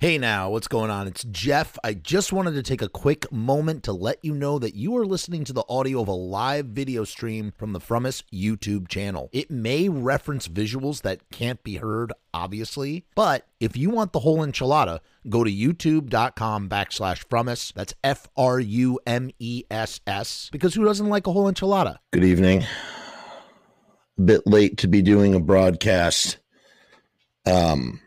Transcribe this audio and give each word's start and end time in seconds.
Hey 0.00 0.16
now, 0.16 0.48
what's 0.48 0.66
going 0.66 0.90
on? 0.90 1.06
It's 1.06 1.24
Jeff. 1.24 1.76
I 1.84 1.92
just 1.92 2.32
wanted 2.32 2.52
to 2.52 2.62
take 2.62 2.80
a 2.80 2.88
quick 2.88 3.30
moment 3.30 3.82
to 3.82 3.92
let 3.92 4.16
you 4.24 4.32
know 4.32 4.58
that 4.58 4.74
you 4.74 4.96
are 4.96 5.04
listening 5.04 5.44
to 5.44 5.52
the 5.52 5.62
audio 5.68 6.00
of 6.00 6.08
a 6.08 6.12
live 6.12 6.68
video 6.68 7.04
stream 7.04 7.52
from 7.58 7.74
the 7.74 7.80
Frumess 7.80 8.22
YouTube 8.32 8.88
channel. 8.88 9.28
It 9.30 9.50
may 9.50 9.90
reference 9.90 10.48
visuals 10.48 11.02
that 11.02 11.28
can't 11.28 11.62
be 11.62 11.76
heard, 11.76 12.14
obviously, 12.32 13.04
but 13.14 13.46
if 13.60 13.76
you 13.76 13.90
want 13.90 14.14
the 14.14 14.20
whole 14.20 14.38
enchilada, 14.38 15.00
go 15.28 15.44
to 15.44 15.52
youtube.com 15.52 16.70
backslash 16.70 17.26
Frumess. 17.26 17.74
That's 17.74 17.92
F 18.02 18.26
R 18.38 18.58
U 18.58 18.98
M 19.06 19.30
E 19.38 19.64
S 19.70 20.00
S, 20.06 20.48
because 20.50 20.72
who 20.72 20.86
doesn't 20.86 21.10
like 21.10 21.26
a 21.26 21.32
whole 21.32 21.52
enchilada? 21.52 21.98
Good 22.14 22.24
evening. 22.24 22.64
A 24.18 24.22
bit 24.22 24.46
late 24.46 24.78
to 24.78 24.88
be 24.88 25.02
doing 25.02 25.34
a 25.34 25.40
broadcast. 25.40 26.38
Um, 27.44 28.00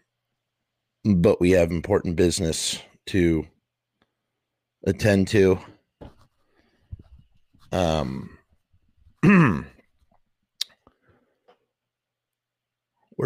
but 1.04 1.42
we 1.42 1.52
have 1.52 1.72
important 1.72 2.16
business 2.16 2.80
to 3.08 3.46
attend 4.86 5.27
to. 5.30 5.60
Um, 7.72 8.38
where 9.24 9.66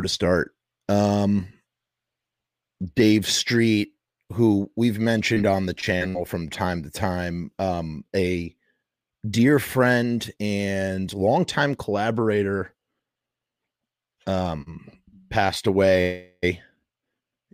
to 0.02 0.10
start? 0.10 0.56
Um, 0.90 1.48
Dave 2.96 3.28
Street, 3.28 3.94
who 4.34 4.72
we've 4.76 5.00
mentioned 5.00 5.46
on 5.46 5.66
the 5.66 5.74
channel 5.74 6.26
from 6.26 6.50
time 6.50 6.84
to 6.84 6.90
time, 6.90 7.52
um, 7.60 8.04
a 8.16 8.56
dear 9.30 9.60
friend 9.60 10.32
and 10.40 11.12
longtime 11.14 11.76
collaborator, 11.76 12.74
um, 14.26 14.90
passed 15.30 15.68
away 15.68 16.32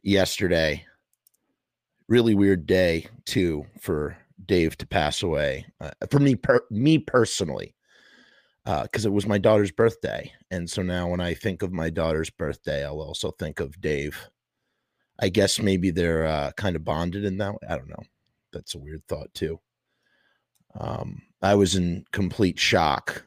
yesterday. 0.03 0.85
Really 2.09 2.35
weird 2.35 2.67
day 2.67 3.07
too 3.25 3.66
for 3.80 4.17
Dave 4.45 4.77
to 4.77 4.88
pass 4.88 5.23
away. 5.23 5.66
Uh, 5.80 5.91
for 6.11 6.19
me, 6.19 6.36
per- 6.36 6.66
me 6.69 7.00
personally, 7.00 7.73
because 8.66 9.05
uh, 9.05 9.09
it 9.09 9.14
was 9.14 9.25
my 9.25 9.38
daughter's 9.38 9.72
birthday, 9.72 10.31
and 10.52 10.69
so 10.69 10.81
now 10.81 11.08
when 11.08 11.22
I 11.22 11.33
think 11.33 11.61
of 11.61 11.72
my 11.72 11.89
daughter's 11.89 12.30
birthday, 12.30 12.86
I'll 12.86 13.02
also 13.02 13.31
think 13.31 13.59
of 13.59 13.80
Dave. 13.80 14.30
I 15.19 15.30
guess 15.30 15.59
maybe 15.59 15.92
they're 15.92 16.25
uh, 16.25 16.52
kind 16.58 16.75
of 16.75 16.83
bonded 16.83 17.23
in 17.23 17.38
that 17.38 17.53
way. 17.53 17.67
I 17.70 17.77
don't 17.77 17.89
know. 17.89 18.03
That's 18.52 18.75
a 18.75 18.80
weird 18.80 19.03
thought 19.08 19.33
too. 19.33 19.59
Um, 20.75 21.22
I 21.42 21.55
was 21.55 21.75
in 21.75 22.03
complete 22.11 22.59
shock, 22.59 23.25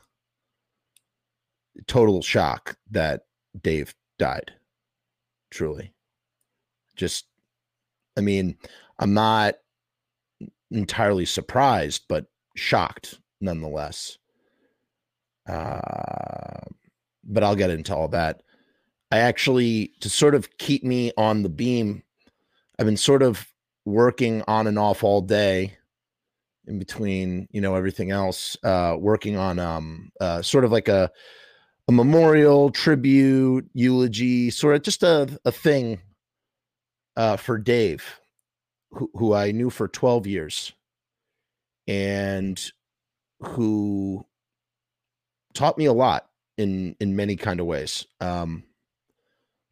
total 1.87 2.23
shock 2.23 2.77
that 2.91 3.23
Dave 3.63 3.95
died. 4.19 4.53
Truly 5.51 5.93
just 6.97 7.27
I 8.17 8.23
mean, 8.23 8.57
I'm 8.99 9.15
not 9.15 9.57
entirely 10.71 11.27
surprised, 11.27 12.05
but 12.09 12.27
shocked 12.57 13.21
nonetheless. 13.41 14.19
Uh, 15.49 16.61
but 17.25 17.45
I'll 17.45 17.57
get 17.57 17.71
into 17.71 17.95
all 17.95 18.09
that. 18.09 18.43
I 19.13 19.19
actually, 19.19 19.93
to 20.01 20.11
sort 20.11 20.35
of 20.35 20.59
keep 20.59 20.83
me 20.83 21.13
on 21.17 21.43
the 21.43 21.49
beam, 21.49 22.03
I've 22.79 22.87
been 22.87 22.97
sort 22.97 23.23
of 23.23 23.47
working 23.85 24.43
on 24.49 24.67
and 24.67 24.79
off 24.79 25.05
all 25.05 25.21
day 25.21 25.77
in 26.67 26.79
between, 26.81 27.47
you 27.53 27.61
know, 27.61 27.77
everything 27.77 28.11
else, 28.11 28.57
uh, 28.65 28.97
working 28.99 29.37
on 29.37 29.61
um, 29.61 30.11
uh, 30.21 30.43
sort 30.43 30.65
of 30.65 30.73
like 30.73 30.89
a, 30.89 31.11
a 31.87 31.93
memorial, 31.93 32.71
tribute, 32.71 33.71
eulogy, 33.73 34.51
sort 34.51 34.75
of 34.75 34.83
just 34.83 35.05
a, 35.05 35.39
a 35.45 35.53
thing 35.53 36.01
uh, 37.17 37.37
for 37.37 37.59
Dave, 37.59 38.21
who, 38.91 39.11
who 39.15 39.35
I 39.35 39.53
knew 39.53 39.71
for 39.71 39.89
12 39.89 40.27
years 40.27 40.73
and 41.87 42.61
who 43.41 44.25
taught 45.55 45.79
me 45.79 45.87
a 45.87 45.93
lot 45.93 46.29
in 46.59 46.97
in 47.01 47.17
many 47.17 47.37
kind 47.37 47.61
of 47.61 47.67
ways. 47.67 48.07
Um, 48.21 48.65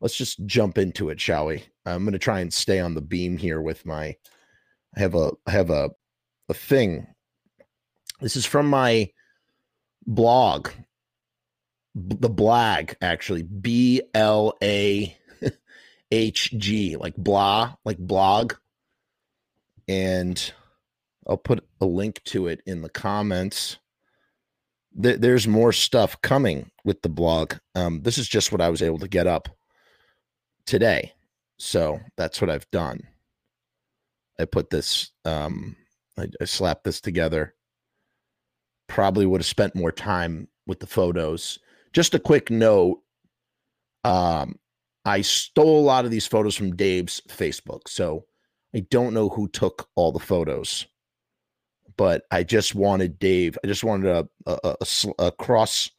let's 0.00 0.16
just 0.16 0.44
jump 0.46 0.78
into 0.78 1.10
it, 1.10 1.20
shall 1.20 1.46
we? 1.46 1.64
I'm 1.86 2.04
going 2.04 2.12
to 2.12 2.18
try 2.18 2.40
and 2.40 2.52
stay 2.52 2.80
on 2.80 2.94
the 2.94 3.00
beam 3.00 3.36
here 3.36 3.60
with 3.60 3.86
my. 3.86 4.16
I 4.96 5.00
have 5.00 5.14
a 5.14 5.32
I 5.46 5.50
have 5.50 5.70
a 5.70 5.90
a 6.48 6.54
thing. 6.54 7.06
This 8.20 8.36
is 8.36 8.46
from 8.46 8.68
my 8.68 9.10
blog, 10.06 10.68
the 11.94 12.30
blag 12.30 12.94
actually. 13.00 13.42
B 13.42 14.02
L 14.14 14.54
A 14.62 15.16
HG, 16.14 16.98
like 16.98 17.16
blah, 17.16 17.74
like 17.84 17.98
blog. 17.98 18.54
And 19.88 20.52
I'll 21.26 21.36
put 21.36 21.66
a 21.80 21.86
link 21.86 22.22
to 22.26 22.46
it 22.46 22.62
in 22.66 22.82
the 22.82 22.88
comments. 22.88 23.78
there's 24.92 25.48
more 25.48 25.72
stuff 25.72 26.20
coming 26.22 26.70
with 26.84 27.02
the 27.02 27.08
blog. 27.08 27.54
Um, 27.74 28.02
this 28.02 28.16
is 28.16 28.28
just 28.28 28.52
what 28.52 28.60
I 28.60 28.70
was 28.70 28.80
able 28.80 28.98
to 28.98 29.08
get 29.08 29.26
up 29.26 29.48
today. 30.66 31.12
So 31.58 32.00
that's 32.16 32.40
what 32.40 32.50
I've 32.50 32.70
done. 32.70 33.08
I 34.38 34.44
put 34.44 34.70
this, 34.70 35.10
um, 35.24 35.76
I, 36.16 36.28
I 36.40 36.44
slapped 36.44 36.84
this 36.84 37.00
together. 37.00 37.54
Probably 38.88 39.26
would 39.26 39.40
have 39.40 39.46
spent 39.46 39.74
more 39.74 39.92
time 39.92 40.48
with 40.66 40.78
the 40.78 40.86
photos. 40.86 41.58
Just 41.92 42.14
a 42.14 42.20
quick 42.20 42.50
note. 42.50 43.00
Um, 44.04 44.58
I 45.04 45.20
stole 45.20 45.80
a 45.80 45.84
lot 45.84 46.04
of 46.04 46.10
these 46.10 46.26
photos 46.26 46.54
from 46.54 46.76
Dave's 46.76 47.20
Facebook. 47.28 47.88
So 47.88 48.24
I 48.74 48.80
don't 48.90 49.14
know 49.14 49.28
who 49.28 49.48
took 49.48 49.88
all 49.94 50.12
the 50.12 50.18
photos, 50.18 50.86
but 51.96 52.22
I 52.30 52.42
just 52.42 52.74
wanted 52.74 53.18
Dave, 53.18 53.58
I 53.62 53.66
just 53.66 53.84
wanted 53.84 54.10
a, 54.46 54.50
a, 54.50 54.76
a, 54.80 55.26
a 55.26 55.32
cross 55.32 55.90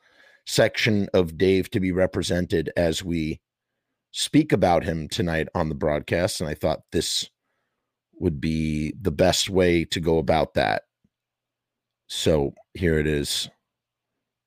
section 0.45 1.07
of 1.13 1.38
Dave 1.38 1.69
to 1.71 1.79
be 1.79 1.91
represented 1.91 2.71
as 2.75 3.03
we 3.03 3.39
speak 4.11 4.51
about 4.51 4.83
him 4.83 5.07
tonight 5.07 5.47
on 5.55 5.69
the 5.69 5.75
broadcast. 5.75 6.41
And 6.41 6.49
I 6.49 6.53
thought 6.53 6.81
this 6.91 7.29
would 8.19 8.39
be 8.39 8.94
the 8.99 9.11
best 9.11 9.49
way 9.49 9.85
to 9.85 9.99
go 9.99 10.17
about 10.17 10.53
that. 10.55 10.83
So 12.07 12.53
here 12.73 12.99
it 12.99 13.07
is 13.07 13.49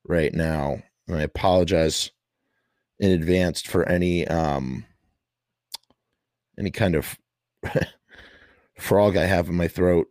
right 0.05 0.33
now. 0.33 0.83
And 1.07 1.17
I 1.17 1.23
apologize 1.23 2.11
in 3.01 3.11
advance 3.13 3.63
for 3.63 3.89
any 3.89 4.27
um 4.27 4.85
any 6.59 6.71
kind 6.71 6.95
of 6.95 7.17
frog 8.79 9.17
I 9.17 9.27
have 9.27 9.49
in 9.49 9.55
my 9.55 9.69
throat. 9.69 10.09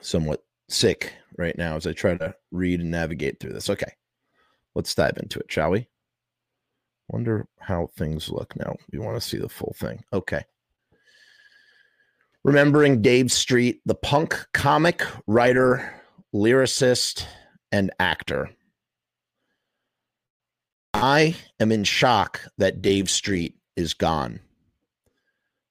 Somewhat 0.00 0.44
sick 0.68 1.14
right 1.36 1.56
now 1.58 1.76
as 1.76 1.86
I 1.86 1.92
try 1.92 2.16
to 2.16 2.34
read 2.52 2.80
and 2.80 2.90
navigate 2.90 3.40
through 3.40 3.52
this. 3.52 3.70
Okay. 3.70 3.92
Let's 4.74 4.94
dive 4.94 5.16
into 5.16 5.38
it, 5.38 5.50
shall 5.50 5.70
we? 5.70 5.88
Wonder 7.08 7.46
how 7.60 7.88
things 7.96 8.28
look 8.28 8.54
now. 8.56 8.76
We 8.92 8.98
want 8.98 9.16
to 9.16 9.26
see 9.26 9.38
the 9.38 9.48
full 9.48 9.74
thing. 9.78 10.04
Okay. 10.12 10.44
Remembering 12.44 13.02
Dave 13.02 13.32
Street, 13.32 13.80
the 13.86 13.94
punk 13.94 14.46
comic, 14.52 15.02
writer, 15.26 15.94
lyricist, 16.34 17.24
and 17.72 17.90
actor. 17.98 18.50
I 20.98 21.36
am 21.60 21.72
in 21.72 21.84
shock 21.84 22.40
that 22.56 22.80
Dave 22.80 23.10
Street 23.10 23.54
is 23.76 23.92
gone, 23.92 24.40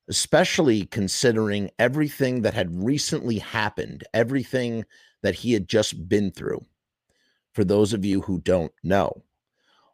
especially 0.08 0.86
considering 0.86 1.72
everything 1.80 2.44
that 2.44 2.54
had 2.54 2.84
recently 2.84 3.40
happened, 3.40 4.04
everything 4.14 4.86
that 5.24 5.34
he 5.34 5.54
had 5.54 5.68
just 5.68 6.08
been 6.08 6.30
through. 6.30 6.64
For 7.54 7.64
those 7.64 7.92
of 7.92 8.06
you 8.06 8.22
who 8.22 8.40
don't 8.40 8.72
know, 8.84 9.24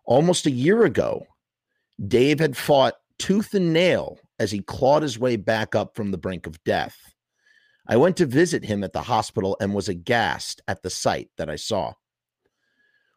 almost 0.03 0.47
a 0.47 0.51
year 0.51 0.83
ago, 0.83 1.25
Dave 2.05 2.39
had 2.39 2.57
fought 2.57 2.95
tooth 3.17 3.53
and 3.53 3.71
nail 3.71 4.19
as 4.37 4.51
he 4.51 4.59
clawed 4.59 5.01
his 5.01 5.17
way 5.17 5.37
back 5.37 5.75
up 5.75 5.95
from 5.95 6.11
the 6.11 6.17
brink 6.17 6.45
of 6.45 6.61
death. 6.65 6.97
I 7.87 7.95
went 7.95 8.17
to 8.17 8.25
visit 8.25 8.65
him 8.65 8.83
at 8.83 8.91
the 8.91 9.03
hospital 9.03 9.55
and 9.61 9.73
was 9.73 9.87
aghast 9.87 10.61
at 10.67 10.83
the 10.83 10.89
sight 10.89 11.29
that 11.37 11.49
I 11.49 11.55
saw 11.55 11.93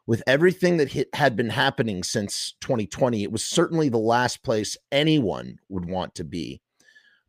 with 0.07 0.23
everything 0.27 0.77
that 0.77 1.07
had 1.13 1.35
been 1.35 1.49
happening 1.49 2.03
since 2.03 2.53
2020, 2.61 3.23
it 3.23 3.31
was 3.31 3.43
certainly 3.43 3.89
the 3.89 3.97
last 3.97 4.43
place 4.43 4.77
anyone 4.91 5.59
would 5.69 5.85
want 5.85 6.13
to 6.15 6.23
be. 6.23 6.61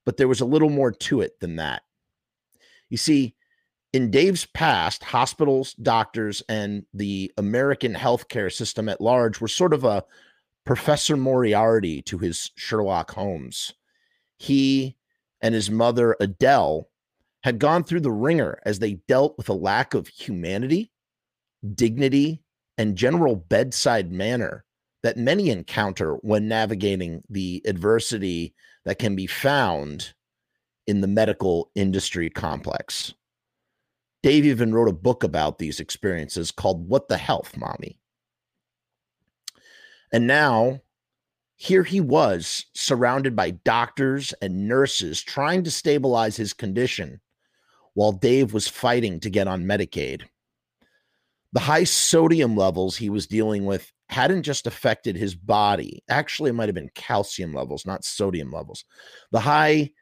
But 0.04 0.18
there 0.18 0.28
was 0.28 0.40
a 0.40 0.46
little 0.46 0.70
more 0.70 0.92
to 0.92 1.20
it 1.20 1.40
than 1.40 1.56
that. 1.56 1.82
You 2.90 2.96
see, 2.96 3.34
in 3.92 4.10
Dave's 4.10 4.44
past, 4.44 5.02
hospitals, 5.02 5.72
doctors, 5.74 6.42
and 6.48 6.84
the 6.92 7.32
American 7.38 7.94
healthcare 7.94 8.52
system 8.52 8.88
at 8.88 9.00
large 9.00 9.40
were 9.40 9.48
sort 9.48 9.72
of 9.72 9.84
a 9.84 10.04
Professor 10.66 11.16
Moriarty 11.16 12.02
to 12.02 12.18
his 12.18 12.50
Sherlock 12.56 13.12
Holmes. 13.12 13.72
He 14.36 14.96
and 15.40 15.54
his 15.54 15.70
mother, 15.70 16.16
Adele, 16.20 16.88
had 17.42 17.58
gone 17.58 17.84
through 17.84 18.00
the 18.00 18.12
ringer 18.12 18.60
as 18.66 18.80
they 18.80 18.94
dealt 19.08 19.38
with 19.38 19.48
a 19.48 19.54
lack 19.54 19.94
of 19.94 20.08
humanity, 20.08 20.90
dignity, 21.74 22.42
and 22.78 22.96
general 22.96 23.36
bedside 23.36 24.12
manner 24.12 24.64
that 25.02 25.16
many 25.16 25.50
encounter 25.50 26.14
when 26.16 26.48
navigating 26.48 27.22
the 27.30 27.62
adversity 27.66 28.54
that 28.84 28.98
can 28.98 29.14
be 29.14 29.26
found 29.26 30.12
in 30.86 31.00
the 31.00 31.06
medical 31.06 31.70
industry 31.74 32.30
complex. 32.30 33.14
Dave 34.22 34.44
even 34.44 34.74
wrote 34.74 34.88
a 34.88 34.92
book 34.92 35.22
about 35.22 35.58
these 35.58 35.80
experiences 35.80 36.50
called 36.50 36.88
What 36.88 37.08
the 37.08 37.16
Health, 37.16 37.56
Mommy. 37.56 38.00
And 40.12 40.26
now, 40.26 40.80
here 41.56 41.82
he 41.82 42.00
was 42.00 42.66
surrounded 42.74 43.34
by 43.34 43.50
doctors 43.50 44.34
and 44.42 44.68
nurses 44.68 45.22
trying 45.22 45.64
to 45.64 45.70
stabilize 45.70 46.36
his 46.36 46.52
condition 46.52 47.20
while 47.94 48.12
Dave 48.12 48.52
was 48.52 48.68
fighting 48.68 49.20
to 49.20 49.30
get 49.30 49.48
on 49.48 49.64
Medicaid. 49.64 50.22
The 51.56 51.60
high 51.60 51.84
sodium 51.84 52.54
levels 52.54 52.98
he 52.98 53.08
was 53.08 53.26
dealing 53.26 53.64
with 53.64 53.90
hadn't 54.10 54.42
just 54.42 54.66
affected 54.66 55.16
his 55.16 55.34
body. 55.34 56.02
Actually, 56.06 56.50
it 56.50 56.52
might 56.52 56.68
have 56.68 56.74
been 56.74 56.90
calcium 56.94 57.54
levels, 57.54 57.86
not 57.86 58.04
sodium 58.04 58.50
levels. 58.50 58.84
The 59.32 59.40
high 59.40 59.92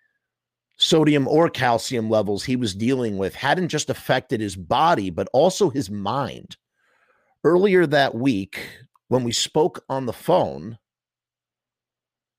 sodium 0.78 1.28
or 1.28 1.48
calcium 1.48 2.10
levels 2.10 2.42
he 2.42 2.56
was 2.56 2.74
dealing 2.74 3.18
with 3.18 3.36
hadn't 3.36 3.68
just 3.68 3.88
affected 3.88 4.40
his 4.40 4.56
body, 4.56 5.10
but 5.10 5.28
also 5.32 5.70
his 5.70 5.88
mind. 5.88 6.56
Earlier 7.44 7.86
that 7.86 8.16
week, 8.16 8.58
when 9.06 9.22
we 9.22 9.30
spoke 9.30 9.84
on 9.88 10.06
the 10.06 10.12
phone, 10.12 10.78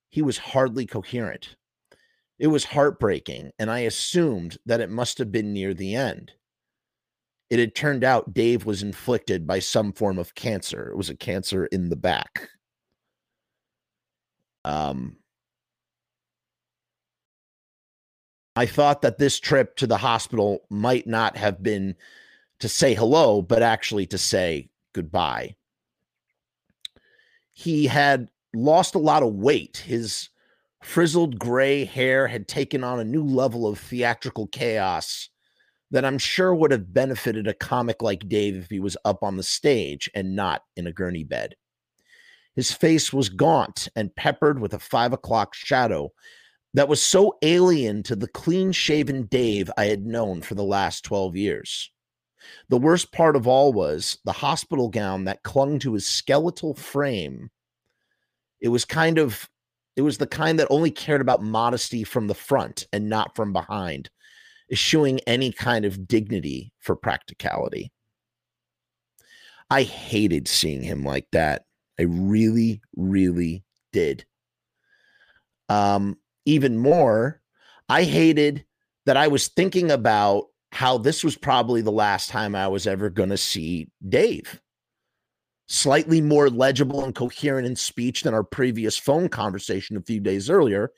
he 0.10 0.22
was 0.22 0.40
hardly 0.40 0.86
coherent. 0.86 1.56
It 2.38 2.48
was 2.48 2.66
heartbreaking, 2.66 3.52
and 3.60 3.72
I 3.72 3.80
assumed 3.80 4.58
that 4.66 4.82
it 4.82 4.90
must 4.90 5.20
have 5.20 5.32
been 5.32 5.54
near 5.54 5.74
the 5.74 5.96
end. 5.96 6.34
It 7.50 7.60
had 7.60 7.76
turned 7.76 8.04
out 8.04 8.34
Dave 8.34 8.66
was 8.66 8.82
inflicted 8.82 9.46
by 9.46 9.60
some 9.60 9.92
form 9.92 10.18
of 10.18 10.36
cancer. 10.36 10.90
It 10.90 10.98
was 10.98 11.10
a 11.10 11.16
cancer 11.16 11.66
in 11.68 11.90
the 11.90 11.96
back. 11.96 12.50
Um, 14.64 15.18
I 18.56 18.66
thought 18.66 19.02
that 19.04 19.20
this 19.20 19.40
trip 19.40 19.76
to 19.78 19.88
the 19.88 19.98
hospital 19.98 20.66
might 20.70 21.06
not 21.06 21.38
have 21.38 21.62
been 21.62 21.96
to 22.62 22.70
say 22.70 22.96
hello, 22.96 23.42
but 23.42 23.62
actually 23.62 24.08
to 24.08 24.18
say 24.18 24.70
goodbye. 24.94 25.56
He 27.54 27.86
had 27.86 28.30
lost 28.56 28.96
a 28.96 29.00
lot 29.00 29.24
of 29.24 29.34
weight. 29.34 29.84
His 29.86 30.30
frizzled 30.82 31.38
gray 31.38 31.86
hair 31.86 32.28
had 32.28 32.48
taken 32.48 32.84
on 32.84 33.00
a 33.00 33.04
new 33.06 33.24
level 33.24 33.68
of 33.68 33.78
theatrical 33.78 34.48
chaos 34.48 35.30
that 35.96 36.04
I'm 36.04 36.18
sure 36.18 36.54
would 36.54 36.72
have 36.72 36.94
benefited 36.94 37.48
a 37.48 37.54
comic 37.54 38.02
like 38.02 38.28
Dave 38.28 38.58
if 38.58 38.70
he 38.70 38.82
was 38.82 38.98
up 39.06 39.24
on 39.24 39.38
the 39.38 39.44
stage 39.44 40.10
and 40.14 40.36
not 40.36 40.62
in 40.76 40.88
a 40.88 40.92
gurney 40.92 41.24
bed. 41.24 41.56
His 42.54 42.70
face 42.70 43.14
was 43.14 43.30
gaunt 43.30 43.88
and 43.96 44.14
peppered 44.14 44.60
with 44.60 44.74
a 44.74 44.80
five 44.80 45.14
o'clock 45.14 45.54
shadow 45.54 46.12
that 46.74 46.90
was 46.90 47.02
so 47.02 47.38
alien 47.42 48.04
to 48.04 48.16
the 48.18 48.28
clean 48.28 48.74
shaven 48.74 49.24
Dave 49.28 49.72
I 49.78 49.86
had 49.86 50.06
known 50.06 50.42
for 50.42 50.54
the 50.54 50.66
last 50.66 51.06
12 51.06 51.38
years. 51.38 51.90
The 52.68 52.78
worst 52.78 53.14
part 53.14 53.38
of 53.38 53.48
all 53.48 53.72
was 53.72 54.18
the 54.26 54.34
hospital 54.34 54.90
gown 54.90 55.24
that 55.24 55.44
clung 55.44 55.80
to 55.80 55.94
his 55.94 56.06
skeletal 56.06 56.74
frame. 56.74 57.52
It 58.60 58.68
was 58.68 58.84
kind 58.84 59.18
of, 59.18 59.50
it 59.96 60.02
was 60.02 60.18
the 60.18 60.28
kind 60.28 60.60
that 60.60 60.68
only 60.70 60.92
cared 60.92 61.22
about 61.22 61.42
modesty 61.42 62.04
from 62.04 62.28
the 62.28 62.36
front 62.36 62.86
and 62.92 63.08
not 63.08 63.34
from 63.34 63.54
behind 63.54 64.10
eschewing 64.72 65.20
any 65.28 65.52
kind 65.52 65.86
of 65.86 66.08
dignity 66.08 66.74
for 66.80 66.96
practicality. 66.96 67.92
I 69.70 69.84
hated 69.84 70.48
seeing 70.48 70.82
him 70.82 71.04
like 71.04 71.28
that. 71.32 71.66
I 72.00 72.04
really, 72.04 72.82
really 72.96 73.64
did. 73.94 74.26
Um, 75.70 76.18
even 76.46 76.78
more, 76.78 77.42
I 77.90 78.04
hated 78.04 78.66
that 79.06 79.18
I 79.18 79.28
was 79.28 79.48
thinking 79.48 79.92
about 79.92 80.46
how 80.72 80.98
this 80.98 81.24
was 81.24 81.38
probably 81.38 81.82
the 81.82 81.92
last 81.92 82.30
time 82.30 82.56
I 82.56 82.68
was 82.68 82.86
ever 82.86 83.10
going 83.10 83.30
to 83.30 83.38
see 83.38 83.88
Dave. 84.08 84.62
Slightly 85.68 86.22
more 86.22 86.50
legible 86.50 87.04
and 87.04 87.16
coherent 87.16 87.66
in 87.66 87.76
speech 87.76 88.22
than 88.22 88.34
our 88.34 88.44
previous 88.44 88.98
phone 88.98 89.30
conversation 89.30 89.98
a 89.98 90.02
few 90.02 90.20
days 90.20 90.50
earlier, 90.50 90.92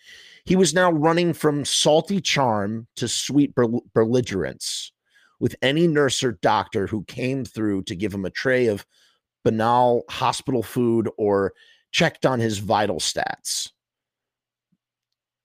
he 0.44 0.58
was 0.58 0.74
now 0.74 0.92
running 0.92 1.34
from 1.34 1.64
salty 1.64 2.20
charm 2.20 2.88
to 2.98 3.08
sweet 3.08 3.54
belligerence 3.94 4.92
with 5.40 5.56
any 5.62 5.88
nurse 5.88 6.24
or 6.24 6.34
doctor 6.34 6.88
who 6.88 7.04
came 7.06 7.46
through 7.46 7.84
to 7.84 7.96
give 7.96 8.14
him 8.14 8.26
a 8.26 8.30
tray 8.30 8.68
of 8.68 8.86
banal 9.44 10.04
hospital 10.10 10.64
food 10.64 11.10
or 11.18 11.54
checked 11.92 12.26
on 12.26 12.40
his 12.40 12.58
vital 12.58 12.98
stats. 12.98 13.72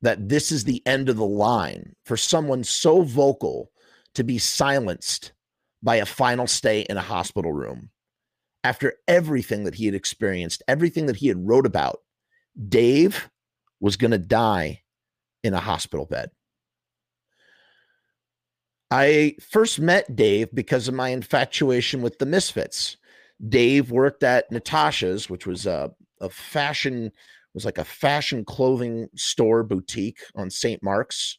That 0.00 0.28
this 0.28 0.50
is 0.50 0.64
the 0.64 0.82
end 0.84 1.08
of 1.08 1.16
the 1.16 1.24
line 1.24 1.94
for 2.04 2.16
someone 2.16 2.64
so 2.64 3.02
vocal 3.02 3.70
to 4.14 4.24
be 4.24 4.38
silenced 4.38 5.32
by 5.82 5.96
a 5.96 6.06
final 6.06 6.48
stay 6.48 6.80
in 6.80 6.96
a 6.96 7.02
hospital 7.02 7.52
room. 7.52 7.90
After 8.64 8.94
everything 9.08 9.64
that 9.64 9.74
he 9.74 9.86
had 9.86 9.94
experienced, 9.94 10.62
everything 10.68 11.06
that 11.06 11.16
he 11.16 11.28
had 11.28 11.48
wrote 11.48 11.66
about, 11.66 12.00
Dave 12.68 13.28
was 13.80 13.96
going 13.96 14.12
to 14.12 14.18
die 14.18 14.82
in 15.42 15.54
a 15.54 15.60
hospital 15.60 16.06
bed. 16.06 16.30
I 18.90 19.36
first 19.50 19.80
met 19.80 20.14
Dave 20.14 20.54
because 20.54 20.86
of 20.86 20.94
my 20.94 21.08
infatuation 21.08 22.02
with 22.02 22.18
the 22.18 22.26
Misfits. 22.26 22.98
Dave 23.48 23.90
worked 23.90 24.22
at 24.22 24.52
Natasha's, 24.52 25.28
which 25.28 25.46
was 25.46 25.66
a, 25.66 25.90
a 26.20 26.28
fashion 26.28 27.10
was 27.54 27.64
like 27.64 27.78
a 27.78 27.84
fashion 27.84 28.44
clothing 28.44 29.08
store 29.14 29.62
boutique 29.62 30.20
on 30.34 30.50
St. 30.50 30.82
Mark's. 30.82 31.38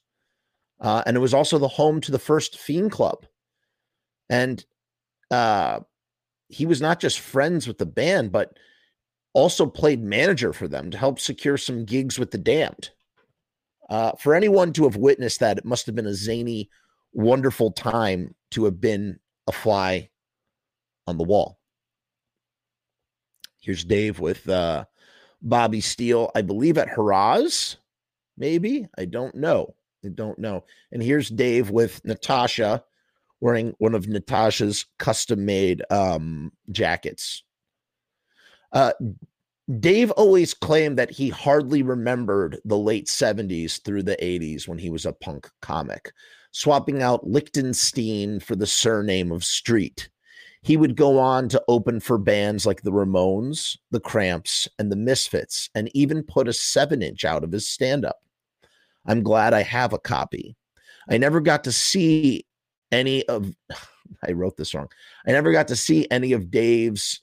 Uh, 0.79 1.01
and 1.05 1.15
it 1.15 1.21
was 1.21 1.33
also 1.33 1.57
the 1.57 1.67
home 1.67 2.01
to 2.01 2.11
the 2.11 2.19
first 2.19 2.59
Fiend 2.59 2.91
Club. 2.91 3.25
And 4.29 4.63
uh, 5.31 5.79
he 6.49 6.65
was 6.65 6.81
not 6.81 6.99
just 6.99 7.19
friends 7.19 7.67
with 7.67 7.77
the 7.77 7.85
band, 7.85 8.31
but 8.31 8.57
also 9.33 9.65
played 9.65 10.01
manager 10.03 10.53
for 10.53 10.67
them 10.67 10.91
to 10.91 10.97
help 10.97 11.19
secure 11.19 11.57
some 11.57 11.85
gigs 11.85 12.19
with 12.19 12.31
the 12.31 12.37
damned. 12.37 12.91
Uh, 13.89 14.11
for 14.13 14.35
anyone 14.35 14.71
to 14.73 14.83
have 14.83 14.95
witnessed 14.95 15.39
that, 15.39 15.57
it 15.57 15.65
must 15.65 15.85
have 15.85 15.95
been 15.95 16.05
a 16.05 16.13
zany, 16.13 16.69
wonderful 17.13 17.71
time 17.71 18.33
to 18.51 18.65
have 18.65 18.79
been 18.79 19.19
a 19.47 19.51
fly 19.51 20.09
on 21.07 21.17
the 21.17 21.23
wall. 21.23 21.59
Here's 23.59 23.83
Dave 23.83 24.19
with 24.19 24.47
uh, 24.47 24.85
Bobby 25.41 25.81
Steele, 25.81 26.31
I 26.35 26.41
believe 26.41 26.77
at 26.77 26.89
Harrah's, 26.89 27.77
maybe. 28.37 28.87
I 28.97 29.05
don't 29.05 29.35
know. 29.35 29.75
I 30.05 30.09
don't 30.09 30.37
know. 30.37 30.65
And 30.91 31.01
here's 31.01 31.29
Dave 31.29 31.69
with 31.69 32.03
Natasha 32.05 32.83
wearing 33.43 33.75
one 33.79 33.93
of 33.93 34.07
Natasha's 34.07 34.85
custom 34.99 35.43
made 35.45 35.83
um, 35.89 36.49
jackets. 36.71 37.43
Uh, 38.71 38.93
Dave 39.81 40.11
always 40.11 40.53
claimed 40.53 40.97
that 40.97 41.11
he 41.11 41.27
hardly 41.27 41.83
remembered 41.83 42.57
the 42.63 42.77
late 42.77 43.07
70s 43.07 43.83
through 43.83 44.03
the 44.03 44.15
80s 44.15 44.65
when 44.65 44.77
he 44.77 44.89
was 44.89 45.05
a 45.05 45.11
punk 45.11 45.49
comic, 45.61 46.13
swapping 46.51 47.01
out 47.01 47.27
Lichtenstein 47.27 48.39
for 48.39 48.55
the 48.55 48.65
surname 48.65 49.29
of 49.29 49.43
Street. 49.43 50.07
He 50.61 50.77
would 50.77 50.95
go 50.95 51.19
on 51.19 51.49
to 51.49 51.61
open 51.67 51.99
for 51.99 52.17
bands 52.17 52.65
like 52.65 52.81
the 52.81 52.93
Ramones, 52.93 53.77
the 53.91 53.99
Cramps, 53.99 54.69
and 54.79 54.89
the 54.89 54.95
Misfits, 54.95 55.69
and 55.75 55.91
even 55.93 56.23
put 56.23 56.47
a 56.47 56.53
seven 56.53 57.01
inch 57.01 57.25
out 57.25 57.43
of 57.43 57.51
his 57.51 57.67
stand 57.67 58.05
up. 58.05 58.21
I'm 59.05 59.21
glad 59.21 59.53
I 59.53 59.63
have 59.63 59.91
a 59.91 59.99
copy. 59.99 60.55
I 61.09 61.17
never 61.17 61.41
got 61.41 61.65
to 61.65 61.73
see 61.73 62.45
any 62.93 63.27
of, 63.27 63.53
I 64.25 64.31
wrote 64.31 64.55
this 64.55 64.73
wrong. 64.73 64.87
I 65.27 65.31
never 65.31 65.51
got 65.51 65.67
to 65.69 65.75
see 65.75 66.07
any 66.09 66.31
of 66.31 66.51
Dave's 66.51 67.21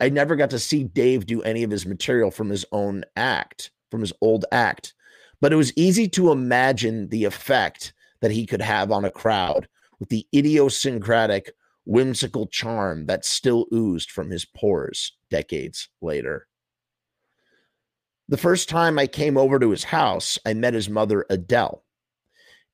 I 0.00 0.08
never 0.08 0.34
got 0.34 0.50
to 0.50 0.58
see 0.58 0.84
Dave 0.84 1.26
do 1.26 1.42
any 1.42 1.62
of 1.62 1.70
his 1.70 1.84
material 1.84 2.30
from 2.30 2.48
his 2.48 2.64
own 2.72 3.04
act, 3.16 3.70
from 3.90 4.00
his 4.00 4.12
old 4.20 4.46
act, 4.50 4.94
but 5.40 5.52
it 5.52 5.56
was 5.56 5.76
easy 5.76 6.08
to 6.10 6.32
imagine 6.32 7.08
the 7.08 7.24
effect 7.24 7.92
that 8.20 8.30
he 8.30 8.46
could 8.46 8.62
have 8.62 8.90
on 8.90 9.04
a 9.04 9.10
crowd 9.10 9.68
with 10.00 10.08
the 10.08 10.26
idiosyncratic, 10.34 11.52
whimsical 11.84 12.46
charm 12.46 13.06
that 13.06 13.26
still 13.26 13.66
oozed 13.74 14.10
from 14.10 14.30
his 14.30 14.46
pores 14.46 15.12
decades 15.28 15.88
later. 16.00 16.46
The 18.28 18.38
first 18.38 18.70
time 18.70 18.98
I 18.98 19.06
came 19.06 19.36
over 19.36 19.58
to 19.58 19.70
his 19.70 19.84
house, 19.84 20.38
I 20.46 20.54
met 20.54 20.72
his 20.72 20.88
mother, 20.88 21.26
Adele. 21.28 21.83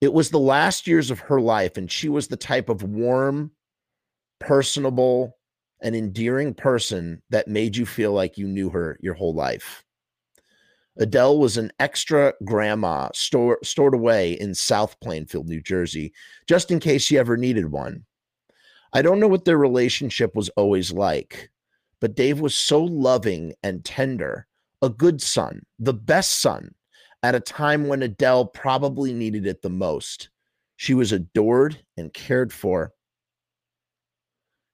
It 0.00 0.12
was 0.12 0.30
the 0.30 0.38
last 0.38 0.86
years 0.86 1.10
of 1.10 1.20
her 1.20 1.40
life, 1.40 1.76
and 1.76 1.90
she 1.90 2.08
was 2.08 2.28
the 2.28 2.36
type 2.36 2.68
of 2.68 2.82
warm, 2.82 3.50
personable, 4.38 5.36
an 5.82 5.94
endearing 5.94 6.54
person 6.54 7.22
that 7.30 7.48
made 7.48 7.76
you 7.76 7.84
feel 7.84 8.12
like 8.12 8.38
you 8.38 8.46
knew 8.46 8.70
her 8.70 8.98
your 9.00 9.14
whole 9.14 9.34
life. 9.34 9.84
Adele 10.98 11.38
was 11.38 11.56
an 11.56 11.70
extra 11.78 12.34
grandma 12.44 13.08
store, 13.14 13.58
stored 13.62 13.94
away 13.94 14.32
in 14.32 14.54
South 14.54 14.98
Plainfield, 15.00 15.48
New 15.48 15.60
Jersey, 15.60 16.12
just 16.46 16.70
in 16.70 16.80
case 16.80 17.02
she 17.02 17.16
ever 17.16 17.36
needed 17.36 17.70
one. 17.70 18.04
I 18.92 19.02
don't 19.02 19.20
know 19.20 19.28
what 19.28 19.44
their 19.44 19.58
relationship 19.58 20.34
was 20.34 20.48
always 20.50 20.92
like, 20.92 21.50
but 22.00 22.16
Dave 22.16 22.40
was 22.40 22.54
so 22.54 22.82
loving 22.82 23.54
and 23.62 23.84
tender, 23.84 24.46
a 24.82 24.88
good 24.88 25.22
son, 25.22 25.62
the 25.78 25.94
best 25.94 26.40
son, 26.40 26.74
at 27.22 27.34
a 27.34 27.40
time 27.40 27.86
when 27.86 28.02
Adele 28.02 28.46
probably 28.46 29.12
needed 29.12 29.46
it 29.46 29.62
the 29.62 29.70
most. 29.70 30.30
She 30.76 30.94
was 30.94 31.12
adored 31.12 31.78
and 31.96 32.12
cared 32.12 32.52
for. 32.52 32.92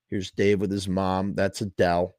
Here's 0.09 0.31
Dave 0.31 0.61
with 0.61 0.71
his 0.71 0.87
mom. 0.87 1.35
That's 1.35 1.61
Adele. 1.61 2.15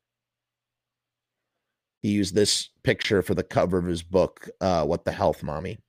He 2.02 2.10
used 2.10 2.36
this 2.36 2.70
picture 2.84 3.22
for 3.22 3.34
the 3.34 3.44
cover 3.44 3.78
of 3.78 3.86
his 3.86 4.04
book, 4.04 4.50
uh, 4.60 4.86
What 4.86 5.06
the 5.06 5.12
Health 5.12 5.42
Mommy. 5.42 5.80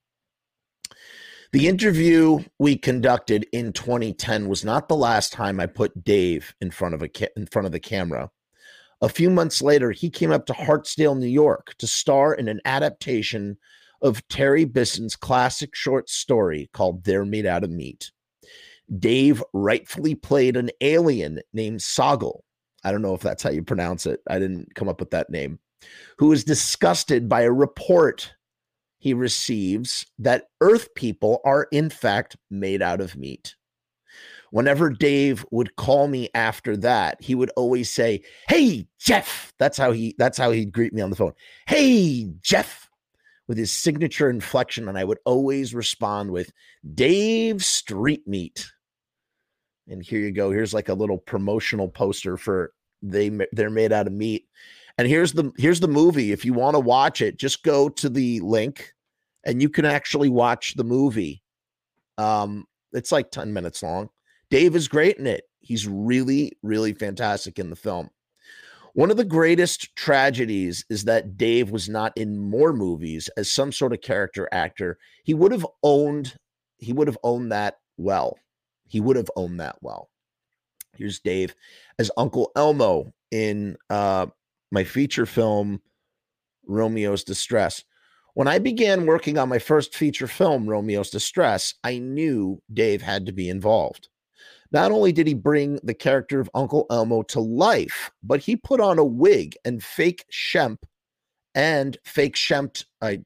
The 1.53 1.67
interview 1.67 2.45
we 2.59 2.77
conducted 2.77 3.47
in 3.53 3.73
2010 3.73 4.49
was 4.49 4.65
not 4.65 4.89
the 4.89 4.97
last 4.97 5.33
time 5.33 5.59
I 5.59 5.67
put 5.67 6.05
Dave 6.05 6.55
in 6.61 6.71
front 6.71 6.95
of 6.95 7.03
a 7.03 7.09
ca- 7.09 7.29
in 7.37 7.47
front 7.47 7.67
of 7.67 7.73
the 7.73 7.81
camera. 7.81 8.31
A 9.01 9.09
few 9.09 9.31
months 9.31 9.63
later, 9.63 9.91
he 9.91 10.11
came 10.11 10.31
up 10.31 10.45
to 10.47 10.53
Hartsdale, 10.53 11.19
New 11.19 11.27
York, 11.27 11.75
to 11.79 11.87
star 11.87 12.35
in 12.35 12.49
an 12.49 12.61
adaptation 12.65 13.57
of 14.03 14.27
Terry 14.29 14.65
Bisson's 14.65 15.17
classic 15.17 15.75
short 15.75 16.09
story 16.09 16.71
called 16.73 17.05
They're 17.05 17.25
Made 17.25 17.47
Out 17.47 17.65
of 17.65 17.71
Meat. 17.71 18.11
Dave 18.99 19.43
rightfully 19.53 20.15
played 20.15 20.57
an 20.57 20.71
alien 20.81 21.41
named 21.53 21.83
Soggle. 21.83 22.45
I 22.85 22.93
don't 22.93 23.03
know 23.03 23.15
if 23.15 23.21
that's 23.21 23.43
how 23.43 23.51
you 23.51 23.63
pronounce 23.63 24.07
it. 24.07 24.21
I 24.29 24.39
didn't 24.39 24.75
come 24.75 24.89
up 24.89 25.01
with 25.01 25.11
that 25.11 25.31
name. 25.31 25.59
Who 26.19 26.33
is 26.33 26.45
disgusted 26.45 27.29
by 27.29 27.43
a 27.43 27.53
report 27.53 28.33
he 28.99 29.15
receives 29.15 30.07
that 30.19 30.49
Earth 30.61 30.93
people 30.95 31.41
are, 31.45 31.69
in 31.71 31.89
fact, 31.91 32.37
made 32.51 32.83
out 32.83 33.01
of 33.01 33.17
meat. 33.17 33.55
Whenever 34.51 34.91
Dave 34.91 35.45
would 35.51 35.77
call 35.77 36.09
me 36.09 36.29
after 36.35 36.77
that, 36.79 37.21
he 37.21 37.35
would 37.35 37.51
always 37.51 37.91
say, 37.91 38.23
"Hey, 38.49 38.89
Jeff." 38.99 39.53
That's 39.59 39.77
how 39.77 39.93
he 39.93 40.15
that's 40.19 40.39
how 40.39 40.51
he'd 40.51 40.73
greet 40.73 40.93
me 40.93 41.03
on 41.03 41.11
the 41.11 41.17
phone. 41.17 41.35
"Hey, 41.67 42.31
Jeff." 42.41 42.88
With 43.49 43.59
his 43.59 43.73
signature 43.73 44.29
inflection 44.29 44.89
and 44.89 44.99
I 44.99 45.05
would 45.05 45.19
always 45.25 45.75
respond 45.75 46.31
with 46.31 46.53
Dave 46.95 47.65
Street 47.65 48.29
Meat. 48.29 48.71
And 49.89 50.03
here 50.03 50.21
you 50.21 50.33
go. 50.33 50.51
Here's 50.51 50.75
like 50.75 50.91
a 50.91 50.95
little 50.95 51.17
promotional 51.17 51.89
poster 51.89 52.37
for 52.37 52.73
they 53.03 53.31
they're 53.53 53.71
made 53.71 53.93
out 53.93 54.07
of 54.07 54.13
meat. 54.13 54.47
And 54.99 55.09
here's 55.09 55.33
the 55.33 55.51
here's 55.57 55.81
the 55.81 55.89
movie. 55.89 56.33
If 56.33 56.45
you 56.45 56.53
want 56.53 56.75
to 56.75 56.81
watch 56.81 57.23
it, 57.23 57.39
just 57.39 57.63
go 57.63 57.89
to 57.89 58.09
the 58.09 58.41
link 58.41 58.93
and 59.45 59.63
you 59.63 59.71
can 59.71 59.85
actually 59.85 60.29
watch 60.29 60.75
the 60.75 60.85
movie. 60.85 61.43
Um, 62.19 62.67
it's 62.93 63.13
like 63.13 63.31
10 63.31 63.53
minutes 63.53 63.83
long. 63.83 64.11
Dave 64.51 64.75
is 64.75 64.89
great 64.89 65.17
in 65.17 65.27
it. 65.27 65.45
He's 65.61 65.87
really, 65.87 66.53
really 66.63 66.93
fantastic 66.93 67.59
in 67.59 67.71
the 67.71 67.77
film. 67.77 68.11
One 68.95 69.11
of 69.11 69.17
the 69.17 69.25
greatest 69.25 69.95
tragedies 69.97 70.85
is 70.91 71.05
that 71.05 71.37
Dave 71.37 71.71
was 71.71 71.89
not 71.89 72.17
in 72.17 72.39
more 72.39 72.73
movies 72.73 73.29
as 73.37 73.53
some 73.53 73.73
sort 73.73 73.93
of 73.93 74.01
character 74.01 74.49
actor. 74.53 74.99
He 75.25 75.35
would 75.35 75.53
have 75.53 75.67
owned 75.83 76.35
he 76.79 76.93
would 76.93 77.09
have 77.09 77.19
owned 77.25 77.51
that 77.51 77.79
well. 77.97 78.39
He 78.87 79.01
would 79.01 79.17
have 79.17 79.31
owned 79.37 79.61
that 79.61 79.77
well. 79.83 80.09
Here's 80.97 81.21
Dave 81.21 81.55
as 81.99 82.11
Uncle 82.17 82.51
Elmo 82.57 83.13
in 83.31 83.77
uh, 83.91 84.27
my 84.71 84.85
feature 84.85 85.27
film, 85.27 85.81
Romeo's 86.67 87.25
Distress. 87.25 87.85
When 88.35 88.49
I 88.49 88.59
began 88.59 89.07
working 89.07 89.39
on 89.39 89.49
my 89.49 89.59
first 89.59 89.97
feature 89.97 90.29
film, 90.29 90.67
Romeo's 90.67 91.11
Distress, 91.11 91.75
I 91.83 91.99
knew 91.99 92.63
Dave 92.73 93.03
had 93.03 93.27
to 93.27 93.33
be 93.33 93.49
involved. 93.49 94.09
Not 94.71 94.93
only 94.93 95.13
did 95.13 95.27
he 95.27 95.35
bring 95.35 95.81
the 95.83 95.95
character 95.95 96.41
of 96.41 96.51
Uncle 96.55 96.87
Elmo 96.91 97.23
to 97.23 97.41
life, 97.41 98.11
but 98.23 98.41
he 98.41 98.57
put 98.57 98.81
on 98.81 98.99
a 98.99 99.05
wig 99.05 99.57
and 99.65 99.83
fake 99.83 100.25
Shemp 100.31 100.79
and 101.55 101.97
fake 102.05 102.37
Shemp. 102.37 102.85
I 103.01 103.21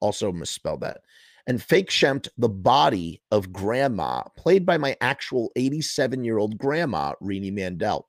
also 0.00 0.30
misspelled 0.30 0.80
that. 0.80 1.00
And 1.46 1.62
fake 1.62 1.90
Shemp 1.90 2.28
the 2.38 2.48
body 2.48 3.20
of 3.30 3.52
Grandma, 3.52 4.22
played 4.36 4.64
by 4.64 4.78
my 4.78 4.96
actual 5.00 5.50
87 5.56 6.24
year 6.24 6.38
old 6.38 6.56
grandma, 6.58 7.14
Rini 7.22 7.52
Mandel, 7.52 8.08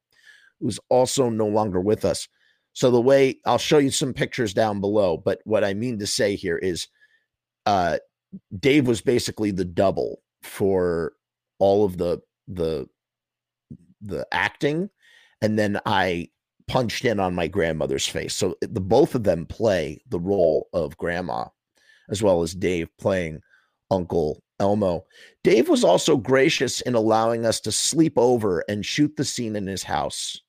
who's 0.59 0.79
also 0.89 1.29
no 1.29 1.47
longer 1.47 1.81
with 1.81 2.05
us. 2.05 2.27
So 2.73 2.91
the 2.91 3.01
way 3.01 3.39
I'll 3.45 3.57
show 3.57 3.77
you 3.77 3.89
some 3.89 4.13
pictures 4.13 4.53
down 4.53 4.79
below, 4.79 5.17
but 5.17 5.39
what 5.43 5.63
I 5.63 5.73
mean 5.73 5.99
to 5.99 6.07
say 6.07 6.35
here 6.35 6.57
is 6.57 6.87
uh 7.65 7.97
Dave 8.57 8.85
was 8.85 9.01
basically 9.01 9.51
the 9.51 9.65
double 9.65 10.21
for 10.43 11.13
all 11.57 11.85
of 11.85 11.97
the 11.97 12.21
the 12.47 12.87
the 14.01 14.27
acting 14.31 14.89
and 15.41 15.57
then 15.57 15.79
I 15.85 16.29
punched 16.67 17.05
in 17.05 17.19
on 17.19 17.35
my 17.35 17.47
grandmother's 17.47 18.07
face. 18.07 18.35
So 18.35 18.55
the 18.61 18.81
both 18.81 19.15
of 19.15 19.23
them 19.23 19.45
play 19.45 20.01
the 20.09 20.19
role 20.19 20.67
of 20.73 20.97
grandma 20.97 21.45
as 22.09 22.21
well 22.21 22.41
as 22.41 22.53
Dave 22.53 22.89
playing 22.97 23.41
Uncle 23.91 24.43
Elmo. 24.59 25.05
Dave 25.43 25.69
was 25.69 25.83
also 25.83 26.17
gracious 26.17 26.81
in 26.81 26.95
allowing 26.95 27.45
us 27.45 27.59
to 27.61 27.71
sleep 27.71 28.13
over 28.17 28.63
and 28.69 28.85
shoot 28.85 29.15
the 29.15 29.25
scene 29.25 29.55
in 29.55 29.67
his 29.67 29.83
house. 29.83 30.41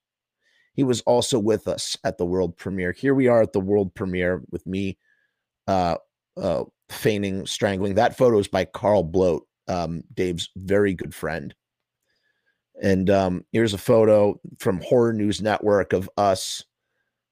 He 0.74 0.84
was 0.84 1.00
also 1.02 1.38
with 1.38 1.68
us 1.68 1.96
at 2.04 2.18
the 2.18 2.26
world 2.26 2.56
premiere. 2.56 2.92
Here 2.92 3.14
we 3.14 3.28
are 3.28 3.42
at 3.42 3.52
the 3.52 3.60
world 3.60 3.94
premiere 3.94 4.42
with 4.50 4.66
me 4.66 4.98
uh, 5.66 5.96
uh, 6.36 6.64
feigning 6.90 7.46
strangling. 7.46 7.94
That 7.94 8.16
photo 8.16 8.38
is 8.38 8.48
by 8.48 8.66
Carl 8.66 9.02
Bloat, 9.02 9.46
um, 9.68 10.04
Dave's 10.14 10.50
very 10.54 10.94
good 10.94 11.14
friend. 11.14 11.54
And 12.82 13.08
um, 13.08 13.44
here's 13.52 13.74
a 13.74 13.78
photo 13.78 14.38
from 14.58 14.80
Horror 14.80 15.12
News 15.12 15.40
Network 15.40 15.92
of 15.92 16.10
us. 16.16 16.64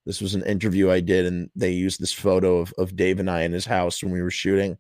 This 0.07 0.21
was 0.21 0.35
an 0.35 0.45
interview 0.45 0.91
I 0.91 1.01
did, 1.01 1.27
and 1.27 1.51
they 1.55 1.71
used 1.71 2.01
this 2.01 2.13
photo 2.13 2.59
of, 2.59 2.75
of 2.79 2.97
Dave 2.97 3.21
and 3.21 3.31
I 3.31 3.43
in 3.43 3.53
his 3.53 3.67
house 3.67 4.03
when 4.03 4.13
we 4.13 4.23
were 4.23 4.31
shooting. 4.31 4.79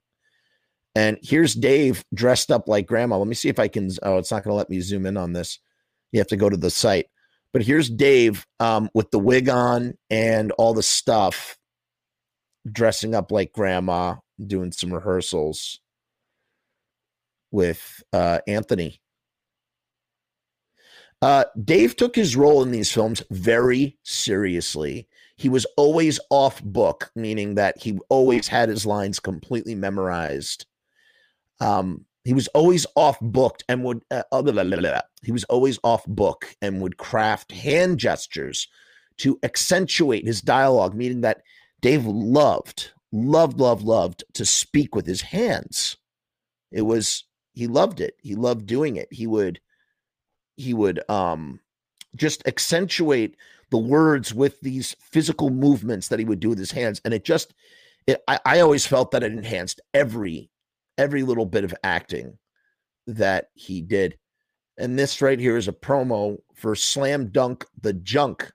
And 0.94 1.18
here's 1.23 1.54
Dave 1.54 2.04
dressed 2.14 2.50
up 2.50 2.68
like 2.68 2.87
grandma. 2.87 3.18
Let 3.18 3.26
me 3.26 3.35
see 3.35 3.49
if 3.49 3.59
I 3.59 3.68
can. 3.68 3.90
Oh, 4.02 4.18
it's 4.18 4.30
not 4.30 4.44
going 4.44 4.52
to 4.52 4.56
let 4.56 4.71
me 4.71 4.80
zoom 4.80 5.06
in 5.06 5.16
on 5.16 5.33
this. 5.33 5.59
You 6.12 6.21
have 6.21 6.28
to 6.28 6.37
go 6.37 6.49
to 6.49 6.56
the 6.56 6.71
site. 6.71 7.06
But 7.52 7.62
here's 7.62 7.88
Dave 7.88 8.47
um, 8.61 8.90
with 8.94 9.11
the 9.11 9.18
wig 9.18 9.49
on 9.49 9.94
and 10.11 10.52
all 10.52 10.75
the 10.75 10.83
stuff, 10.83 11.56
dressing 12.71 13.14
up 13.14 13.30
like 13.33 13.52
grandma, 13.52 14.16
doing 14.44 14.73
some 14.73 14.92
rehearsals 14.92 15.80
with 17.50 18.02
uh, 18.12 18.40
Anthony. 18.47 19.00
Uh, 21.23 21.44
Dave 21.62 21.97
took 21.97 22.16
his 22.16 22.37
role 22.37 22.62
in 22.62 22.71
these 22.71 22.92
films 22.92 23.23
very 23.30 23.97
seriously. 24.02 25.09
He 25.37 25.49
was 25.49 25.66
always 25.76 26.21
off 26.30 26.62
book, 26.62 27.11
meaning 27.14 27.54
that 27.54 27.83
he 27.83 27.99
always 28.09 28.49
had 28.49 28.68
his 28.68 28.85
lines 28.85 29.18
completely 29.21 29.75
memorized. 29.75 30.66
Um, 31.61 32.04
he 32.25 32.33
was 32.33 32.49
always 32.49 32.87
off 32.97 33.18
booked 33.21 33.64
and 33.68 33.85
would 33.85 34.02
uh, 34.11 34.23
blah, 34.30 34.42
blah, 34.42 34.64
blah, 34.64 35.00
he 35.23 35.33
was 35.33 35.44
always 35.44 35.78
off 35.85 36.04
book 36.06 36.54
and 36.61 36.80
would 36.80 36.97
craft 36.97 37.52
hand 37.52 37.99
gestures 37.99 38.68
to 39.18 39.38
accentuate 39.42 40.26
his 40.26 40.40
dialogue 40.40 40.94
meaning 40.94 41.21
that 41.21 41.42
dave 41.80 42.04
loved 42.06 42.90
loved 43.12 43.61
loved 43.61 43.83
loved 43.83 44.25
to 44.33 44.44
speak 44.44 44.94
with 44.94 45.06
his 45.06 45.21
hands 45.21 45.97
it 46.73 46.83
was 46.83 47.25
he 47.52 47.66
loved 47.66 48.00
it 48.00 48.16
he 48.23 48.35
loved 48.35 48.66
doing 48.66 48.97
it 48.97 49.09
he 49.12 49.26
would 49.26 49.61
he 50.57 50.75
would 50.75 51.03
um 51.11 51.61
just 52.17 52.47
accentuate 52.47 53.37
the 53.71 53.79
words 53.79 54.33
with 54.33 54.61
these 54.61 54.95
physical 55.01 55.51
movements 55.51 56.09
that 56.09 56.19
he 56.19 56.25
would 56.25 56.41
do 56.41 56.51
with 56.51 56.59
his 56.59 56.71
hands 56.71 57.01
and 57.05 57.13
it 57.13 57.25
just 57.25 57.55
it, 58.07 58.23
I, 58.29 58.39
I 58.45 58.61
always 58.61 58.87
felt 58.87 59.11
that 59.13 59.23
it 59.23 59.33
enhanced 59.33 59.81
every 59.93 60.51
every 60.99 61.23
little 61.23 61.47
bit 61.47 61.65
of 61.65 61.75
acting 61.83 62.39
that 63.07 63.49
he 63.55 63.81
did. 63.81 64.19
And 64.79 64.99
this 64.99 65.21
right 65.23 65.39
here 65.39 65.57
is 65.57 65.69
a 65.69 65.73
promo 65.73 66.39
for 66.55 66.75
Slam 66.75 67.29
Dunk 67.29 67.65
the 67.81 67.93
Junk. 67.93 68.51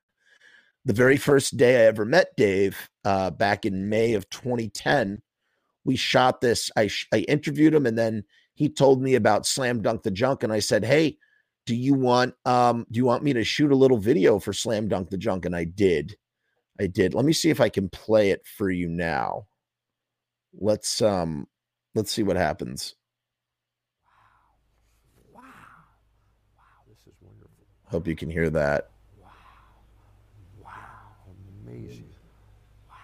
The 0.86 0.94
very 0.94 1.18
first 1.18 1.58
day 1.58 1.84
I 1.84 1.88
ever 1.88 2.06
met 2.06 2.36
Dave, 2.36 2.90
uh, 3.06 3.32
back 3.32 3.66
in 3.66 3.90
May 3.90 4.14
of 4.14 4.30
2010, 4.30 5.22
we 5.86 5.96
shot 5.96 6.42
this. 6.42 6.72
I, 6.76 6.90
I 7.14 7.20
interviewed 7.20 7.74
him, 7.74 7.86
and 7.86 7.98
then 7.98 8.24
he 8.54 8.70
told 8.70 9.02
me 9.02 9.16
about 9.16 9.46
Slam 9.46 9.82
Dunk 9.82 10.04
the 10.04 10.12
Junk, 10.12 10.44
and 10.44 10.52
I 10.52 10.60
said, 10.60 10.84
"Hey, 10.84 11.18
do 11.70 11.76
you 11.76 11.94
want 11.94 12.34
um, 12.46 12.88
do 12.90 12.98
you 12.98 13.06
want 13.06 13.22
me 13.24 13.32
to 13.34 13.44
shoot 13.44 13.72
a 13.72 13.76
little 13.76 14.00
video 14.00 14.40
for 14.40 14.54
Slam 14.54 14.88
Dunk 14.88 15.12
the 15.12 15.20
Junk?" 15.20 15.46
And 15.46 15.56
I 15.56 15.66
did. 15.66 16.18
I 16.80 16.88
did. 16.88 17.14
Let 17.14 17.26
me 17.26 17.34
see 17.34 17.52
if 17.52 17.62
I 17.62 17.70
can 17.70 17.90
play 17.90 18.32
it 18.32 18.42
for 18.58 18.72
you 18.72 18.90
now. 18.90 19.46
Let's 20.60 21.00
um 21.04 21.46
Let's 21.94 22.12
see 22.12 22.24
what 22.24 22.38
happens. 22.38 22.96
Wow. 25.32 25.42
Wow. 26.58 26.64
This 26.88 27.00
is 27.06 27.14
wonderful. 27.22 27.66
Hope 27.86 28.08
you 28.08 28.16
can 28.16 28.32
hear 28.32 28.50
that. 28.52 28.90
Wow. 29.22 29.30
Wow. 30.64 30.72
Amazing. 31.68 32.10
Wow. 32.90 33.00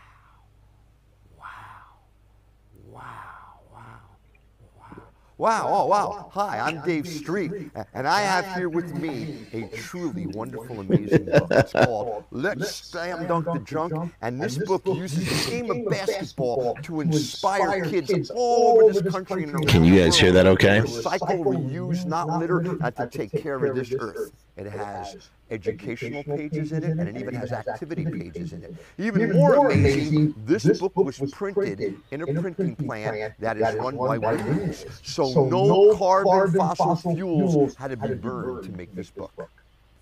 Wow. 5.37 5.67
Oh, 5.67 5.85
wow. 5.87 6.29
Hi, 6.31 6.59
I'm 6.59 6.81
Dave 6.85 7.05
Street, 7.05 7.51
and 7.93 8.07
I 8.07 8.21
have 8.21 8.55
here 8.55 8.69
with 8.69 8.95
me 8.95 9.45
a 9.51 9.67
truly 9.75 10.27
wonderful, 10.27 10.79
amazing 10.79 11.25
book. 11.25 11.47
It's 11.51 11.73
called 11.73 12.23
Let's 12.31 12.73
Slam 12.73 13.27
Dunk 13.27 13.45
the 13.45 13.59
Junk, 13.59 14.13
and 14.21 14.41
this 14.41 14.57
book 14.57 14.83
uses 14.85 15.45
the 15.45 15.51
game 15.51 15.69
of 15.69 15.89
basketball 15.89 16.75
to 16.83 17.01
inspire 17.01 17.83
kids 17.83 18.31
all 18.33 18.83
over 18.83 19.01
this 19.01 19.11
country 19.11 19.43
around 19.45 19.67
Can 19.67 19.83
you 19.83 19.99
guys 19.99 20.17
hear 20.17 20.31
that 20.31 20.47
okay? 20.47 20.79
Recycle, 20.79 21.43
reuse, 21.43 22.05
not 22.05 22.39
litter, 22.39 22.59
and 22.59 22.95
to 22.95 23.09
take 23.11 23.31
care 23.31 23.63
of 23.65 23.75
this 23.75 23.93
earth. 23.99 24.31
It 24.57 24.67
has 24.67 25.29
educational 25.51 26.23
pages 26.23 26.71
in 26.71 26.83
it, 26.83 26.91
and 26.91 27.09
it 27.09 27.17
even 27.17 27.33
has 27.35 27.51
activity 27.51 28.05
pages 28.05 28.53
in 28.53 28.63
it. 28.63 28.75
Even 28.97 29.33
more 29.33 29.69
amazing, 29.69 30.33
this 30.45 30.79
book 30.79 30.95
was 30.95 31.19
printed 31.31 31.97
in 32.11 32.21
a 32.21 32.41
printing 32.41 32.75
plant 32.75 33.33
that 33.39 33.57
is 33.57 33.75
run 33.75 33.97
by 33.97 34.17
women. 34.17 34.73
So 35.03 35.47
no 35.47 35.97
carbon 35.97 36.53
fossil 36.53 37.15
fuels 37.15 37.75
had 37.75 37.91
to 37.91 37.97
be 37.97 38.13
burned 38.13 38.63
to 38.65 38.71
make 38.71 38.95
this 38.95 39.09
book. 39.09 39.49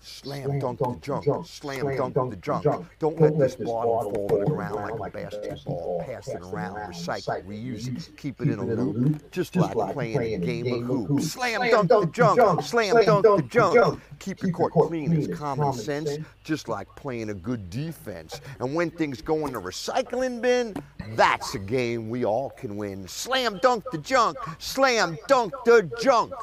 Slam 0.04 0.58
dunk 0.58 0.78
the 0.78 0.98
junk. 1.00 1.46
Slam 1.46 1.96
dunk 1.96 2.30
the 2.30 2.36
junk. 2.36 2.86
Don't 2.98 3.18
let 3.18 3.38
this 3.38 3.54
bottle 3.56 4.12
fall 4.12 4.28
to 4.28 4.38
the 4.38 4.44
ground 4.44 4.98
like 5.00 5.14
a 5.14 5.18
basketball. 5.18 6.04
Pass 6.06 6.28
it 6.28 6.42
around, 6.42 6.74
recycle, 6.92 7.42
reuse 7.44 7.88
it, 7.88 8.14
keep 8.16 8.40
it 8.42 8.48
in 8.48 8.58
a 8.58 8.64
loop, 8.64 9.30
just 9.30 9.56
like 9.56 9.94
playing 9.94 10.34
a 10.34 10.38
game 10.38 10.90
of 10.90 11.06
hoops. 11.08 11.32
Slam 11.32 11.70
dunk 11.70 11.88
the 11.88 12.06
junk. 12.12 12.62
Slam 12.62 13.02
dunk 13.04 13.24
the 13.24 13.42
junk. 13.48 14.00
Keep 14.18 14.42
your 14.42 14.52
court 14.52 14.72
clean 14.72 15.12
is 15.14 15.38
common 15.38 15.72
sense, 15.72 16.10
just 16.44 16.68
like 16.68 16.86
playing 16.96 17.30
a 17.30 17.34
good 17.34 17.70
defense. 17.70 18.42
And 18.60 18.74
when 18.74 18.90
things 18.90 19.22
go 19.22 19.46
in 19.46 19.54
the 19.54 19.60
recycling 19.60 20.42
bin, 20.42 20.74
that's 21.14 21.54
a 21.54 21.58
game 21.58 22.10
we 22.10 22.26
all 22.26 22.50
can 22.50 22.76
win. 22.76 23.08
Slam 23.08 23.58
dunk 23.62 23.84
the 23.90 23.98
junk. 23.98 24.36
Slam 24.58 25.16
dunk 25.28 25.54
the 25.64 25.90
junk 26.00 26.34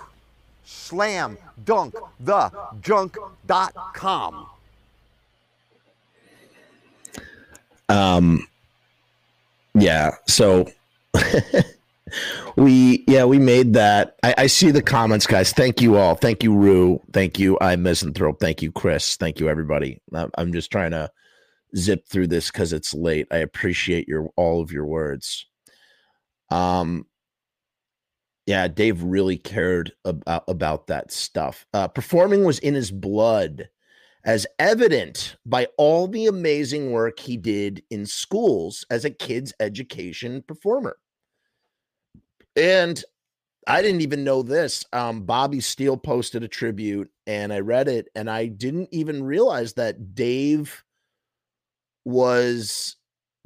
slam 0.71 1.37
dunk 1.65 1.95
the 2.19 2.51
junk.com. 2.81 4.47
Um, 7.89 8.47
yeah. 9.73 10.11
So 10.27 10.69
we, 12.55 13.03
yeah, 13.07 13.25
we 13.25 13.37
made 13.37 13.73
that. 13.73 14.15
I, 14.23 14.35
I, 14.37 14.47
see 14.47 14.71
the 14.71 14.81
comments, 14.81 15.27
guys. 15.27 15.51
Thank 15.51 15.81
you 15.81 15.97
all. 15.97 16.15
Thank 16.15 16.41
you, 16.43 16.55
Rue. 16.55 17.01
Thank 17.11 17.37
you, 17.37 17.57
I 17.59 17.75
Misanthrope. 17.75 18.39
Thank 18.39 18.61
you, 18.61 18.71
Chris. 18.71 19.17
Thank 19.17 19.39
you, 19.39 19.49
everybody. 19.49 19.99
I'm 20.37 20.53
just 20.53 20.71
trying 20.71 20.91
to 20.91 21.11
zip 21.75 22.07
through 22.07 22.27
this 22.27 22.49
because 22.49 22.71
it's 22.71 22.93
late. 22.93 23.27
I 23.29 23.37
appreciate 23.37 24.07
your 24.07 24.29
all 24.37 24.61
of 24.61 24.71
your 24.71 24.85
words. 24.85 25.45
Um, 26.49 27.05
yeah, 28.45 28.67
Dave 28.67 29.03
really 29.03 29.37
cared 29.37 29.93
about 30.05 30.43
about 30.47 30.87
that 30.87 31.11
stuff. 31.11 31.65
Uh, 31.73 31.87
performing 31.87 32.43
was 32.43 32.59
in 32.59 32.73
his 32.73 32.91
blood, 32.91 33.69
as 34.23 34.47
evident 34.59 35.35
by 35.45 35.67
all 35.77 36.07
the 36.07 36.27
amazing 36.27 36.91
work 36.91 37.19
he 37.19 37.37
did 37.37 37.83
in 37.89 38.05
schools 38.05 38.85
as 38.89 39.05
a 39.05 39.11
kid's 39.11 39.53
education 39.59 40.43
performer. 40.47 40.97
And 42.55 43.03
I 43.67 43.81
didn't 43.81 44.01
even 44.01 44.23
know 44.23 44.41
this. 44.41 44.83
Um, 44.91 45.21
Bobby 45.23 45.59
Steele 45.59 45.97
posted 45.97 46.43
a 46.43 46.47
tribute, 46.47 47.11
and 47.27 47.53
I 47.53 47.59
read 47.59 47.87
it, 47.87 48.09
and 48.15 48.29
I 48.29 48.47
didn't 48.47 48.89
even 48.91 49.23
realize 49.23 49.73
that 49.73 50.15
Dave 50.15 50.83
was 52.05 52.95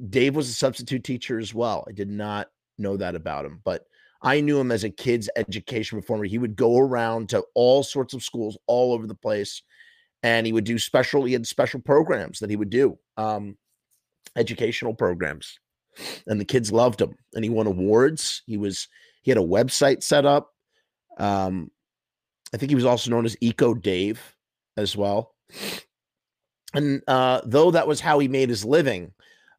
Dave 0.08 0.34
was 0.34 0.48
a 0.48 0.54
substitute 0.54 1.04
teacher 1.04 1.38
as 1.38 1.54
well. 1.54 1.84
I 1.86 1.92
did 1.92 2.08
not 2.08 2.48
know 2.78 2.96
that 2.96 3.14
about 3.14 3.44
him, 3.44 3.60
but 3.62 3.86
I 4.26 4.40
knew 4.40 4.58
him 4.58 4.72
as 4.72 4.82
a 4.82 4.90
kid's 4.90 5.30
education 5.36 5.96
reformer. 5.96 6.24
He 6.24 6.38
would 6.38 6.56
go 6.56 6.78
around 6.78 7.28
to 7.28 7.44
all 7.54 7.84
sorts 7.84 8.12
of 8.12 8.24
schools 8.24 8.58
all 8.66 8.92
over 8.92 9.06
the 9.06 9.14
place, 9.14 9.62
and 10.24 10.44
he 10.44 10.52
would 10.52 10.64
do 10.64 10.80
special. 10.80 11.22
He 11.22 11.32
had 11.32 11.46
special 11.46 11.80
programs 11.80 12.40
that 12.40 12.50
he 12.50 12.56
would 12.56 12.68
do, 12.68 12.98
um, 13.16 13.56
educational 14.34 14.94
programs, 14.94 15.60
and 16.26 16.40
the 16.40 16.44
kids 16.44 16.72
loved 16.72 17.00
him. 17.00 17.14
And 17.34 17.44
he 17.44 17.50
won 17.50 17.68
awards. 17.68 18.42
He 18.46 18.56
was 18.56 18.88
he 19.22 19.30
had 19.30 19.38
a 19.38 19.40
website 19.40 20.02
set 20.02 20.26
up. 20.26 20.52
Um, 21.18 21.70
I 22.52 22.56
think 22.56 22.70
he 22.70 22.76
was 22.76 22.84
also 22.84 23.12
known 23.12 23.26
as 23.26 23.36
Eco 23.40 23.74
Dave 23.74 24.36
as 24.76 24.96
well. 24.96 25.36
And 26.74 27.00
uh, 27.06 27.42
though 27.44 27.70
that 27.70 27.86
was 27.86 28.00
how 28.00 28.18
he 28.18 28.26
made 28.26 28.48
his 28.48 28.64
living, 28.64 29.12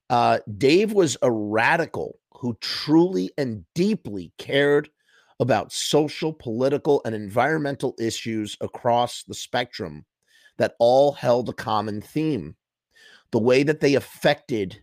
uh, 0.09 0.39
Dave 0.57 0.91
was 0.91 1.15
a 1.21 1.31
radical 1.31 2.19
who 2.39 2.57
truly 2.61 3.31
and 3.37 3.65
deeply 3.73 4.31
cared 4.37 4.89
about 5.39 5.71
social, 5.71 6.33
political, 6.33 7.01
and 7.05 7.13
environmental 7.13 7.95
issues 7.99 8.57
across 8.61 9.23
the 9.23 9.33
spectrum 9.33 10.05
that 10.57 10.75
all 10.79 11.11
held 11.11 11.49
a 11.49 11.53
common 11.53 12.01
theme 12.01 12.55
the 13.31 13.39
way 13.39 13.63
that 13.63 13.81
they 13.81 13.95
affected 13.95 14.81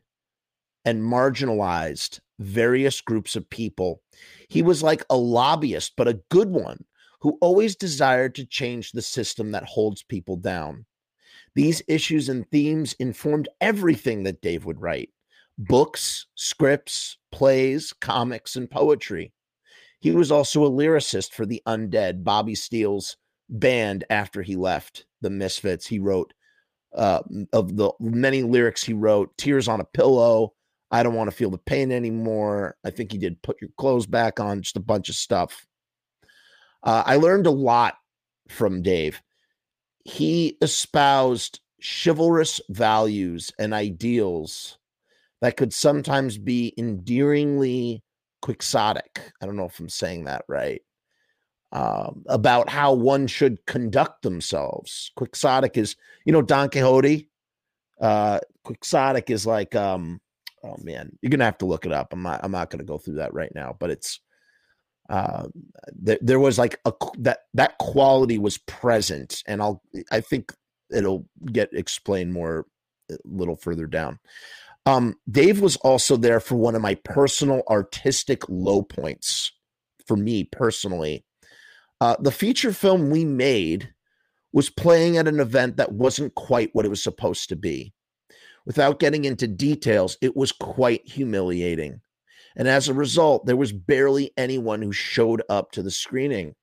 and 0.85 1.03
marginalized 1.03 2.21
various 2.39 3.01
groups 3.01 3.37
of 3.37 3.49
people. 3.49 4.03
He 4.49 4.63
was 4.63 4.83
like 4.83 5.05
a 5.09 5.17
lobbyist, 5.17 5.95
but 5.97 6.09
a 6.09 6.21
good 6.31 6.51
one 6.51 6.85
who 7.21 7.39
always 7.41 7.75
desired 7.75 8.35
to 8.35 8.45
change 8.45 8.93
the 8.93 9.03
system 9.03 9.53
that 9.53 9.65
holds 9.65 10.03
people 10.03 10.37
down. 10.37 10.85
These 11.55 11.83
issues 11.89 12.29
and 12.29 12.49
themes 12.51 12.95
informed 12.99 13.49
everything 13.61 14.25
that 14.25 14.43
Dave 14.43 14.67
would 14.67 14.81
write 14.81 15.11
books, 15.59 16.27
scripts, 16.35 17.19
plays, 17.33 17.93
comics, 17.93 18.57
and 18.57 18.71
poetry. 18.71 19.33
He 20.01 20.11
was 20.11 20.31
also 20.31 20.65
a 20.65 20.71
lyricist 20.71 21.33
for 21.33 21.47
the 21.47 21.63
Undead, 21.67 22.25
Bobby 22.25 22.55
Steele's 22.55 23.17
band 23.49 24.05
after 24.11 24.43
he 24.43 24.57
left 24.57 25.07
the 25.21 25.31
Misfits. 25.31 25.87
He 25.87 25.99
wrote 25.99 26.35
uh, 26.95 27.23
of 27.53 27.77
the 27.77 27.91
many 28.01 28.43
lyrics 28.43 28.85
he 28.85 28.93
wrote, 28.93 29.37
Tears 29.37 29.69
on 29.69 29.81
a 29.81 29.85
Pillow, 29.85 30.53
I 30.91 31.03
Don't 31.03 31.15
Want 31.15 31.31
to 31.31 31.37
Feel 31.37 31.51
the 31.51 31.59
Pain 31.59 31.91
Anymore. 31.91 32.77
I 32.85 32.91
think 32.91 33.13
he 33.13 33.19
did 33.19 33.43
Put 33.43 33.61
Your 33.61 33.71
Clothes 33.79 34.07
Back 34.07 34.39
On, 34.39 34.63
just 34.63 34.77
a 34.77 34.81
bunch 34.81 35.09
of 35.09 35.15
stuff. 35.15 35.67
Uh, 36.83 37.03
I 37.05 37.17
learned 37.17 37.47
a 37.47 37.51
lot 37.51 37.95
from 38.49 38.83
Dave. 38.83 39.21
He 40.05 40.59
espoused 40.61 41.61
chivalrous 41.81 42.61
values 42.69 43.51
and 43.59 43.73
ideals 43.73 44.79
that 45.45 45.59
could 45.59 45.75
sometimes 45.75 46.39
be 46.39 46.73
endearingly 46.79 48.03
quixotic. 48.41 49.21
I 49.43 49.45
don't 49.45 49.57
know 49.57 49.67
if 49.67 49.79
I'm 49.79 49.91
saying 49.91 50.25
that 50.25 50.47
right. 50.49 50.81
Um, 51.71 52.25
about 52.29 52.71
how 52.71 52.95
one 52.95 53.27
should 53.27 53.67
conduct 53.67 54.23
themselves. 54.23 55.13
Quixotic 55.17 55.77
is, 55.77 55.97
you 56.25 56.33
know, 56.33 56.41
Don 56.41 56.71
Quixote. 56.71 57.29
Uh, 58.01 58.41
quixotic 58.65 59.29
is 59.29 59.47
like, 59.47 59.75
um, 59.75 60.19
oh 60.63 60.77
man, 60.83 61.11
you're 61.21 61.29
gonna 61.29 61.45
have 61.45 61.59
to 61.59 61.67
look 61.67 61.85
it 61.85 61.93
up. 61.93 62.15
I'm 62.15 62.23
not, 62.23 62.41
I'm 62.43 62.53
not 62.53 62.71
gonna 62.71 62.83
go 62.83 62.97
through 62.97 63.17
that 63.17 63.35
right 63.35 63.53
now, 63.55 63.77
but 63.79 63.91
it's, 63.91 64.21
uh, 65.11 65.49
there, 65.93 66.19
there 66.23 66.41
was 66.41 66.59
like 66.59 66.81
a 66.87 66.93
that 67.19 67.41
that 67.53 67.77
quality 67.77 68.39
was 68.39 68.57
present, 68.57 69.43
and 69.47 69.61
I'll, 69.61 69.83
I 70.11 70.23
think 70.23 70.55
it'll 70.91 71.29
get 71.53 71.69
explained 71.75 72.33
more 72.33 72.65
a 73.11 73.17
little 73.27 73.57
further 73.57 73.87
down. 73.87 74.19
Um, 74.87 75.17
Dave 75.31 75.61
was 75.61 75.77
also 75.77 76.17
there 76.17 76.41
for 76.41 76.57
one 76.57 76.75
of 76.75 76.83
my 76.83 76.95
personal 76.97 77.63
artistic 77.69 78.49
low 78.49 78.83
points 78.83 79.53
for 80.07 80.17
me 80.17 80.45
personally. 80.45 81.25
Uh, 82.01 82.17
the 82.21 82.31
feature 82.31 82.73
film 82.73 83.11
we 83.11 83.25
made 83.25 83.95
was 84.53 84.71
playing 84.71 85.17
at 85.17 85.27
an 85.27 85.41
event 85.41 85.79
that 85.79 85.93
wasn't 85.93 86.35
quite 86.35 86.71
what 86.75 86.85
it 86.85 86.91
was 86.91 87.03
supposed 87.03 87.49
to 87.49 87.57
be. 87.57 87.93
Without 88.67 89.01
getting 89.01 89.25
into 89.25 89.47
details, 89.47 90.17
it 90.21 90.37
was 90.37 90.53
quite 90.53 91.07
humiliating. 91.07 92.01
And 92.57 92.69
as 92.69 92.89
a 92.89 92.95
result, 92.95 93.47
there 93.47 93.57
was 93.57 93.73
barely 93.73 94.33
anyone 94.37 94.81
who 94.81 94.93
showed 94.93 95.43
up 95.49 95.73
to 95.73 95.83
the 95.83 95.91
screening. 95.91 96.55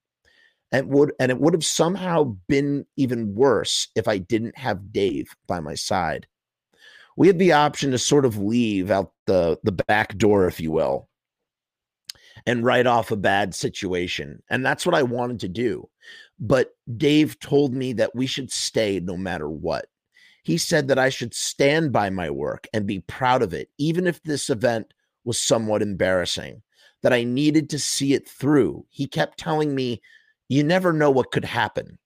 And 0.72 0.88
would 0.88 1.12
and 1.20 1.32
it 1.32 1.40
would 1.40 1.54
have 1.54 1.66
somehow 1.66 2.38
been 2.48 2.86
even 2.96 3.36
worse 3.36 3.90
if 3.94 4.08
I 4.08 4.20
didn't 4.20 4.58
have 4.58 4.94
Dave 4.94 5.36
by 5.46 5.60
my 5.60 5.76
side 5.76 6.28
we 7.18 7.28
had 7.28 7.40
the 7.40 7.52
option 7.52 7.92
to 7.92 7.98
sort 7.98 8.26
of 8.26 8.38
leave 8.38 8.92
out 8.92 9.12
the 9.28 9.60
the 9.64 9.72
back 9.72 10.18
door, 10.18 10.48
if 10.48 10.60
you 10.60 10.72
will, 10.72 11.10
and 12.46 12.66
write 12.66 12.88
off 12.88 13.12
a 13.12 13.18
bad 13.18 13.54
situation. 13.54 14.42
And 14.50 14.66
that's 14.66 14.86
what 14.86 14.96
I 14.96 15.04
wanted 15.04 15.40
to 15.42 15.50
do. 15.50 15.90
But 16.40 16.72
Dave 16.98 17.40
told 17.40 17.74
me 17.74 17.94
that 17.94 18.16
we 18.16 18.26
should 18.26 18.52
stay 18.52 19.00
no 19.00 19.16
matter 19.16 19.50
what. 19.50 19.86
He 20.44 20.58
said 20.58 20.88
that 20.88 20.98
I 20.98 21.10
should 21.10 21.36
stand 21.36 21.92
by 21.92 22.10
my 22.10 22.32
work 22.32 22.68
and 22.74 22.88
be 22.88 23.02
proud 23.02 23.44
of 23.44 23.54
it, 23.54 23.70
even 23.78 24.08
if 24.08 24.24
this 24.24 24.50
event 24.50 24.92
was 25.24 25.40
somewhat 25.40 25.84
embarrassing, 25.84 26.64
that 27.04 27.14
I 27.14 27.24
needed 27.24 27.70
to 27.70 27.80
see 27.80 28.14
it 28.14 28.28
through. 28.28 28.86
He 28.90 29.06
kept 29.06 29.38
telling 29.38 29.76
me, 29.76 30.02
you 30.50 30.64
never 30.64 30.94
know 30.94 31.12
what 31.12 31.32
could 31.32 31.46
happen. 31.46 32.00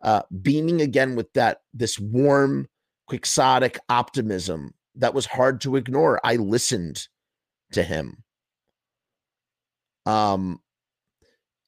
Uh, 0.00 0.22
beaming 0.42 0.80
again 0.80 1.16
with 1.16 1.32
that, 1.32 1.62
this 1.74 1.98
warm, 1.98 2.68
quixotic 3.06 3.78
optimism 3.88 4.74
that 4.96 5.14
was 5.14 5.26
hard 5.26 5.60
to 5.62 5.76
ignore. 5.76 6.20
I 6.24 6.36
listened 6.36 7.06
to 7.72 7.82
him. 7.82 8.22
Um, 10.06 10.60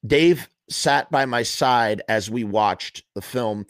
Dave 0.06 0.48
sat 0.70 1.10
by 1.10 1.26
my 1.26 1.42
side 1.42 2.02
as 2.08 2.30
we 2.30 2.44
watched 2.44 3.04
the 3.14 3.22
film. 3.22 3.66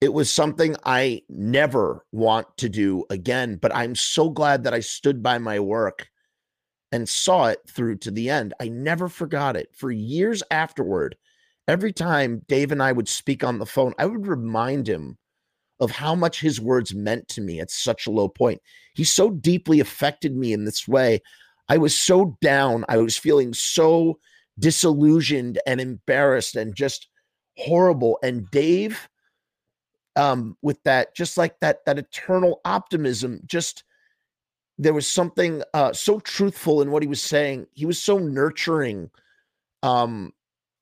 It 0.00 0.12
was 0.12 0.30
something 0.30 0.76
I 0.84 1.22
never 1.28 2.04
want 2.12 2.46
to 2.58 2.68
do 2.68 3.04
again, 3.10 3.56
but 3.56 3.74
I'm 3.74 3.94
so 3.94 4.30
glad 4.30 4.64
that 4.64 4.74
I 4.74 4.80
stood 4.80 5.22
by 5.22 5.38
my 5.38 5.58
work 5.58 6.08
and 6.92 7.08
saw 7.08 7.46
it 7.46 7.60
through 7.68 7.96
to 7.96 8.10
the 8.10 8.30
end. 8.30 8.54
I 8.60 8.68
never 8.68 9.08
forgot 9.08 9.56
it. 9.56 9.70
For 9.74 9.90
years 9.90 10.42
afterward, 10.50 11.16
every 11.66 11.92
time 11.92 12.42
Dave 12.46 12.70
and 12.70 12.82
I 12.82 12.92
would 12.92 13.08
speak 13.08 13.42
on 13.42 13.58
the 13.58 13.66
phone, 13.66 13.94
I 13.98 14.06
would 14.06 14.26
remind 14.26 14.86
him 14.86 15.18
of 15.80 15.90
how 15.90 16.14
much 16.14 16.40
his 16.40 16.60
words 16.60 16.94
meant 16.94 17.28
to 17.28 17.40
me 17.40 17.60
at 17.60 17.70
such 17.70 18.06
a 18.06 18.10
low 18.10 18.28
point. 18.28 18.60
He 18.94 19.04
so 19.04 19.30
deeply 19.30 19.80
affected 19.80 20.36
me 20.36 20.52
in 20.52 20.64
this 20.64 20.86
way. 20.86 21.20
I 21.68 21.78
was 21.78 21.98
so 21.98 22.36
down. 22.40 22.84
I 22.88 22.98
was 22.98 23.16
feeling 23.16 23.54
so 23.54 24.18
disillusioned 24.58 25.58
and 25.66 25.80
embarrassed 25.80 26.54
and 26.56 26.76
just 26.76 27.08
horrible. 27.56 28.18
And 28.22 28.48
Dave, 28.50 29.08
um, 30.16 30.56
with 30.62 30.82
that, 30.84 31.14
just 31.14 31.36
like 31.36 31.58
that, 31.60 31.84
that 31.86 31.98
eternal 31.98 32.60
optimism, 32.64 33.40
just 33.46 33.82
there 34.78 34.94
was 34.94 35.08
something 35.08 35.62
uh, 35.72 35.92
so 35.92 36.20
truthful 36.20 36.82
in 36.82 36.90
what 36.90 37.02
he 37.02 37.08
was 37.08 37.22
saying. 37.22 37.66
He 37.72 37.86
was 37.86 38.00
so 38.00 38.18
nurturing, 38.18 39.10
um, 39.82 40.32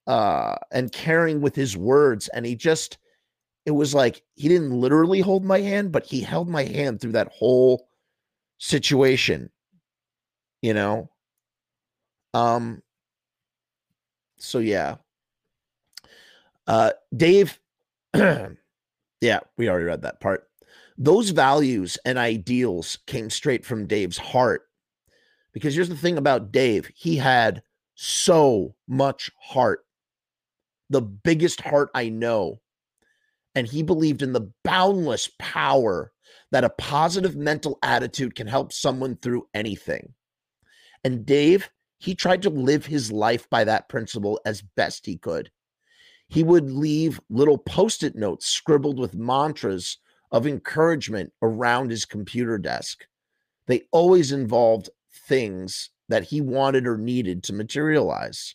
uh, 0.07 0.57
and 0.71 0.93
caring 0.93 1.41
with 1.41 1.55
his 1.55 1.77
words, 1.77 2.29
and 2.29 2.45
he 2.45 2.57
just 2.57 2.99
it 3.65 3.71
was 3.71 3.95
like 3.95 4.23
he 4.35 4.49
didn't 4.49 4.73
literally 4.73 5.21
hold 5.21 5.45
my 5.45 5.61
hand, 5.61 5.93
but 5.93 6.05
he 6.07 6.21
held 6.21 6.49
my 6.49 6.65
hand 6.65 7.01
through 7.01 7.13
that 7.13 7.29
whole 7.29 7.89
situation. 8.59 9.51
You 10.63 10.75
know? 10.75 11.11
Um 12.35 12.83
so 14.39 14.59
yeah. 14.59 14.97
Uh 16.67 16.91
Dave 17.17 17.59
yeah, 18.15 19.41
we 19.57 19.69
already 19.69 19.85
read 19.85 20.03
that 20.03 20.21
part. 20.21 20.49
Those 20.99 21.31
values 21.31 21.99
and 22.05 22.19
ideals 22.19 22.99
came 23.07 23.31
straight 23.31 23.65
from 23.65 23.87
Dave's 23.87 24.19
heart. 24.19 24.63
Because 25.53 25.75
here's 25.75 25.89
the 25.89 25.97
thing 25.97 26.17
about 26.17 26.53
Dave, 26.53 26.91
he 26.95 27.17
had 27.17 27.63
so 27.95 28.75
much 28.89 29.31
heart. 29.39 29.85
The 30.91 31.03
biggest 31.03 31.61
heart 31.61 31.91
I 31.95 32.09
know 32.09 32.62
and 33.55 33.67
he 33.67 33.83
believed 33.83 34.23
in 34.23 34.33
the 34.33 34.51
boundless 34.65 35.31
power 35.39 36.13
that 36.51 36.65
a 36.65 36.71
positive 36.71 37.37
mental 37.37 37.79
attitude 37.83 38.35
can 38.35 38.47
help 38.47 38.73
someone 38.73 39.17
through 39.17 39.47
anything. 39.55 40.15
And 41.05 41.27
Dave, 41.27 41.71
he 41.99 42.15
tried 42.15 42.43
to 42.43 42.51
live 42.51 42.87
his 42.87 43.13
life 43.13 43.49
by 43.49 43.65
that 43.65 43.89
principle 43.89 44.41
as 44.45 44.63
best 44.63 45.07
he 45.07 45.17
could. 45.17 45.51
He 46.29 46.43
would 46.43 46.71
leave 46.71 47.21
little 47.29 47.59
post 47.59 48.03
it 48.03 48.17
notes 48.17 48.47
scribbled 48.47 48.99
with 48.99 49.15
mantras 49.15 49.99
of 50.31 50.47
encouragement 50.47 51.33
around 51.43 51.91
his 51.91 52.05
computer 52.05 52.59
desk. 52.59 53.05
They 53.67 53.83
always 53.93 54.33
involved 54.33 54.91
things 55.29 55.91
that 56.09 56.25
he 56.25 56.41
wanted 56.41 56.87
or 56.87 56.97
needed 56.97 57.43
to 57.45 57.53
materialize. 57.53 58.55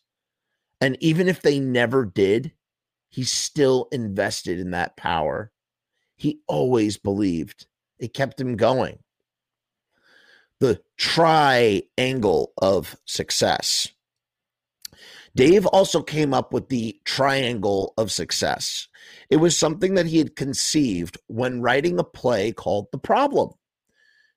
And 0.82 0.98
even 1.00 1.28
if 1.28 1.42
they 1.42 1.60
never 1.60 2.06
did, 2.06 2.52
he 3.18 3.24
still 3.24 3.88
invested 3.92 4.60
in 4.60 4.70
that 4.70 4.96
power. 4.96 5.52
He 6.18 6.42
always 6.46 6.98
believed 6.98 7.66
it 7.98 8.14
kept 8.14 8.40
him 8.40 8.56
going. 8.56 9.00
The 10.60 10.82
triangle 10.98 12.54
of 12.62 12.96
success. 13.06 13.88
Dave 15.36 15.66
also 15.66 16.04
came 16.04 16.32
up 16.32 16.54
with 16.54 16.70
the 16.70 17.00
triangle 17.06 17.96
of 17.98 18.12
success. 18.12 18.88
It 19.32 19.38
was 19.38 19.58
something 19.58 19.96
that 19.96 20.06
he 20.06 20.20
had 20.20 20.36
conceived 20.36 21.18
when 21.26 21.64
writing 21.64 21.98
a 21.98 22.04
play 22.04 22.52
called 22.52 22.86
The 22.92 23.00
Problem, 23.00 23.50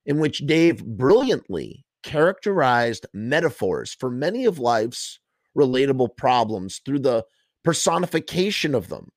in 0.06 0.20
which 0.20 0.46
Dave 0.46 0.82
brilliantly 0.82 1.84
characterized 2.02 3.04
metaphors 3.12 3.92
for 3.92 4.10
many 4.10 4.46
of 4.46 4.58
life's 4.58 5.20
relatable 5.54 6.16
problems 6.16 6.80
through 6.82 7.00
the 7.00 7.26
personification 7.64 8.74
of 8.74 8.88
them. 8.88 9.10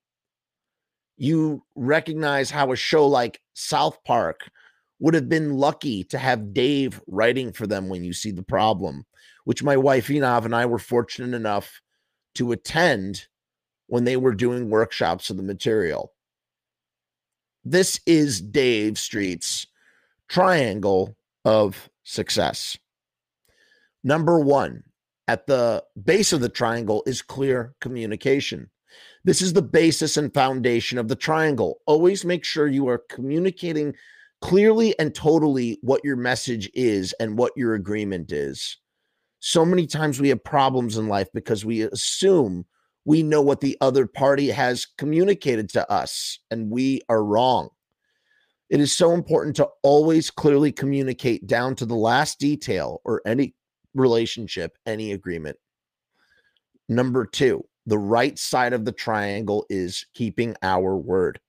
You 1.16 1.64
recognize 1.74 2.50
how 2.50 2.72
a 2.72 2.76
show 2.76 3.06
like 3.06 3.40
South 3.54 4.02
Park 4.04 4.50
would 4.98 5.14
have 5.14 5.28
been 5.28 5.54
lucky 5.54 6.04
to 6.04 6.18
have 6.18 6.54
Dave 6.54 7.00
writing 7.06 7.52
for 7.52 7.66
them 7.66 7.88
when 7.88 8.04
you 8.04 8.12
see 8.12 8.30
the 8.30 8.42
problem, 8.42 9.04
which 9.44 9.62
my 9.62 9.76
wife 9.76 10.08
Enav 10.08 10.44
and 10.44 10.54
I 10.54 10.66
were 10.66 10.78
fortunate 10.78 11.34
enough 11.36 11.80
to 12.36 12.52
attend 12.52 13.26
when 13.86 14.04
they 14.04 14.16
were 14.16 14.34
doing 14.34 14.70
workshops 14.70 15.30
of 15.30 15.36
the 15.36 15.42
material. 15.42 16.12
This 17.64 18.00
is 18.06 18.40
Dave 18.40 18.98
Street's 18.98 19.66
triangle 20.28 21.16
of 21.44 21.88
success. 22.02 22.76
Number 24.02 24.38
one, 24.38 24.82
at 25.28 25.46
the 25.46 25.82
base 26.04 26.32
of 26.32 26.40
the 26.40 26.48
triangle 26.48 27.02
is 27.06 27.22
clear 27.22 27.74
communication. 27.80 28.70
This 29.24 29.40
is 29.40 29.52
the 29.52 29.62
basis 29.62 30.16
and 30.16 30.32
foundation 30.32 30.98
of 30.98 31.08
the 31.08 31.16
triangle. 31.16 31.80
Always 31.86 32.24
make 32.24 32.44
sure 32.44 32.66
you 32.66 32.88
are 32.88 33.02
communicating 33.08 33.94
clearly 34.42 34.98
and 34.98 35.14
totally 35.14 35.78
what 35.80 36.04
your 36.04 36.16
message 36.16 36.70
is 36.74 37.14
and 37.18 37.38
what 37.38 37.52
your 37.56 37.74
agreement 37.74 38.30
is. 38.30 38.76
So 39.40 39.64
many 39.64 39.86
times 39.86 40.20
we 40.20 40.28
have 40.28 40.44
problems 40.44 40.98
in 40.98 41.08
life 41.08 41.28
because 41.32 41.64
we 41.64 41.82
assume 41.82 42.66
we 43.06 43.22
know 43.22 43.42
what 43.42 43.60
the 43.60 43.76
other 43.80 44.06
party 44.06 44.50
has 44.50 44.86
communicated 44.98 45.70
to 45.70 45.90
us 45.90 46.38
and 46.50 46.70
we 46.70 47.00
are 47.08 47.24
wrong. 47.24 47.70
It 48.70 48.80
is 48.80 48.92
so 48.92 49.12
important 49.12 49.56
to 49.56 49.68
always 49.82 50.30
clearly 50.30 50.72
communicate 50.72 51.46
down 51.46 51.74
to 51.76 51.86
the 51.86 51.94
last 51.94 52.38
detail 52.38 53.00
or 53.04 53.22
any 53.26 53.54
relationship, 53.94 54.76
any 54.86 55.12
agreement. 55.12 55.56
Number 56.88 57.24
two, 57.24 57.64
the 57.86 57.98
right 57.98 58.38
side 58.38 58.72
of 58.72 58.84
the 58.84 58.92
triangle 58.92 59.66
is 59.68 60.06
keeping 60.14 60.54
our 60.62 60.96
word. 60.96 61.40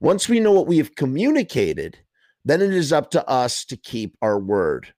Once 0.00 0.28
we 0.28 0.40
know 0.40 0.52
what 0.52 0.66
we 0.66 0.78
have 0.78 0.94
communicated, 0.94 1.98
then 2.44 2.60
it 2.60 2.72
is 2.72 2.92
up 2.92 3.10
to 3.10 3.28
us 3.28 3.64
to 3.66 3.76
keep 3.76 4.16
our 4.22 4.38
word. 4.38 4.92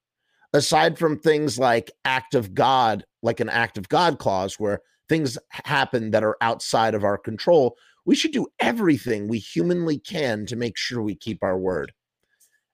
Aside 0.52 0.98
from 0.98 1.18
things 1.18 1.58
like 1.58 1.90
act 2.04 2.34
of 2.34 2.54
God, 2.54 3.04
like 3.22 3.40
an 3.40 3.48
act 3.48 3.76
of 3.76 3.88
God 3.88 4.18
clause, 4.18 4.58
where 4.58 4.80
things 5.08 5.36
happen 5.50 6.12
that 6.12 6.22
are 6.22 6.36
outside 6.40 6.94
of 6.94 7.04
our 7.04 7.18
control, 7.18 7.76
we 8.06 8.14
should 8.14 8.32
do 8.32 8.46
everything 8.60 9.28
we 9.28 9.38
humanly 9.38 9.98
can 9.98 10.46
to 10.46 10.56
make 10.56 10.76
sure 10.76 11.02
we 11.02 11.16
keep 11.16 11.42
our 11.42 11.58
word. 11.58 11.92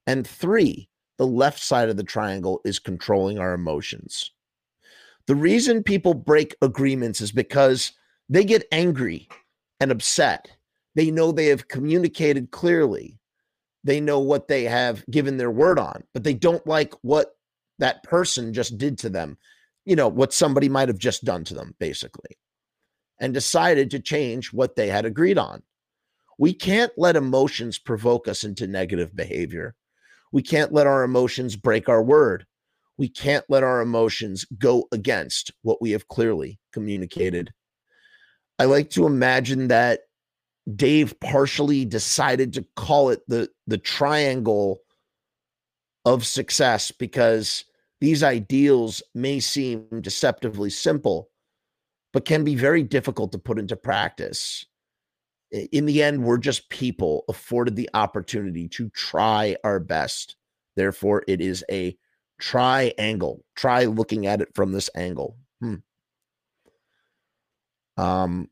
And 0.07 0.27
three, 0.27 0.90
the 1.21 1.27
left 1.27 1.63
side 1.63 1.91
of 1.91 1.99
the 1.99 2.03
triangle 2.03 2.63
is 2.65 2.79
controlling 2.79 3.39
our 3.39 3.53
emotions. 3.53 4.31
The 5.27 5.35
reason 5.35 5.83
people 5.83 6.15
break 6.15 6.57
agreements 6.63 7.21
is 7.21 7.31
because 7.31 7.93
they 8.31 8.43
get 8.43 8.67
angry 8.73 9.29
and 9.81 9.93
upset. 9.93 10.51
They 10.95 11.11
know 11.11 11.31
they 11.31 11.49
have 11.49 11.69
communicated 11.69 12.53
clearly. 12.53 13.19
They 13.85 14.01
know 14.01 14.19
what 14.19 14.49
they 14.49 14.65
have 14.65 15.05
given 15.11 15.37
their 15.37 15.51
word 15.51 15.79
on, 15.79 16.05
but 16.15 16.25
they 16.25 16.33
don't 16.33 16.67
like 16.67 16.95
what 17.03 17.37
that 17.81 18.03
person 18.03 18.55
just 18.55 18.79
did 18.79 18.97
to 19.01 19.11
them. 19.11 19.37
You 19.85 19.97
know, 19.97 20.09
what 20.09 20.33
somebody 20.33 20.71
might 20.71 20.89
have 20.89 20.97
just 20.97 21.23
done 21.23 21.45
to 21.45 21.55
them, 21.55 21.75
basically, 21.79 22.39
and 23.21 23.35
decided 23.35 23.91
to 23.91 24.01
change 24.01 24.55
what 24.55 24.75
they 24.75 24.89
had 24.89 25.05
agreed 25.05 25.37
on. 25.37 25.63
We 26.39 26.55
can't 26.55 26.93
let 26.97 27.15
emotions 27.15 27.79
provoke 27.79 28.27
us 28.27 28.43
into 28.43 28.67
negative 28.67 29.15
behavior. 29.15 29.75
We 30.33 30.43
can't 30.43 30.73
let 30.73 30.87
our 30.87 31.03
emotions 31.03 31.57
break 31.57 31.89
our 31.89 32.03
word. 32.03 32.47
We 32.97 33.09
can't 33.09 33.45
let 33.49 33.63
our 33.63 33.81
emotions 33.81 34.45
go 34.59 34.87
against 34.93 35.53
what 35.63 35.81
we 35.81 35.91
have 35.93 36.09
clearly 36.09 36.59
communicated. 36.73 37.53
I 38.59 38.65
like 38.65 38.91
to 38.91 39.07
imagine 39.07 39.69
that 39.69 40.01
Dave 40.77 41.19
partially 41.21 41.85
decided 41.85 42.53
to 42.53 42.67
call 42.77 43.09
it 43.09 43.23
the 43.27 43.49
the 43.67 43.79
triangle 43.79 44.81
of 46.05 46.27
success 46.27 46.91
because 46.91 47.65
these 48.01 48.23
ideals 48.23 49.03
may 49.15 49.41
seem 49.41 49.87
deceptively 50.01 50.71
simple 50.71 51.29
but 52.13 52.25
can 52.25 52.43
be 52.43 52.55
very 52.55 52.83
difficult 52.83 53.33
to 53.33 53.39
put 53.39 53.59
into 53.59 53.77
practice 53.77 54.67
in 55.51 55.87
the 55.87 56.03
end, 56.03 56.25
we're 56.25 56.39
just 56.39 56.69
people 56.69 57.25
afforded 57.29 57.77
the 57.77 57.91
opportunity 57.95 58.69
to 58.69 58.89
try 58.91 59.57
our 59.65 59.81
best. 59.81 60.37
Therefore, 60.77 61.25
it 61.27 61.41
is 61.41 61.65
a 61.71 61.97
triangle. 62.39 63.45
Try 63.55 63.85
looking 63.85 64.27
at 64.27 64.41
it 64.41 64.55
from 64.55 64.73
this 64.73 64.89
angle. 64.95 65.37
Hmm. 65.61 65.75
Um, 67.97 68.49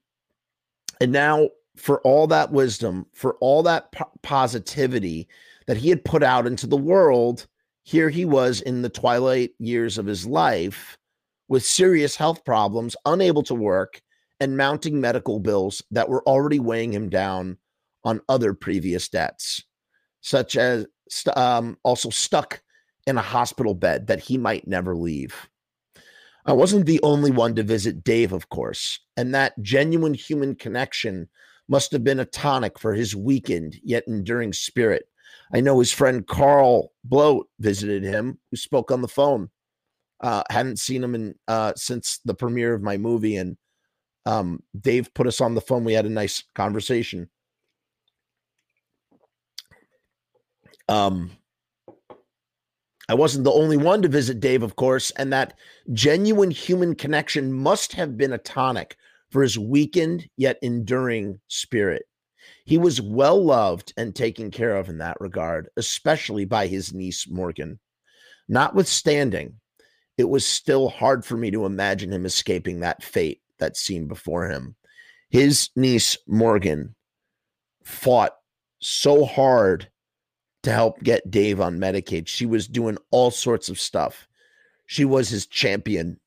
and 1.00 1.12
now, 1.12 1.48
for 1.76 2.00
all 2.00 2.26
that 2.26 2.52
wisdom, 2.52 3.06
for 3.14 3.36
all 3.40 3.62
that 3.62 3.92
po- 3.92 4.10
positivity 4.22 5.28
that 5.66 5.76
he 5.76 5.88
had 5.88 6.04
put 6.04 6.22
out 6.22 6.46
into 6.46 6.66
the 6.66 6.76
world, 6.76 7.46
here 7.84 8.10
he 8.10 8.24
was 8.24 8.60
in 8.60 8.82
the 8.82 8.88
twilight 8.88 9.52
years 9.58 9.96
of 9.96 10.06
his 10.06 10.26
life 10.26 10.98
with 11.48 11.64
serious 11.64 12.16
health 12.16 12.44
problems, 12.44 12.96
unable 13.06 13.42
to 13.44 13.54
work, 13.54 14.02
and 14.40 14.56
mounting 14.56 15.00
medical 15.00 15.40
bills 15.40 15.82
that 15.90 16.08
were 16.08 16.22
already 16.24 16.60
weighing 16.60 16.92
him 16.92 17.08
down 17.08 17.58
on 18.04 18.20
other 18.28 18.54
previous 18.54 19.08
debts, 19.08 19.64
such 20.20 20.56
as 20.56 20.86
um, 21.36 21.76
also 21.82 22.10
stuck 22.10 22.62
in 23.06 23.16
a 23.16 23.22
hospital 23.22 23.74
bed 23.74 24.06
that 24.06 24.20
he 24.20 24.38
might 24.38 24.66
never 24.66 24.94
leave. 24.94 25.48
I 26.46 26.52
wasn't 26.52 26.86
the 26.86 27.00
only 27.02 27.30
one 27.30 27.54
to 27.56 27.62
visit 27.62 28.04
Dave, 28.04 28.32
of 28.32 28.48
course, 28.48 29.00
and 29.16 29.34
that 29.34 29.60
genuine 29.60 30.14
human 30.14 30.54
connection 30.54 31.28
must 31.68 31.92
have 31.92 32.02
been 32.02 32.20
a 32.20 32.24
tonic 32.24 32.78
for 32.78 32.94
his 32.94 33.14
weakened 33.14 33.78
yet 33.82 34.04
enduring 34.06 34.52
spirit. 34.52 35.08
I 35.52 35.60
know 35.60 35.78
his 35.78 35.92
friend 35.92 36.26
Carl 36.26 36.92
Bloat 37.04 37.48
visited 37.58 38.02
him, 38.02 38.38
who 38.50 38.56
spoke 38.56 38.90
on 38.90 39.02
the 39.02 39.08
phone. 39.08 39.50
Uh, 40.20 40.42
hadn't 40.50 40.78
seen 40.78 41.04
him 41.04 41.14
in 41.14 41.34
uh, 41.46 41.72
since 41.76 42.18
the 42.24 42.34
premiere 42.34 42.74
of 42.74 42.82
my 42.82 42.96
movie, 42.96 43.36
and 43.36 43.56
um, 44.28 44.62
Dave 44.78 45.14
put 45.14 45.26
us 45.26 45.40
on 45.40 45.54
the 45.54 45.60
phone. 45.62 45.84
We 45.84 45.94
had 45.94 46.04
a 46.04 46.10
nice 46.10 46.44
conversation. 46.54 47.30
Um, 50.86 51.30
I 53.08 53.14
wasn't 53.14 53.44
the 53.44 53.52
only 53.52 53.78
one 53.78 54.02
to 54.02 54.08
visit 54.08 54.38
Dave, 54.38 54.62
of 54.62 54.76
course, 54.76 55.10
and 55.12 55.32
that 55.32 55.54
genuine 55.94 56.50
human 56.50 56.94
connection 56.94 57.50
must 57.50 57.94
have 57.94 58.18
been 58.18 58.34
a 58.34 58.38
tonic 58.38 58.98
for 59.30 59.42
his 59.42 59.58
weakened 59.58 60.28
yet 60.36 60.58
enduring 60.60 61.40
spirit. 61.48 62.02
He 62.66 62.76
was 62.76 63.00
well 63.00 63.42
loved 63.42 63.94
and 63.96 64.14
taken 64.14 64.50
care 64.50 64.76
of 64.76 64.90
in 64.90 64.98
that 64.98 65.18
regard, 65.20 65.70
especially 65.78 66.44
by 66.44 66.66
his 66.66 66.92
niece 66.92 67.26
Morgan. 67.26 67.78
Notwithstanding, 68.46 69.54
it 70.18 70.28
was 70.28 70.44
still 70.44 70.90
hard 70.90 71.24
for 71.24 71.38
me 71.38 71.50
to 71.50 71.64
imagine 71.64 72.12
him 72.12 72.26
escaping 72.26 72.80
that 72.80 73.02
fate 73.02 73.40
that 73.58 73.76
seemed 73.76 74.08
before 74.08 74.48
him. 74.48 74.76
His 75.30 75.70
niece 75.76 76.16
Morgan 76.26 76.94
fought 77.84 78.32
so 78.80 79.24
hard 79.24 79.90
to 80.62 80.72
help 80.72 81.02
get 81.02 81.30
Dave 81.30 81.60
on 81.60 81.78
Medicaid. 81.78 82.28
She 82.28 82.46
was 82.46 82.66
doing 82.66 82.98
all 83.10 83.30
sorts 83.30 83.68
of 83.68 83.78
stuff. 83.78 84.26
She 84.86 85.04
was 85.04 85.28
his 85.28 85.46
champion 85.46 86.18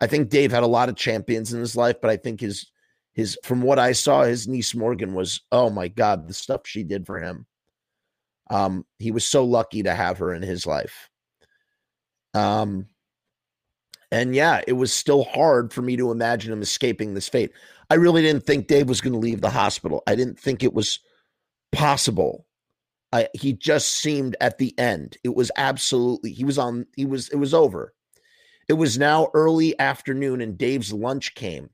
I 0.00 0.06
think 0.06 0.30
Dave 0.30 0.50
had 0.50 0.62
a 0.62 0.68
lot 0.68 0.88
of 0.88 0.96
champions 0.96 1.52
in 1.52 1.60
his 1.60 1.76
life, 1.76 1.96
but 2.00 2.10
I 2.10 2.16
think 2.16 2.40
his 2.40 2.66
his 3.12 3.38
from 3.44 3.60
what 3.60 3.78
I 3.78 3.92
saw, 3.92 4.22
his 4.22 4.48
niece 4.48 4.74
Morgan 4.74 5.14
was 5.14 5.42
oh 5.52 5.68
my 5.68 5.88
god, 5.88 6.26
the 6.26 6.34
stuff 6.34 6.62
she 6.64 6.82
did 6.82 7.06
for 7.06 7.18
him. 7.18 7.46
Um, 8.48 8.84
he 8.98 9.10
was 9.10 9.24
so 9.24 9.44
lucky 9.44 9.82
to 9.82 9.94
have 9.94 10.18
her 10.18 10.34
in 10.34 10.42
his 10.42 10.66
life. 10.66 11.08
Um, 12.34 12.86
and 14.10 14.34
yeah, 14.34 14.60
it 14.66 14.72
was 14.72 14.92
still 14.92 15.24
hard 15.24 15.72
for 15.72 15.82
me 15.82 15.96
to 15.96 16.10
imagine 16.10 16.52
him 16.52 16.62
escaping 16.62 17.14
this 17.14 17.28
fate. 17.28 17.52
I 17.90 17.94
really 17.94 18.22
didn't 18.22 18.44
think 18.44 18.66
Dave 18.66 18.88
was 18.88 19.00
going 19.00 19.12
to 19.12 19.18
leave 19.18 19.40
the 19.40 19.50
hospital. 19.50 20.02
I 20.06 20.14
didn't 20.14 20.38
think 20.38 20.62
it 20.62 20.74
was 20.74 21.00
possible. 21.72 22.46
I, 23.12 23.28
he 23.34 23.52
just 23.52 23.88
seemed 23.88 24.36
at 24.40 24.58
the 24.58 24.76
end. 24.78 25.16
It 25.24 25.34
was 25.34 25.50
absolutely 25.56 26.32
he 26.32 26.44
was 26.44 26.58
on 26.58 26.86
he 26.96 27.04
was 27.04 27.28
it 27.30 27.36
was 27.36 27.54
over. 27.54 27.94
It 28.68 28.74
was 28.74 28.98
now 28.98 29.28
early 29.34 29.78
afternoon 29.80 30.40
and 30.40 30.56
Dave's 30.56 30.92
lunch 30.92 31.34
came. 31.34 31.70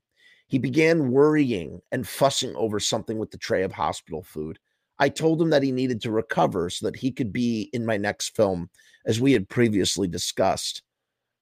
He 0.47 0.57
began 0.57 1.11
worrying 1.11 1.81
and 1.91 2.07
fussing 2.07 2.55
over 2.55 2.79
something 2.79 3.19
with 3.19 3.31
the 3.31 3.37
tray 3.37 3.63
of 3.63 3.71
hospital 3.71 4.23
food. 4.23 4.57
I 4.97 5.09
told 5.09 5.39
him 5.41 5.51
that 5.51 5.61
he 5.61 5.71
needed 5.71 6.01
to 6.01 6.11
recover 6.11 6.69
so 6.69 6.87
that 6.87 6.95
he 6.95 7.11
could 7.11 7.31
be 7.31 7.69
in 7.73 7.85
my 7.85 7.97
next 7.97 8.35
film, 8.35 8.69
as 9.05 9.21
we 9.21 9.33
had 9.33 9.47
previously 9.47 10.07
discussed, 10.07 10.81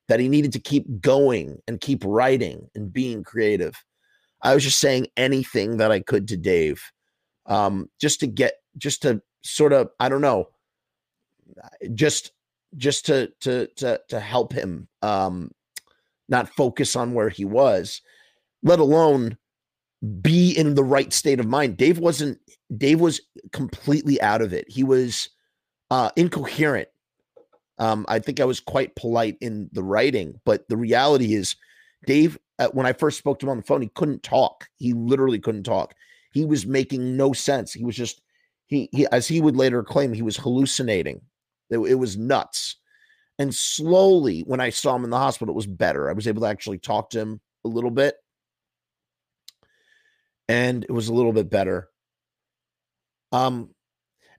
that 0.07 0.19
he 0.19 0.29
needed 0.29 0.53
to 0.53 0.59
keep 0.59 1.01
going 1.01 1.59
and 1.67 1.81
keep 1.81 2.03
writing 2.05 2.69
and 2.75 2.93
being 2.93 3.23
creative. 3.23 3.83
I 4.41 4.53
was 4.53 4.63
just 4.63 4.79
saying 4.79 5.07
anything 5.17 5.77
that 5.77 5.91
I 5.91 5.99
could 5.99 6.27
to 6.27 6.37
Dave, 6.37 6.81
um, 7.47 7.89
just 7.99 8.19
to 8.19 8.27
get, 8.27 8.55
just 8.77 9.01
to 9.03 9.21
sort 9.43 9.73
of, 9.73 9.89
I 9.99 10.09
don't 10.09 10.21
know, 10.21 10.49
just 11.93 12.31
just 12.77 13.05
to 13.05 13.31
to 13.41 13.67
to 13.77 13.99
to 14.09 14.19
help 14.19 14.53
him 14.53 14.87
um 15.01 15.51
not 16.27 16.49
focus 16.49 16.95
on 16.95 17.13
where 17.13 17.29
he 17.29 17.45
was 17.45 18.01
let 18.63 18.79
alone 18.79 19.37
be 20.21 20.51
in 20.51 20.75
the 20.75 20.83
right 20.83 21.13
state 21.13 21.39
of 21.39 21.47
mind. 21.47 21.77
Dave 21.77 21.99
wasn't 21.99 22.39
dave 22.75 22.99
was 22.99 23.21
completely 23.51 24.19
out 24.21 24.41
of 24.41 24.53
it. 24.53 24.69
He 24.69 24.83
was 24.83 25.29
uh 25.91 26.09
incoherent 26.15 26.89
um 27.77 28.05
i 28.07 28.19
think 28.19 28.39
i 28.39 28.45
was 28.45 28.59
quite 28.59 28.95
polite 28.95 29.37
in 29.41 29.69
the 29.73 29.83
writing 29.83 30.39
but 30.45 30.67
the 30.69 30.77
reality 30.77 31.33
is 31.33 31.55
dave 32.05 32.37
uh, 32.59 32.69
when 32.73 32.85
i 32.85 32.93
first 32.93 33.17
spoke 33.17 33.39
to 33.39 33.45
him 33.45 33.51
on 33.51 33.57
the 33.57 33.63
phone 33.63 33.81
he 33.81 33.89
couldn't 33.95 34.23
talk 34.23 34.67
he 34.77 34.93
literally 34.93 35.39
couldn't 35.39 35.63
talk 35.63 35.93
he 36.31 36.45
was 36.45 36.65
making 36.65 37.17
no 37.17 37.33
sense 37.33 37.73
he 37.73 37.83
was 37.83 37.95
just 37.95 38.21
he, 38.67 38.89
he 38.91 39.05
as 39.11 39.27
he 39.27 39.41
would 39.41 39.55
later 39.55 39.83
claim 39.83 40.13
he 40.13 40.21
was 40.21 40.37
hallucinating 40.37 41.21
it, 41.69 41.79
it 41.79 41.95
was 41.95 42.17
nuts. 42.17 42.77
And 43.37 43.53
slowly, 43.53 44.41
when 44.41 44.61
I 44.61 44.69
saw 44.69 44.95
him 44.95 45.03
in 45.03 45.09
the 45.09 45.17
hospital, 45.17 45.53
it 45.53 45.57
was 45.57 45.67
better. 45.67 46.09
I 46.09 46.13
was 46.13 46.27
able 46.27 46.41
to 46.41 46.47
actually 46.47 46.79
talk 46.79 47.09
to 47.11 47.19
him 47.19 47.41
a 47.65 47.67
little 47.67 47.91
bit. 47.91 48.15
And 50.47 50.83
it 50.83 50.91
was 50.91 51.09
a 51.09 51.13
little 51.13 51.33
bit 51.33 51.49
better. 51.49 51.89
Um, 53.31 53.71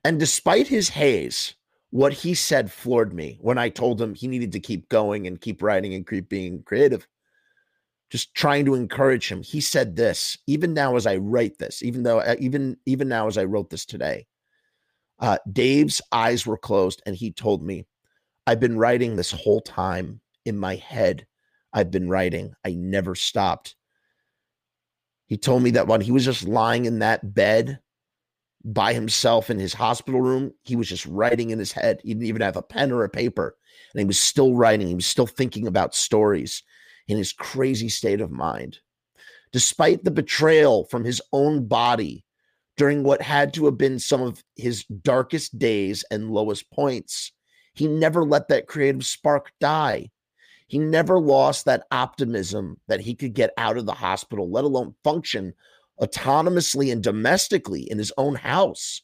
and 0.03 0.19
despite 0.19 0.67
his 0.67 0.89
haze, 0.89 1.53
what 1.89 2.13
he 2.13 2.33
said 2.33 2.71
floored 2.71 3.13
me 3.13 3.37
when 3.41 3.57
I 3.57 3.69
told 3.69 4.01
him 4.01 4.13
he 4.13 4.27
needed 4.27 4.51
to 4.53 4.59
keep 4.59 4.89
going 4.89 5.27
and 5.27 5.39
keep 5.39 5.61
writing 5.61 5.93
and 5.93 6.05
keep 6.05 6.29
being 6.29 6.63
creative. 6.63 7.07
Just 8.09 8.33
trying 8.33 8.65
to 8.65 8.75
encourage 8.75 9.27
him. 9.29 9.41
He 9.41 9.59
said 9.59 9.95
this, 9.95 10.37
even 10.47 10.73
now 10.73 10.95
as 10.95 11.05
I 11.05 11.17
write 11.17 11.57
this, 11.57 11.83
even 11.83 12.03
though 12.03 12.19
uh, 12.19 12.35
even 12.39 12.77
even 12.85 13.09
now 13.09 13.27
as 13.27 13.37
I 13.37 13.43
wrote 13.43 13.69
this 13.69 13.85
today, 13.85 14.27
uh, 15.19 15.37
Dave's 15.51 16.01
eyes 16.11 16.45
were 16.45 16.57
closed, 16.57 17.01
and 17.05 17.15
he 17.15 17.31
told 17.31 17.63
me, 17.63 17.85
I've 18.45 18.61
been 18.61 18.77
writing 18.77 19.15
this 19.15 19.31
whole 19.31 19.59
time 19.59 20.21
in 20.45 20.57
my 20.57 20.75
head. 20.75 21.27
I've 21.73 21.91
been 21.91 22.07
writing. 22.07 22.53
I 22.63 22.75
never 22.75 23.13
stopped. 23.13 23.75
He 25.25 25.35
told 25.35 25.63
me 25.63 25.71
that 25.71 25.87
when 25.87 25.99
he 25.99 26.11
was 26.11 26.23
just 26.23 26.47
lying 26.47 26.85
in 26.85 26.99
that 26.99 27.33
bed 27.33 27.79
by 28.73 28.93
himself 28.93 29.49
in 29.49 29.59
his 29.59 29.73
hospital 29.73 30.21
room, 30.21 30.53
he 30.63 30.75
was 30.75 30.89
just 30.89 31.05
writing 31.05 31.51
in 31.51 31.59
his 31.59 31.71
head. 31.71 32.01
He 32.03 32.13
didn't 32.13 32.27
even 32.27 32.41
have 32.41 32.57
a 32.57 32.61
pen 32.61 32.91
or 32.91 33.03
a 33.03 33.09
paper. 33.09 33.55
And 33.93 33.99
he 33.99 34.05
was 34.05 34.19
still 34.19 34.55
writing. 34.55 34.87
He 34.87 34.95
was 34.95 35.05
still 35.05 35.27
thinking 35.27 35.67
about 35.67 35.95
stories 35.95 36.63
in 37.07 37.17
his 37.17 37.31
crazy 37.31 37.89
state 37.89 38.19
of 38.19 38.31
mind. 38.31 38.79
Despite 39.53 40.03
the 40.03 40.11
betrayal 40.11 40.83
from 40.85 41.05
his 41.05 41.21
own 41.31 41.67
body 41.67 42.25
during 42.77 43.03
what 43.03 43.21
had 43.21 43.53
to 43.55 43.65
have 43.65 43.77
been 43.77 43.99
some 43.99 44.21
of 44.21 44.43
his 44.55 44.85
darkest 44.85 45.57
days 45.57 46.05
and 46.11 46.29
lowest 46.29 46.69
points. 46.71 47.31
He 47.73 47.87
never 47.87 48.23
let 48.23 48.47
that 48.49 48.67
creative 48.67 49.05
spark 49.05 49.51
die. 49.59 50.11
He 50.67 50.77
never 50.77 51.19
lost 51.19 51.65
that 51.65 51.87
optimism 51.91 52.79
that 52.87 52.99
he 52.99 53.15
could 53.15 53.33
get 53.33 53.53
out 53.57 53.77
of 53.77 53.85
the 53.85 53.93
hospital, 53.93 54.49
let 54.49 54.63
alone 54.63 54.95
function 55.03 55.53
autonomously 56.01 56.91
and 56.91 57.03
domestically 57.03 57.89
in 57.89 57.97
his 57.97 58.11
own 58.17 58.35
house. 58.35 59.01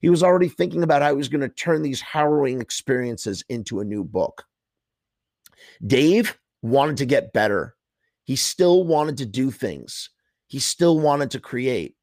He 0.00 0.08
was 0.08 0.22
already 0.22 0.48
thinking 0.48 0.82
about 0.82 1.02
how 1.02 1.10
he 1.10 1.16
was 1.16 1.28
going 1.28 1.40
to 1.40 1.48
turn 1.48 1.82
these 1.82 2.00
harrowing 2.00 2.60
experiences 2.60 3.44
into 3.48 3.80
a 3.80 3.84
new 3.84 4.04
book. 4.04 4.44
Dave 5.86 6.38
wanted 6.62 6.98
to 6.98 7.06
get 7.06 7.32
better. 7.32 7.74
He 8.24 8.36
still 8.36 8.84
wanted 8.84 9.18
to 9.18 9.26
do 9.26 9.50
things. 9.50 10.10
He 10.48 10.58
still 10.58 10.98
wanted 10.98 11.30
to 11.32 11.40
create. 11.40 11.96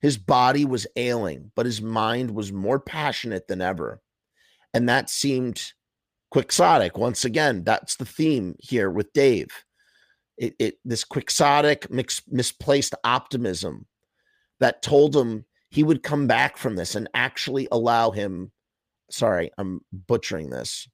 His 0.00 0.18
body 0.18 0.64
was 0.64 0.86
ailing, 0.96 1.50
but 1.56 1.66
his 1.66 1.80
mind 1.80 2.30
was 2.30 2.52
more 2.52 2.78
passionate 2.78 3.48
than 3.48 3.60
ever. 3.60 4.00
And 4.74 4.88
that 4.88 5.10
seemed 5.10 5.72
quixotic. 6.30 6.98
Once 6.98 7.24
again, 7.24 7.64
that's 7.64 7.96
the 7.96 8.04
theme 8.04 8.56
here 8.60 8.90
with 8.90 9.12
Dave. 9.12 9.48
It, 10.38 10.54
it 10.58 10.78
this 10.84 11.04
quixotic, 11.04 11.90
mix, 11.90 12.22
misplaced 12.28 12.94
optimism 13.04 13.86
that 14.60 14.82
told 14.82 15.16
him 15.16 15.44
he 15.70 15.82
would 15.82 16.02
come 16.02 16.26
back 16.26 16.56
from 16.56 16.76
this 16.76 16.94
and 16.94 17.08
actually 17.14 17.68
allow 17.72 18.10
him. 18.10 18.52
Sorry, 19.10 19.50
I'm 19.56 19.80
butchering 19.92 20.50
this. 20.50 20.88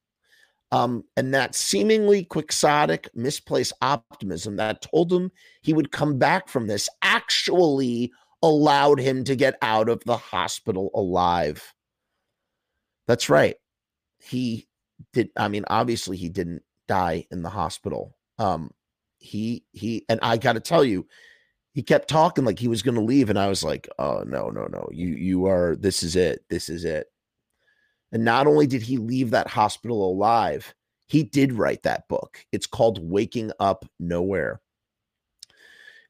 Um, 0.71 1.05
and 1.17 1.35
that 1.35 1.55
seemingly 1.55 2.25
quixotic, 2.25 3.11
misplaced 3.15 3.75
optimism 3.83 4.57
that 4.57 4.81
told 4.81 5.13
him 5.13 5.31
he 5.61 5.75
would 5.75 5.93
come 5.93 6.19
back 6.19 6.49
from 6.49 6.67
this 6.67 6.89
actually 7.03 8.11
allowed 8.43 8.99
him 8.99 9.23
to 9.25 9.37
get 9.37 9.57
out 9.63 9.89
of 9.89 10.03
the 10.05 10.17
hospital 10.17 10.91
alive. 10.95 11.75
That's 13.07 13.29
right. 13.29 13.57
He 14.19 14.67
did 15.13 15.31
I 15.37 15.49
mean 15.49 15.65
obviously 15.69 16.17
he 16.17 16.29
didn't 16.29 16.63
die 16.89 17.27
in 17.31 17.43
the 17.43 17.51
hospital. 17.51 18.17
Um 18.39 18.71
he 19.23 19.65
he 19.73 20.05
and 20.09 20.19
I 20.23 20.37
got 20.37 20.55
to 20.55 20.61
tell 20.61 20.85
you 20.85 21.07
he 21.73 21.83
kept 21.83 22.09
talking 22.09 22.45
like 22.45 22.59
he 22.59 22.69
was 22.69 22.83
going 22.83 22.97
to 22.97 23.01
leave 23.01 23.31
and 23.31 23.39
I 23.39 23.49
was 23.49 23.63
like, 23.65 23.89
"Oh 23.99 24.25
no, 24.27 24.51
no, 24.51 24.67
no. 24.67 24.89
You 24.93 25.09
you 25.09 25.47
are 25.47 25.77
this 25.77 26.03
is 26.03 26.17
it. 26.17 26.45
This 26.51 26.69
is 26.69 26.85
it." 26.85 27.07
And 28.13 28.25
not 28.25 28.47
only 28.47 28.67
did 28.67 28.83
he 28.83 28.99
leave 28.99 29.31
that 29.31 29.49
hospital 29.49 30.11
alive, 30.11 30.75
he 31.07 31.23
did 31.23 31.55
write 31.55 31.83
that 31.85 32.09
book. 32.09 32.45
It's 32.53 32.67
called 32.67 32.99
Waking 33.03 33.53
Up 33.59 33.87
Nowhere. 33.99 34.61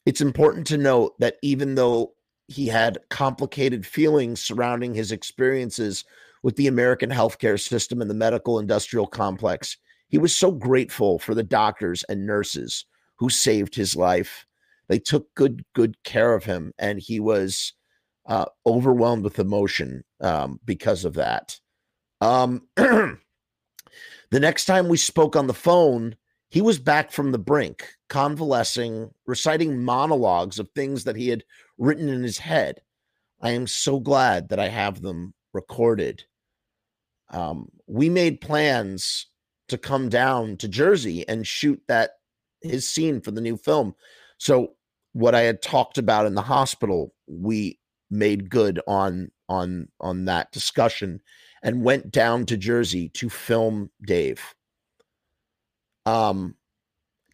it's 0.05 0.21
important 0.21 0.67
to 0.69 0.79
note 0.79 1.19
that 1.21 1.37
even 1.43 1.75
though 1.77 2.15
he 2.49 2.67
had 2.67 2.99
complicated 3.09 3.87
feelings 3.87 4.41
surrounding 4.43 4.95
his 4.95 5.13
experiences 5.13 6.05
with 6.43 6.57
the 6.57 6.67
American 6.67 7.11
healthcare 7.11 7.61
system 7.61 8.01
and 8.01 8.11
the 8.11 8.15
medical 8.15 8.59
industrial 8.59 9.07
complex, 9.07 9.77
he 10.09 10.19
was 10.19 10.35
so 10.35 10.51
grateful 10.51 11.19
for 11.19 11.35
the 11.35 11.43
doctors 11.43 12.05
and 12.09 12.27
nurses 12.27 12.85
who 13.23 13.31
saved 13.31 13.77
his 13.77 13.95
life. 13.95 14.45
They 14.89 14.99
took 14.99 15.33
good 15.37 15.65
good 15.75 15.95
care 16.03 16.35
of 16.35 16.45
him, 16.45 16.73
and 16.77 16.99
he 16.99 17.21
was 17.21 17.73
uh, 18.27 18.47
overwhelmed 18.67 19.23
with 19.23 19.39
emotion 19.39 20.03
um, 20.21 20.59
because 20.65 21.05
of 21.05 21.15
that. 21.15 21.61
Um, 22.21 22.67
the 22.77 23.17
next 24.33 24.65
time 24.65 24.89
we 24.89 24.97
spoke 24.97 25.37
on 25.37 25.47
the 25.47 25.55
phone, 25.55 26.17
he 26.51 26.61
was 26.61 26.81
back 26.81 27.13
from 27.13 27.31
the 27.31 27.39
brink, 27.39 27.91
convalescing, 28.09 29.13
reciting 29.25 29.85
monologues 29.85 30.59
of 30.59 30.69
things 30.71 31.05
that 31.05 31.15
he 31.15 31.29
had 31.29 31.45
written 31.79 32.09
in 32.09 32.25
his 32.25 32.39
head. 32.39 32.81
I 33.41 33.53
am 33.53 33.69
so 33.69 34.01
glad 34.01 34.49
that 34.49 34.59
I 34.59 34.69
have 34.69 35.01
them 35.01 35.33
recorded. 35.53 36.25
Um, 37.31 37.69
we 37.87 38.09
made 38.09 38.41
plans 38.41 39.29
to 39.69 39.79
come 39.79 40.09
down 40.09 40.57
to 40.57 40.67
Jersey 40.67 41.27
and 41.29 41.47
shoot 41.47 41.81
that 41.87 42.11
his 42.63 42.89
scene 42.89 43.21
for 43.21 43.31
the 43.31 43.41
new 43.41 43.57
film. 43.57 43.95
So 44.39 44.75
what 45.13 45.35
I 45.35 45.43
had 45.43 45.63
talked 45.63 45.99
about 45.99 46.27
in 46.27 46.35
the 46.35 46.43
hospital, 46.43 47.15
we 47.27 47.79
made 48.11 48.51
good 48.51 48.81
on 48.87 49.31
on 49.49 49.89
on 50.01 50.27
that 50.27 50.53
discussion 50.53 51.21
and 51.63 51.85
went 51.85 52.11
down 52.11 52.47
to 52.47 52.57
Jersey 52.57 53.09
to 53.11 53.29
film 53.29 53.91
Dave 54.05 54.43
um, 56.07 56.57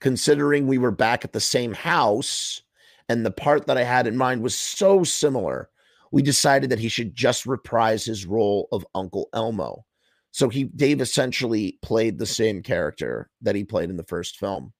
considering 0.00 0.66
we 0.66 0.78
were 0.78 0.90
back 0.90 1.24
at 1.24 1.32
the 1.32 1.40
same 1.40 1.72
house 1.72 2.62
and 3.08 3.24
the 3.24 3.30
part 3.30 3.66
that 3.66 3.78
I 3.78 3.84
had 3.84 4.06
in 4.06 4.16
mind 4.16 4.42
was 4.42 4.54
so 4.54 5.02
similar, 5.02 5.70
we 6.12 6.22
decided 6.22 6.70
that 6.70 6.78
he 6.78 6.88
should 6.88 7.14
just 7.14 7.46
reprise 7.46 8.04
his 8.04 8.26
role 8.26 8.68
of 8.70 8.86
Uncle 8.94 9.28
Elmo. 9.32 9.84
So 10.30 10.48
he 10.48 10.64
Dave 10.64 11.00
essentially 11.00 11.78
played 11.82 12.18
the 12.18 12.26
same 12.26 12.62
character 12.62 13.30
that 13.40 13.54
he 13.54 13.64
played 13.64 13.88
in 13.90 13.96
the 13.96 14.04
first 14.04 14.36
film. 14.36 14.72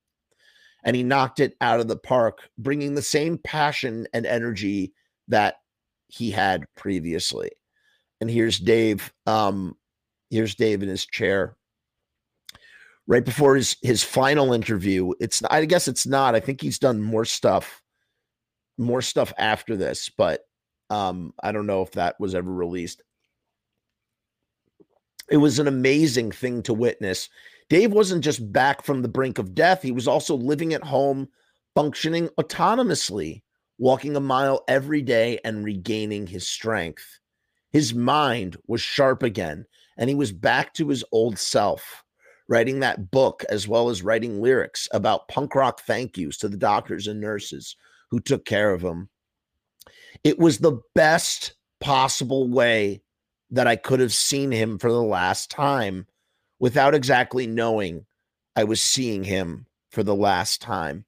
And 0.88 0.96
he 0.96 1.02
knocked 1.02 1.38
it 1.38 1.54
out 1.60 1.80
of 1.80 1.86
the 1.86 1.98
park, 1.98 2.48
bringing 2.56 2.94
the 2.94 3.02
same 3.02 3.36
passion 3.36 4.08
and 4.14 4.24
energy 4.24 4.94
that 5.28 5.56
he 6.06 6.30
had 6.30 6.64
previously. 6.76 7.50
And 8.22 8.30
here's 8.30 8.58
Dave. 8.58 9.12
Um, 9.26 9.76
here's 10.30 10.54
Dave 10.54 10.82
in 10.82 10.88
his 10.88 11.04
chair 11.04 11.58
right 13.06 13.24
before 13.24 13.56
his 13.56 13.76
his 13.82 14.02
final 14.02 14.54
interview. 14.54 15.12
It's 15.20 15.42
I 15.50 15.64
guess 15.66 15.88
it's 15.88 16.06
not. 16.06 16.34
I 16.34 16.40
think 16.40 16.62
he's 16.62 16.78
done 16.78 17.02
more 17.02 17.26
stuff, 17.26 17.82
more 18.78 19.02
stuff 19.02 19.32
after 19.36 19.76
this, 19.76 20.10
but 20.16 20.40
um, 20.88 21.34
I 21.42 21.52
don't 21.52 21.66
know 21.66 21.82
if 21.82 21.90
that 21.92 22.16
was 22.18 22.34
ever 22.34 22.50
released. 22.50 23.02
It 25.30 25.36
was 25.36 25.58
an 25.58 25.66
amazing 25.68 26.32
thing 26.32 26.62
to 26.62 26.72
witness. 26.72 27.28
Dave 27.68 27.92
wasn't 27.92 28.24
just 28.24 28.52
back 28.52 28.82
from 28.82 29.02
the 29.02 29.08
brink 29.08 29.38
of 29.38 29.54
death, 29.54 29.82
he 29.82 29.92
was 29.92 30.08
also 30.08 30.34
living 30.34 30.72
at 30.72 30.84
home, 30.84 31.28
functioning 31.74 32.28
autonomously, 32.40 33.42
walking 33.78 34.16
a 34.16 34.20
mile 34.20 34.64
every 34.68 35.02
day 35.02 35.38
and 35.44 35.64
regaining 35.64 36.26
his 36.26 36.48
strength. 36.48 37.18
His 37.70 37.94
mind 37.94 38.56
was 38.66 38.80
sharp 38.80 39.22
again, 39.22 39.66
and 39.98 40.08
he 40.08 40.14
was 40.14 40.32
back 40.32 40.72
to 40.74 40.88
his 40.88 41.04
old 41.12 41.38
self 41.38 42.04
writing 42.48 42.80
that 42.80 43.10
book 43.10 43.44
as 43.50 43.68
well 43.68 43.90
as 43.90 44.02
writing 44.02 44.40
lyrics 44.40 44.88
about 44.92 45.28
punk 45.28 45.54
rock 45.54 45.82
thank 45.82 46.16
yous 46.16 46.38
to 46.38 46.48
the 46.48 46.56
doctors 46.56 47.06
and 47.06 47.20
nurses 47.20 47.76
who 48.10 48.18
took 48.18 48.44
care 48.44 48.72
of 48.72 48.82
him. 48.82 49.08
It 50.24 50.38
was 50.38 50.58
the 50.58 50.80
best 50.94 51.54
possible 51.80 52.48
way 52.48 53.02
that 53.50 53.66
I 53.66 53.76
could 53.76 54.00
have 54.00 54.12
seen 54.12 54.50
him 54.50 54.78
for 54.78 54.90
the 54.90 55.02
last 55.02 55.50
time 55.50 56.06
without 56.60 56.94
exactly 56.94 57.46
knowing 57.46 58.04
I 58.56 58.64
was 58.64 58.82
seeing 58.82 59.24
him 59.24 59.66
for 59.90 60.02
the 60.02 60.14
last 60.14 60.60
time. 60.60 61.04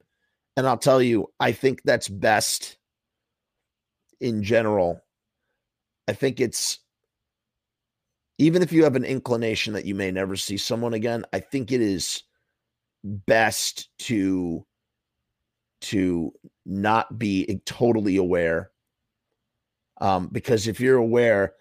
And 0.56 0.66
I'll 0.66 0.78
tell 0.78 1.02
you, 1.02 1.28
I 1.38 1.52
think 1.52 1.82
that's 1.84 2.08
best 2.08 2.76
in 4.20 4.42
general. 4.42 5.02
I 6.08 6.12
think 6.12 6.40
it's 6.40 6.80
even 8.38 8.62
if 8.62 8.72
you 8.72 8.84
have 8.84 8.96
an 8.96 9.04
inclination 9.04 9.74
that 9.74 9.84
you 9.84 9.94
may 9.94 10.10
never 10.10 10.34
see 10.34 10.56
someone 10.56 10.94
again, 10.94 11.24
I 11.32 11.40
think 11.40 11.72
it 11.72 11.80
is 11.80 12.22
best 13.04 13.88
to 13.98 14.64
to 15.82 16.32
not 16.66 17.18
be 17.18 17.60
totally 17.64 18.16
aware. 18.16 18.70
Um, 20.00 20.28
because 20.32 20.68
if 20.68 20.80
you're 20.80 20.98
aware, 20.98 21.54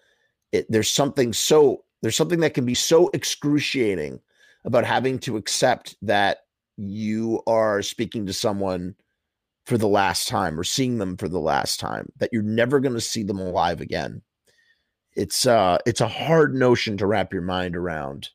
it, 0.52 0.66
there's 0.70 0.90
something 0.90 1.32
so 1.32 1.84
there's 2.02 2.16
something 2.16 2.40
that 2.40 2.54
can 2.54 2.64
be 2.64 2.74
so 2.74 3.10
excruciating 3.12 4.20
about 4.64 4.84
having 4.84 5.18
to 5.20 5.36
accept 5.36 5.96
that 6.02 6.38
you 6.76 7.42
are 7.46 7.82
speaking 7.82 8.26
to 8.26 8.32
someone 8.32 8.94
for 9.66 9.76
the 9.78 9.88
last 9.88 10.28
time 10.28 10.58
or 10.58 10.64
seeing 10.64 10.98
them 10.98 11.16
for 11.16 11.28
the 11.28 11.38
last 11.38 11.78
time 11.78 12.10
that 12.16 12.30
you're 12.32 12.42
never 12.42 12.80
going 12.80 12.94
to 12.94 13.00
see 13.00 13.22
them 13.22 13.38
alive 13.38 13.80
again 13.80 14.22
it's 15.16 15.46
uh 15.46 15.78
it's 15.86 16.00
a 16.00 16.08
hard 16.08 16.54
notion 16.54 16.96
to 16.96 17.06
wrap 17.06 17.32
your 17.32 17.42
mind 17.42 17.76
around. 17.76 18.30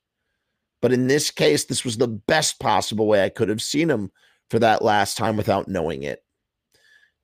But 0.81 0.93
in 0.93 1.07
this 1.07 1.31
case, 1.31 1.65
this 1.65 1.83
was 1.83 1.97
the 1.97 2.07
best 2.07 2.59
possible 2.59 3.07
way 3.07 3.23
I 3.23 3.29
could 3.29 3.49
have 3.49 3.61
seen 3.61 3.89
him 3.89 4.11
for 4.49 4.59
that 4.59 4.83
last 4.83 5.17
time 5.17 5.37
without 5.37 5.67
knowing 5.67 6.03
it. 6.03 6.23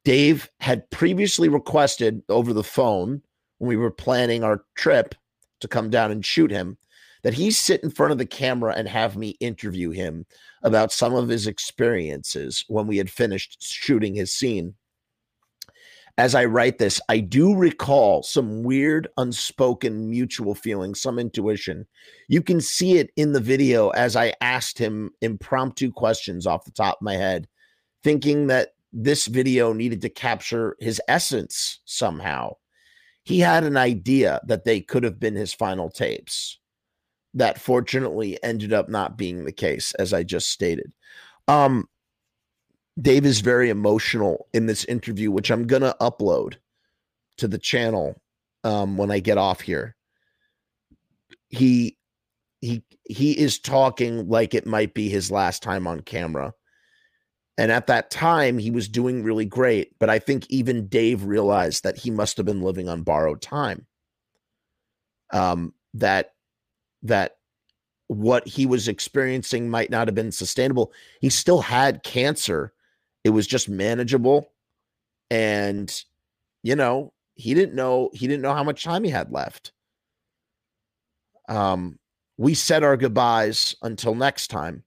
Dave 0.04 0.50
had 0.60 0.90
previously 0.90 1.48
requested 1.48 2.24
over 2.28 2.54
the 2.54 2.64
phone 2.64 3.22
when 3.60 3.68
we 3.68 3.76
were 3.76 3.92
planning 3.92 4.44
our 4.44 4.64
trip 4.76 5.14
to 5.62 5.68
come 5.68 5.90
down 5.90 6.12
and 6.12 6.26
shoot 6.26 6.52
him 6.52 6.78
that 7.24 7.34
he 7.36 7.52
sit 7.52 7.84
in 7.84 7.92
front 7.92 8.12
of 8.12 8.18
the 8.18 8.26
camera 8.26 8.74
and 8.76 8.88
have 8.88 9.16
me 9.16 9.30
interview 9.40 9.92
him 9.92 10.26
about 10.64 10.92
some 10.92 11.14
of 11.14 11.30
his 11.30 11.48
experiences 11.48 12.66
when 12.68 12.88
we 12.88 12.98
had 12.98 13.10
finished 13.10 13.64
shooting 13.64 14.16
his 14.16 14.34
scene 14.34 14.74
as 16.18 16.36
I 16.36 16.46
write 16.46 16.78
this, 16.78 17.00
I 17.10 17.20
do 17.20 17.56
recall 17.56 18.24
some 18.24 18.64
weird, 18.64 19.08
unspoken 19.18 20.10
mutual 20.10 20.56
feeling, 20.56 20.94
some 20.94 21.18
intuition. 21.18 21.88
You 22.28 22.42
can 22.42 22.62
see 22.62 22.98
it 22.98 23.12
in 23.16 23.34
the 23.34 23.40
video 23.40 23.90
as 23.90 24.16
I 24.16 24.34
asked 24.42 24.78
him 24.78 25.12
impromptu 25.22 25.92
questions 25.92 26.46
off 26.46 26.66
the 26.66 26.72
top 26.72 26.98
of 26.98 27.02
my 27.02 27.16
head, 27.16 27.48
thinking 28.04 28.48
that 28.48 28.70
this 28.94 29.28
video 29.28 29.74
needed 29.74 30.02
to 30.02 30.10
capture 30.10 30.76
his 30.80 31.02
essence 31.08 31.80
somehow. 31.86 32.56
He 33.32 33.40
had 33.40 33.64
an 33.64 33.78
idea 33.78 34.42
that 34.46 34.66
they 34.66 34.82
could 34.82 35.04
have 35.04 35.18
been 35.18 35.36
his 35.36 35.54
final 35.54 35.90
tapes. 35.90 36.60
That 37.34 37.62
fortunately 37.62 38.38
ended 38.44 38.74
up 38.74 38.90
not 38.90 39.18
being 39.18 39.46
the 39.46 39.54
case, 39.54 39.94
as 39.94 40.14
I 40.14 40.24
just 40.24 40.50
stated. 40.50 40.92
Um, 41.48 41.88
Dave 43.02 43.26
is 43.26 43.40
very 43.40 43.70
emotional 43.70 44.48
in 44.54 44.66
this 44.66 44.84
interview, 44.84 45.32
which 45.32 45.50
I'm 45.50 45.66
gonna 45.66 45.96
upload 46.02 46.56
to 47.38 47.48
the 47.48 47.58
channel 47.58 48.22
um, 48.66 48.98
when 48.98 49.12
I 49.12 49.20
get 49.20 49.38
off 49.38 49.62
here. 49.62 49.96
He 51.48 51.98
he 52.60 52.84
he 53.06 53.32
is 53.32 53.60
talking 53.60 54.28
like 54.28 54.54
it 54.54 54.68
might 54.68 54.94
be 54.94 55.08
his 55.08 55.32
last 55.32 55.64
time 55.64 55.88
on 55.88 56.02
camera. 56.02 56.54
And 57.58 57.72
at 57.72 57.88
that 57.88 58.10
time, 58.10 58.58
he 58.58 58.72
was 58.72 58.88
doing 58.88 59.24
really 59.24 59.46
great. 59.46 59.98
But 60.00 60.10
I 60.10 60.20
think 60.20 60.46
even 60.50 60.88
Dave 60.88 61.24
realized 61.24 61.84
that 61.84 61.98
he 61.98 62.10
must 62.10 62.38
have 62.38 62.46
been 62.46 62.62
living 62.62 62.90
on 62.90 63.04
borrowed 63.04 63.42
time. 63.42 63.86
Um, 65.32 65.74
that 65.94 66.34
that 67.04 67.38
what 68.08 68.48
he 68.48 68.66
was 68.66 68.88
experiencing 68.88 69.70
might 69.70 69.90
not 69.90 70.08
have 70.08 70.16
been 70.16 70.32
sustainable. 70.32 70.92
He 71.20 71.30
still 71.30 71.62
had 71.62 72.04
cancer 72.04 72.74
it 73.24 73.30
was 73.30 73.48
just 73.48 73.70
manageable. 73.70 74.52
And, 75.30 75.94
you 76.64 76.76
know, 76.76 77.14
he 77.36 77.54
didn't 77.54 77.76
know 77.76 78.10
he 78.14 78.28
didn't 78.28 78.42
know 78.42 78.54
how 78.54 78.64
much 78.64 78.84
time 78.84 79.04
he 79.04 79.10
had 79.10 79.32
left. 79.32 79.72
Um, 81.48 82.00
we 82.38 82.54
said 82.54 82.84
our 82.84 82.98
goodbyes 82.98 83.76
until 83.82 84.16
next 84.16 84.48
time. 84.48 84.84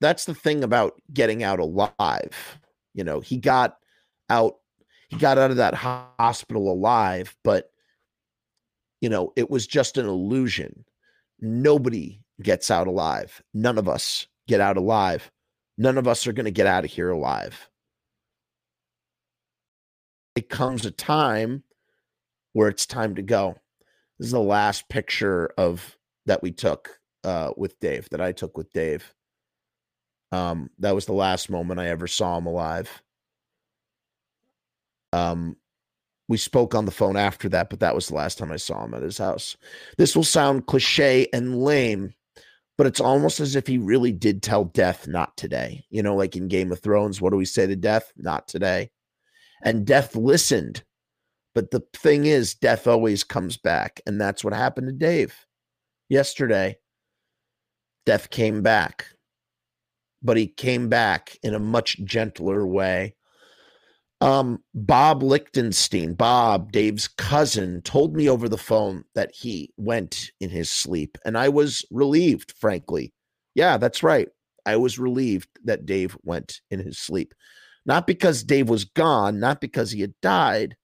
That's 0.00 0.24
the 0.24 0.34
thing 0.34 0.64
about 0.64 1.00
getting 1.12 1.42
out 1.42 1.60
alive. 1.60 2.58
You 2.94 3.04
know, 3.04 3.20
he 3.20 3.36
got 3.36 3.76
out 4.28 4.56
he 5.08 5.16
got 5.16 5.38
out 5.38 5.50
of 5.50 5.56
that 5.56 5.74
hospital 5.74 6.72
alive, 6.72 7.36
but 7.42 7.70
you 9.00 9.08
know, 9.08 9.32
it 9.36 9.50
was 9.50 9.66
just 9.66 9.98
an 9.98 10.06
illusion. 10.06 10.84
Nobody 11.40 12.20
gets 12.42 12.70
out 12.70 12.86
alive. 12.86 13.42
None 13.54 13.78
of 13.78 13.88
us 13.88 14.26
get 14.46 14.60
out 14.60 14.76
alive 14.76 15.30
none 15.80 15.96
of 15.96 16.06
us 16.06 16.26
are 16.26 16.34
going 16.34 16.44
to 16.44 16.50
get 16.50 16.66
out 16.66 16.84
of 16.84 16.90
here 16.90 17.08
alive. 17.08 17.70
It 20.36 20.50
comes 20.50 20.84
a 20.84 20.90
time 20.90 21.64
where 22.52 22.68
it's 22.68 22.84
time 22.84 23.14
to 23.14 23.22
go. 23.22 23.56
This 24.18 24.26
is 24.26 24.32
the 24.32 24.40
last 24.40 24.90
picture 24.90 25.50
of 25.56 25.96
that 26.26 26.42
we 26.42 26.52
took 26.52 26.98
uh, 27.24 27.52
with 27.56 27.80
Dave, 27.80 28.10
that 28.10 28.20
I 28.20 28.32
took 28.32 28.58
with 28.58 28.70
Dave. 28.74 29.14
Um, 30.32 30.70
that 30.78 30.94
was 30.94 31.06
the 31.06 31.12
last 31.12 31.50
moment 31.50 31.80
I 31.80 31.88
ever 31.88 32.06
saw 32.06 32.38
him 32.38 32.46
alive. 32.46 33.02
Um, 35.12 35.56
we 36.28 36.36
spoke 36.36 36.76
on 36.76 36.84
the 36.84 36.92
phone 36.92 37.16
after 37.16 37.48
that, 37.48 37.70
but 37.70 37.80
that 37.80 37.94
was 37.94 38.06
the 38.06 38.14
last 38.14 38.38
time 38.38 38.52
I 38.52 38.56
saw 38.56 38.84
him 38.84 38.94
at 38.94 39.02
his 39.02 39.18
house. 39.18 39.56
This 39.98 40.14
will 40.14 40.22
sound 40.22 40.66
cliche 40.66 41.26
and 41.32 41.60
lame, 41.60 42.14
but 42.78 42.86
it's 42.86 43.00
almost 43.00 43.40
as 43.40 43.56
if 43.56 43.66
he 43.66 43.78
really 43.78 44.12
did 44.12 44.40
tell 44.40 44.64
death 44.64 45.08
not 45.08 45.36
today. 45.36 45.84
You 45.90 46.04
know, 46.04 46.14
like 46.14 46.36
in 46.36 46.46
Game 46.46 46.70
of 46.70 46.78
Thrones, 46.78 47.20
what 47.20 47.30
do 47.30 47.36
we 47.36 47.44
say 47.44 47.66
to 47.66 47.74
death? 47.74 48.12
Not 48.16 48.46
today. 48.46 48.90
And 49.64 49.84
death 49.84 50.14
listened. 50.14 50.84
But 51.52 51.72
the 51.72 51.82
thing 51.94 52.26
is, 52.26 52.54
death 52.54 52.86
always 52.86 53.24
comes 53.24 53.56
back. 53.56 54.00
And 54.06 54.20
that's 54.20 54.44
what 54.44 54.54
happened 54.54 54.86
to 54.86 54.92
Dave 54.92 55.34
yesterday. 56.08 56.78
Death 58.06 58.30
came 58.30 58.62
back, 58.62 59.06
but 60.22 60.36
he 60.36 60.46
came 60.46 60.88
back 60.88 61.36
in 61.42 61.54
a 61.54 61.58
much 61.58 62.02
gentler 62.04 62.66
way 62.66 63.14
um, 64.20 64.62
Bob 64.74 65.22
Lichtenstein, 65.22 66.14
Bob, 66.14 66.72
Dave's 66.72 67.08
cousin, 67.08 67.80
told 67.82 68.14
me 68.14 68.28
over 68.28 68.48
the 68.48 68.58
phone 68.58 69.04
that 69.14 69.30
he 69.34 69.72
went 69.76 70.30
in 70.40 70.50
his 70.50 70.68
sleep. 70.68 71.16
And 71.24 71.38
I 71.38 71.48
was 71.48 71.84
relieved, 71.90 72.52
frankly. 72.58 73.12
Yeah, 73.54 73.78
that's 73.78 74.02
right. 74.02 74.28
I 74.66 74.76
was 74.76 74.98
relieved 74.98 75.48
that 75.64 75.86
Dave 75.86 76.16
went 76.22 76.60
in 76.70 76.80
his 76.80 76.98
sleep. 76.98 77.34
Not 77.86 78.06
because 78.06 78.44
Dave 78.44 78.68
was 78.68 78.84
gone, 78.84 79.40
not 79.40 79.60
because 79.60 79.90
he 79.90 80.02
had 80.02 80.12
died, 80.20 80.76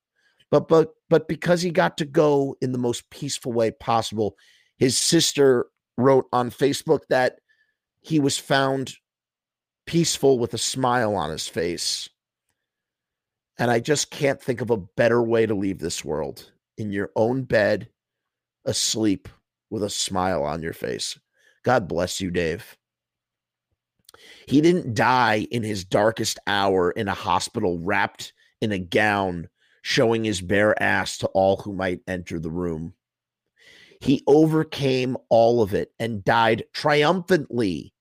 but 0.51 0.67
but 0.67 0.93
but 1.11 1.29
because 1.29 1.61
he 1.61 1.71
got 1.71 1.99
to 1.99 2.07
go 2.07 2.57
in 2.63 2.73
the 2.73 2.79
most 2.79 3.09
peaceful 3.11 3.53
way 3.53 3.71
possible. 3.71 4.35
His 4.79 4.97
sister 4.97 5.67
wrote 5.99 6.27
on 6.33 6.51
Facebook 6.51 7.01
that 7.11 7.39
he 8.01 8.19
was 8.19 8.39
found 8.39 8.95
peaceful 9.87 10.39
with 10.39 10.53
a 10.55 10.59
smile 10.59 11.15
on 11.15 11.31
his 11.31 11.49
face 11.49 12.09
and 13.59 13.71
I 13.71 13.81
just 13.81 14.11
can't 14.11 14.41
think 14.41 14.61
of 14.61 14.71
a 14.71 14.77
better 14.77 15.23
way 15.23 15.47
to 15.47 15.55
leave 15.55 15.79
this 15.79 16.05
world 16.05 16.51
in 16.77 16.93
your 16.93 17.11
own 17.17 17.45
bed, 17.45 17.89
asleep 18.65 19.29
with 19.71 19.83
a 19.83 19.91
smile 19.91 20.43
on 20.43 20.63
your 20.63 20.75
face. 20.75 21.19
God 21.65 21.89
bless 21.89 22.21
you, 22.21 22.31
Dave. 22.31 22.77
He 24.47 24.61
didn't 24.61 24.95
die 24.95 25.47
in 25.51 25.63
his 25.63 25.85
darkest 25.85 26.39
hour 26.47 26.91
in 26.91 27.09
a 27.09 27.15
hospital 27.15 27.79
wrapped 27.79 28.33
in 28.61 28.73
a 28.73 28.79
gown, 28.79 29.49
showing 29.83 30.25
his 30.25 30.41
bare 30.41 30.81
ass 30.83 31.19
to 31.19 31.27
all 31.29 31.57
who 31.57 31.73
might 31.73 32.01
enter 32.07 32.39
the 32.39 32.51
room. 32.51 32.95
He 34.01 34.23
overcame 34.27 35.17
all 35.31 35.63
of 35.63 35.73
it 35.73 35.93
and 35.99 36.25
died 36.25 36.65
triumphantly 36.73 37.95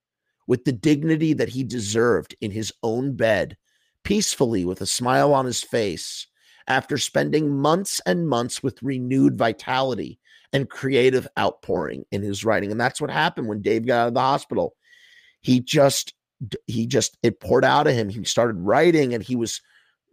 with 0.47 0.65
the 0.65 0.71
dignity 0.71 1.33
that 1.33 1.49
he 1.49 1.63
deserved 1.63 2.35
in 2.41 2.51
his 2.51 2.71
own 2.83 3.15
bed 3.15 3.57
peacefully 4.03 4.63
with 4.65 4.81
a 4.81 4.85
smile 4.85 5.33
on 5.33 5.45
his 5.45 5.63
face 5.63 6.27
after 6.67 6.97
spending 6.97 7.49
months 7.49 7.99
and 8.05 8.29
months 8.29 8.63
with 8.63 8.81
renewed 8.81 9.37
vitality 9.37 10.19
and 10.53 10.69
creative 10.69 11.27
outpouring 11.37 12.05
in 12.11 12.21
his 12.21 12.45
writing. 12.45 12.71
And 12.71 12.79
that's 12.79 13.01
what 13.01 13.09
happened 13.09 13.47
when 13.47 13.61
Dave 13.61 13.85
got 13.85 14.01
out 14.01 14.07
of 14.09 14.13
the 14.13 14.21
hospital. 14.21 14.75
He 15.41 15.59
just, 15.59 16.13
he 16.67 16.87
just, 16.87 17.17
it 17.23 17.39
poured 17.39 17.65
out 17.65 17.87
of 17.87 17.93
him. 17.93 18.09
He 18.09 18.23
started 18.23 18.57
writing 18.59 19.13
and 19.13 19.21
he 19.21 19.35
was 19.35 19.61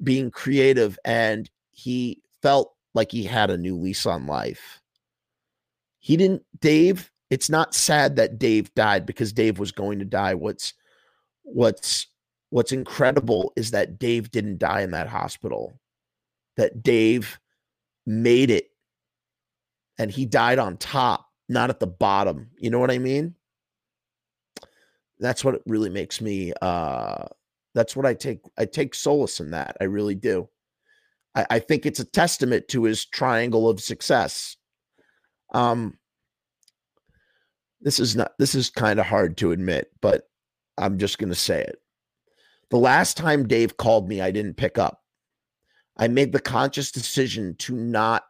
being 0.03 0.31
creative 0.31 0.99
and 1.05 1.49
he 1.71 2.21
felt 2.43 2.75
like 2.95 3.13
he 3.13 3.25
had 3.25 3.51
a 3.51 3.59
new 3.59 3.77
lease 3.77 4.05
on 4.05 4.27
life. 4.27 4.81
He 6.01 6.17
didn't, 6.17 6.43
Dave, 6.61 7.12
it's 7.33 7.49
not 7.49 7.75
sad 7.75 8.17
that 8.17 8.39
Dave 8.39 8.75
died 8.75 9.07
because 9.07 9.33
Dave 9.33 9.59
was 9.59 9.73
going 9.73 10.01
to 10.01 10.05
die. 10.05 10.35
What's, 10.35 10.75
what's 11.45 12.07
what's 12.51 12.73
incredible 12.73 13.55
is 13.57 13.71
that 13.71 13.99
Dave 13.99 14.31
didn't 14.31 14.59
die 14.59 14.83
in 14.83 14.91
that 14.91 15.09
hospital, 15.09 15.73
that 16.59 16.83
Dave 16.83 17.41
made 18.05 18.51
it 18.51 18.67
and 19.99 20.11
he 20.11 20.27
died 20.27 20.59
on 20.59 20.77
top, 20.77 21.27
not 21.49 21.71
at 21.71 21.81
the 21.81 21.87
bottom. 21.87 22.51
You 22.59 22.69
know 22.69 22.79
what 22.79 22.91
I 22.91 22.99
mean? 22.99 23.35
That's 25.19 25.43
what 25.43 25.55
it 25.55 25.63
really 25.65 25.89
makes 25.89 26.21
me 26.21 26.53
uh 26.61 27.29
that's 27.75 27.97
what 27.97 28.05
I 28.05 28.13
take 28.13 28.41
I 28.59 28.67
take 28.67 28.95
solace 28.95 29.41
in 29.41 29.53
that. 29.53 29.79
I 29.81 29.85
really 29.85 30.17
do. 30.17 30.51
I, 31.35 31.47
I 31.49 31.59
think 31.61 31.87
it's 31.87 32.01
a 32.01 32.05
testament 32.05 32.69
to 32.69 32.85
his 32.85 33.07
triangle 33.07 33.71
of 33.71 33.81
success. 33.81 34.59
Um 35.55 35.97
this 37.83 38.01
is 38.01 38.17
not 38.17 38.33
this 38.39 38.55
is 38.55 38.71
kind 38.71 38.99
of 38.99 39.07
hard 39.07 39.37
to 39.39 39.53
admit, 39.53 39.91
but 40.01 40.29
I'm 40.79 40.99
just 40.99 41.19
gonna 41.19 41.35
say 41.35 41.61
it. 41.61 41.79
The 42.71 42.79
last 42.79 43.17
time 43.17 43.47
Dave 43.47 43.77
called 43.77 44.09
me, 44.09 44.21
I 44.21 44.31
didn't 44.31 44.57
pick 44.57 44.79
up. 44.79 45.03
I 45.97 46.09
made 46.09 46.33
the 46.33 46.41
conscious 46.41 46.91
decision 46.91 47.55
to 47.59 47.75
not 47.75 48.25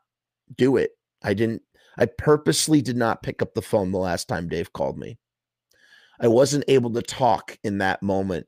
do 0.57 0.77
it. 0.77 0.91
I 1.23 1.35
didn't, 1.35 1.63
I 1.97 2.07
purposely 2.07 2.83
did 2.83 2.97
not 2.97 3.23
pick 3.23 3.41
up 3.41 3.55
the 3.55 3.63
phone 3.63 3.93
the 3.93 3.99
last 3.99 4.29
time 4.29 4.49
Dave 4.49 4.73
called 4.73 4.99
me. 4.99 5.19
I 6.21 6.29
wasn't 6.29 6.65
able 6.69 6.93
to 6.95 7.03
talk 7.03 7.59
in 7.63 7.79
that 7.79 8.03
moment, 8.03 8.47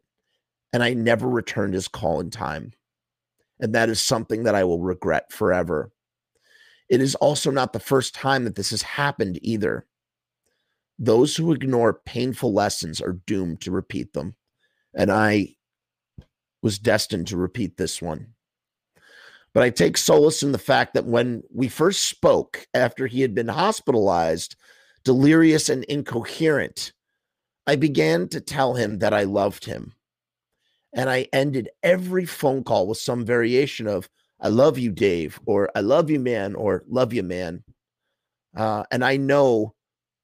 and 0.72 0.82
I 0.82 0.94
never 0.94 1.28
returned 1.28 1.74
his 1.74 1.88
call 1.88 2.20
in 2.20 2.30
time. 2.30 2.72
And 3.61 3.74
that 3.74 3.88
is 3.88 4.00
something 4.00 4.44
that 4.44 4.55
I 4.55 4.64
will 4.64 4.80
regret 4.80 5.32
forever. 5.32 5.92
It 6.88 7.00
is 7.00 7.14
also 7.14 7.50
not 7.50 7.72
the 7.72 7.80
first 7.80 8.14
time 8.14 8.44
that 8.44 8.57
this 8.57 8.70
has 8.70 8.82
happened 8.82 9.38
either. 9.42 9.86
Those 10.99 11.36
who 11.36 11.53
ignore 11.53 12.01
painful 12.05 12.53
lessons 12.53 13.01
are 13.01 13.20
doomed 13.26 13.61
to 13.62 13.70
repeat 13.70 14.12
them. 14.12 14.36
And 14.95 15.11
I 15.11 15.57
was 16.62 16.78
destined 16.78 17.26
to 17.28 17.36
repeat 17.36 17.76
this 17.76 18.01
one. 18.01 18.28
But 19.53 19.62
I 19.62 19.70
take 19.70 19.97
solace 19.97 20.42
in 20.42 20.53
the 20.53 20.59
fact 20.59 20.95
that 20.95 21.05
when 21.05 21.42
we 21.53 21.68
first 21.68 22.05
spoke 22.05 22.66
after 22.74 23.07
he 23.07 23.20
had 23.20 23.34
been 23.34 23.49
hospitalized, 23.49 24.57
delirious 25.05 25.68
and 25.68 25.84
incoherent, 25.84 26.92
I 27.66 27.76
began 27.76 28.28
to 28.28 28.40
tell 28.40 28.74
him 28.74 28.99
that 28.99 29.14
I 29.14 29.24
loved 29.24 29.64
him. 29.64 29.95
And 30.92 31.09
I 31.11 31.28
ended 31.32 31.70
every 31.82 32.24
phone 32.24 32.64
call 32.64 32.86
with 32.86 32.99
some 32.99 33.24
variation 33.24 33.86
of, 33.86 34.09
I 34.40 34.49
love 34.49 34.78
you, 34.78 34.90
Dave, 34.90 35.40
or 35.47 35.70
I 35.74 35.80
love 35.80 36.11
you, 36.11 36.20
man, 36.20 36.55
or 36.55 36.84
love 36.88 37.12
you, 37.12 37.22
man. 37.22 37.64
Uh, 38.57 38.84
and 38.90 39.05
I 39.05 39.16
know 39.16 39.74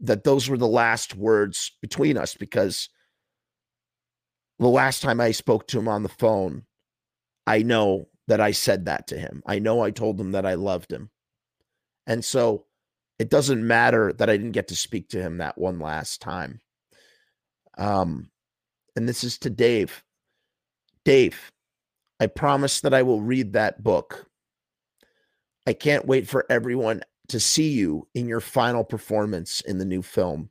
that 0.01 0.25
those 0.25 0.49
were 0.49 0.57
the 0.59 0.67
last 0.67 1.15
words 1.15 1.73
between 1.83 2.17
us 2.17 2.35
because 2.35 2.89
the 4.59 4.69
last 4.69 5.03
time 5.03 5.21
I 5.21 5.33
spoke 5.33 5.67
to 5.69 5.79
him 5.79 5.89
on 5.89 6.03
the 6.03 6.09
phone, 6.09 6.65
I 7.47 7.63
know 7.63 8.09
that 8.29 8.41
I 8.41 8.53
said 8.53 8.87
that 8.87 9.09
to 9.09 9.19
him. 9.19 9.43
I 9.47 9.59
know 9.59 9.83
I 9.83 9.91
told 9.91 10.21
him 10.21 10.33
that 10.33 10.47
I 10.47 10.55
loved 10.55 10.93
him. 10.93 11.11
And 12.07 12.25
so 12.25 12.67
it 13.19 13.29
doesn't 13.29 13.67
matter 13.67 14.13
that 14.15 14.31
I 14.31 14.37
didn't 14.37 14.53
get 14.53 14.69
to 14.69 14.77
speak 14.77 15.09
to 15.11 15.21
him 15.21 15.39
that 15.39 15.59
one 15.59 15.79
last 15.79 16.23
time. 16.23 16.61
Um, 17.77 18.31
and 18.97 19.09
this 19.09 19.25
is 19.25 19.39
to 19.39 19.51
Dave. 19.51 20.03
Dave, 21.05 21.51
I 22.19 22.27
promise 22.27 22.81
that 22.83 22.95
I 22.95 23.03
will 23.03 23.21
read 23.21 23.55
that 23.55 23.83
book. 23.83 24.27
I 25.67 25.73
can't 25.73 26.07
wait 26.07 26.29
for 26.29 26.47
everyone 26.49 27.03
to 27.31 27.41
see 27.41 27.71
you 27.71 28.07
in 28.15 28.29
your 28.29 28.41
final 28.41 28.85
performance 28.85 29.61
in 29.63 29.79
the 29.79 29.85
new 29.85 30.03
film 30.03 30.51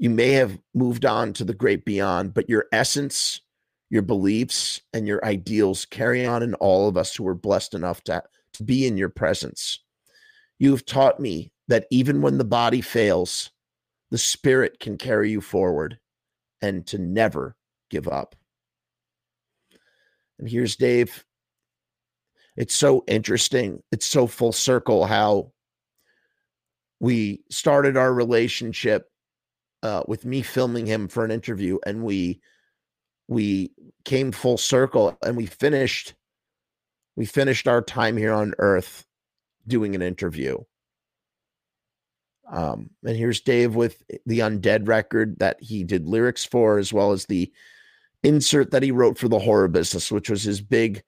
you 0.00 0.08
may 0.08 0.30
have 0.30 0.58
moved 0.74 1.04
on 1.04 1.34
to 1.34 1.44
the 1.44 1.52
great 1.52 1.84
beyond, 1.84 2.32
but 2.32 2.48
your 2.48 2.64
essence, 2.72 3.42
your 3.90 4.00
beliefs, 4.00 4.80
and 4.94 5.06
your 5.06 5.22
ideals 5.26 5.84
carry 5.84 6.24
on 6.24 6.42
in 6.42 6.54
all 6.54 6.88
of 6.88 6.96
us 6.96 7.14
who 7.14 7.28
are 7.28 7.34
blessed 7.34 7.74
enough 7.74 8.02
to, 8.04 8.22
to 8.54 8.64
be 8.64 8.86
in 8.86 8.96
your 8.96 9.10
presence. 9.10 9.80
You 10.58 10.70
have 10.70 10.86
taught 10.86 11.20
me 11.20 11.52
that 11.68 11.84
even 11.90 12.22
when 12.22 12.38
the 12.38 12.44
body 12.44 12.80
fails, 12.80 13.50
the 14.10 14.16
spirit 14.16 14.80
can 14.80 14.96
carry 14.96 15.30
you 15.30 15.42
forward 15.42 15.98
and 16.62 16.86
to 16.86 16.96
never 16.96 17.54
give 17.90 18.08
up. 18.08 18.34
And 20.38 20.48
here's 20.48 20.76
Dave. 20.76 21.26
It's 22.56 22.74
so 22.74 23.04
interesting. 23.06 23.82
It's 23.92 24.06
so 24.06 24.26
full 24.26 24.52
circle 24.52 25.04
how 25.04 25.52
we 27.00 27.42
started 27.50 27.96
our 27.96 28.12
relationship 28.12 29.10
uh, 29.82 30.02
with 30.06 30.24
me 30.24 30.42
filming 30.42 30.86
him 30.86 31.08
for 31.08 31.24
an 31.24 31.30
interview, 31.30 31.78
and 31.86 32.04
we 32.04 32.40
we 33.26 33.72
came 34.04 34.32
full 34.32 34.58
circle, 34.58 35.16
and 35.24 35.36
we 35.36 35.46
finished 35.46 36.14
we 37.16 37.24
finished 37.24 37.66
our 37.66 37.82
time 37.82 38.16
here 38.16 38.32
on 38.32 38.54
Earth 38.58 39.04
doing 39.66 39.94
an 39.94 40.02
interview. 40.02 40.58
Um, 42.50 42.90
and 43.04 43.16
here's 43.16 43.40
Dave 43.40 43.74
with 43.74 44.02
the 44.26 44.40
Undead 44.40 44.88
record 44.88 45.38
that 45.38 45.62
he 45.62 45.84
did 45.84 46.06
lyrics 46.06 46.44
for, 46.44 46.78
as 46.78 46.92
well 46.92 47.12
as 47.12 47.26
the 47.26 47.52
insert 48.22 48.72
that 48.72 48.82
he 48.82 48.90
wrote 48.90 49.16
for 49.18 49.28
the 49.28 49.38
horror 49.38 49.68
business, 49.68 50.10
which 50.10 50.28
was 50.28 50.42
his 50.42 50.60
big 50.60 51.02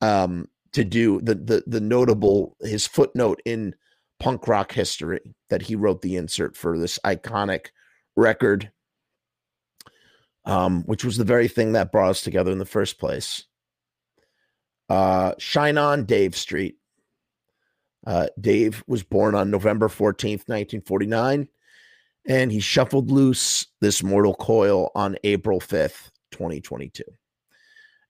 um, 0.00 0.46
to 0.72 0.84
do 0.84 1.20
the 1.20 1.34
the 1.34 1.64
the 1.66 1.80
notable 1.80 2.56
his 2.60 2.86
footnote 2.86 3.40
in 3.44 3.74
punk 4.20 4.48
rock 4.48 4.72
history 4.72 5.34
that 5.50 5.62
he 5.62 5.76
wrote 5.76 6.02
the 6.02 6.16
insert 6.16 6.56
for 6.56 6.78
this 6.78 6.98
iconic 7.04 7.66
record, 8.16 8.70
um, 10.44 10.82
which 10.84 11.04
was 11.04 11.16
the 11.16 11.24
very 11.24 11.48
thing 11.48 11.72
that 11.72 11.92
brought 11.92 12.10
us 12.10 12.22
together 12.22 12.52
in 12.52 12.58
the 12.58 12.64
first 12.64 12.98
place. 12.98 13.44
Uh, 14.88 15.32
Shine 15.38 15.78
On 15.78 16.04
Dave 16.04 16.36
Street. 16.36 16.76
Uh, 18.06 18.26
Dave 18.38 18.84
was 18.86 19.02
born 19.02 19.34
on 19.34 19.50
November 19.50 19.88
14th, 19.88 20.46
1949, 20.46 21.48
and 22.26 22.52
he 22.52 22.60
shuffled 22.60 23.10
loose 23.10 23.66
this 23.80 24.02
mortal 24.02 24.34
coil 24.34 24.90
on 24.94 25.16
April 25.24 25.58
5th, 25.58 26.10
2022. 26.32 27.02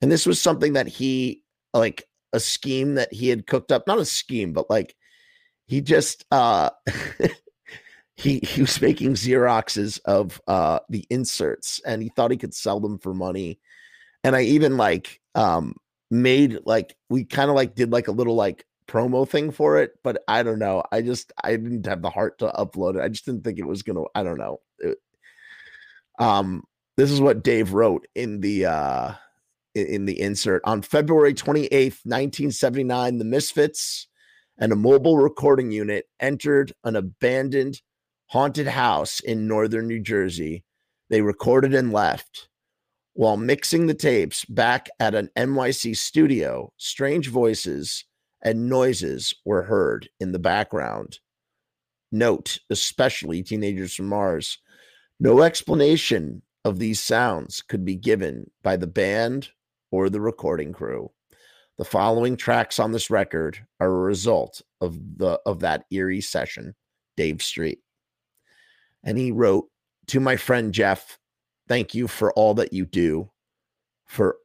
And 0.03 0.11
this 0.11 0.27
was 0.27 0.41
something 0.41 0.73
that 0.73 0.89
he, 0.89 1.43
like 1.73 2.09
a 2.33 2.41
scheme 2.41 2.97
that 2.97 3.13
he 3.13 3.29
had 3.29 3.47
cooked 3.47 3.71
up, 3.71 3.87
not 3.87 4.01
a 4.01 4.05
scheme, 4.05 4.53
but 4.53 4.69
like 4.69 4.97
he 5.67 5.81
just, 5.81 6.25
uh, 6.31 6.71
he, 8.15 8.41
he 8.41 8.61
was 8.61 8.81
making 8.81 9.15
Xeroxes 9.15 10.01
of 10.05 10.41
uh, 10.47 10.81
the 10.89 11.07
inserts 11.11 11.81
and 11.85 12.03
he 12.03 12.09
thought 12.11 12.31
he 12.31 12.37
could 12.37 12.55
sell 12.55 12.81
them 12.81 12.99
for 12.99 13.15
money. 13.15 13.61
And 14.23 14.35
I 14.35 14.43
even 14.43 14.77
like, 14.77 15.21
um, 15.35 15.75
made 16.11 16.61
like 16.65 16.97
we 17.09 17.25
kind 17.25 17.51
of 17.51 17.57
like 17.57 17.75
did 17.75 17.91
like 17.91 18.09
a 18.09 18.13
little 18.13 18.35
like 18.35 18.65
promo 18.87 19.29
thing 19.29 19.51
for 19.51 19.81
it, 19.81 19.93
but 20.03 20.23
I 20.29 20.43
don't 20.43 20.59
know. 20.59 20.83
I 20.93 21.03
just 21.03 21.33
I 21.43 21.53
didn't 21.53 21.87
have 21.87 22.03
the 22.03 22.11
heart 22.11 22.39
to 22.39 22.49
upload 22.49 22.97
it. 22.97 23.03
I 23.03 23.09
just 23.09 23.27
didn't 23.27 23.45
think 23.45 23.59
it 23.59 23.67
was 23.67 23.83
gonna. 23.83 24.05
I 24.15 24.23
don't 24.23 24.39
know. 24.39 24.61
It, 24.79 24.99
um, 26.19 26.65
this 26.97 27.11
is 27.11 27.21
what 27.21 27.43
Dave 27.43 27.73
wrote 27.73 28.07
in 28.15 28.41
the 28.41 28.67
uh 28.67 29.13
in, 29.75 30.05
the 30.05 30.21
insert 30.21 30.63
on 30.65 30.83
February 30.83 31.35
twenty 31.35 31.67
eighth, 31.67 32.01
nineteen 32.05 32.51
seventy 32.51 32.85
nine. 32.85 33.19
The 33.19 33.25
Misfits 33.25 34.07
and 34.59 34.73
a 34.73 34.77
mobile 34.77 35.19
recording 35.19 35.71
unit 35.71 36.07
entered 36.21 36.73
an 36.85 36.97
abandoned 36.97 37.81
haunted 38.27 38.67
house 38.67 39.21
in 39.21 39.47
northern 39.47 39.87
New 39.87 40.01
Jersey. 40.01 40.65
They 41.11 41.21
recorded 41.21 41.75
and 41.75 41.93
left. 41.93 42.49
While 43.15 43.37
mixing 43.37 43.87
the 43.87 43.95
tapes 43.95 44.45
back 44.45 44.89
at 44.99 45.15
an 45.15 45.31
NYC 45.37 45.97
studio, 45.97 46.73
strange 46.79 47.29
voices 47.29 48.05
and 48.43 48.69
noises 48.69 49.35
were 49.45 49.63
heard 49.63 50.09
in 50.19 50.33
the 50.33 50.39
background. 50.39 51.21
Note, 52.11 52.59
especially 52.71 53.43
Teenagers 53.43 53.95
from 53.95 54.07
Mars. 54.07 54.59
No 55.21 55.43
explanation 55.43 56.43
of 56.65 56.79
these 56.79 57.01
sounds 57.01 57.63
could 57.63 57.85
be 57.85 57.97
given 57.97 58.51
by 58.63 58.77
the 58.77 58.87
band 58.87 59.51
or 59.91 60.11
the 60.11 60.21
recording 60.21 60.73
crew. 60.73 61.11
The 61.77 61.85
following 61.85 62.37
tracks 62.37 62.79
on 62.79 62.93
this 62.93 63.11
record 63.11 63.59
are 63.81 63.89
a 63.89 64.01
result 64.01 64.63
of 64.81 64.97
the 65.19 65.41
of 65.45 65.61
that 65.61 65.85
eerie 65.91 66.21
session, 66.21 66.75
Dave 67.17 67.43
Street. 67.43 67.81
And 69.03 69.19
he 69.19 69.33
wrote 69.33 69.69
to 70.09 70.21
my 70.21 70.37
friend 70.37 70.73
Jeff, 70.73 71.19
thank 71.69 71.95
you 71.95 72.07
for 72.07 72.33
all 72.35 72.55
that 72.55 72.73
you 72.73 72.87
do 72.87 73.31
for 74.07 74.37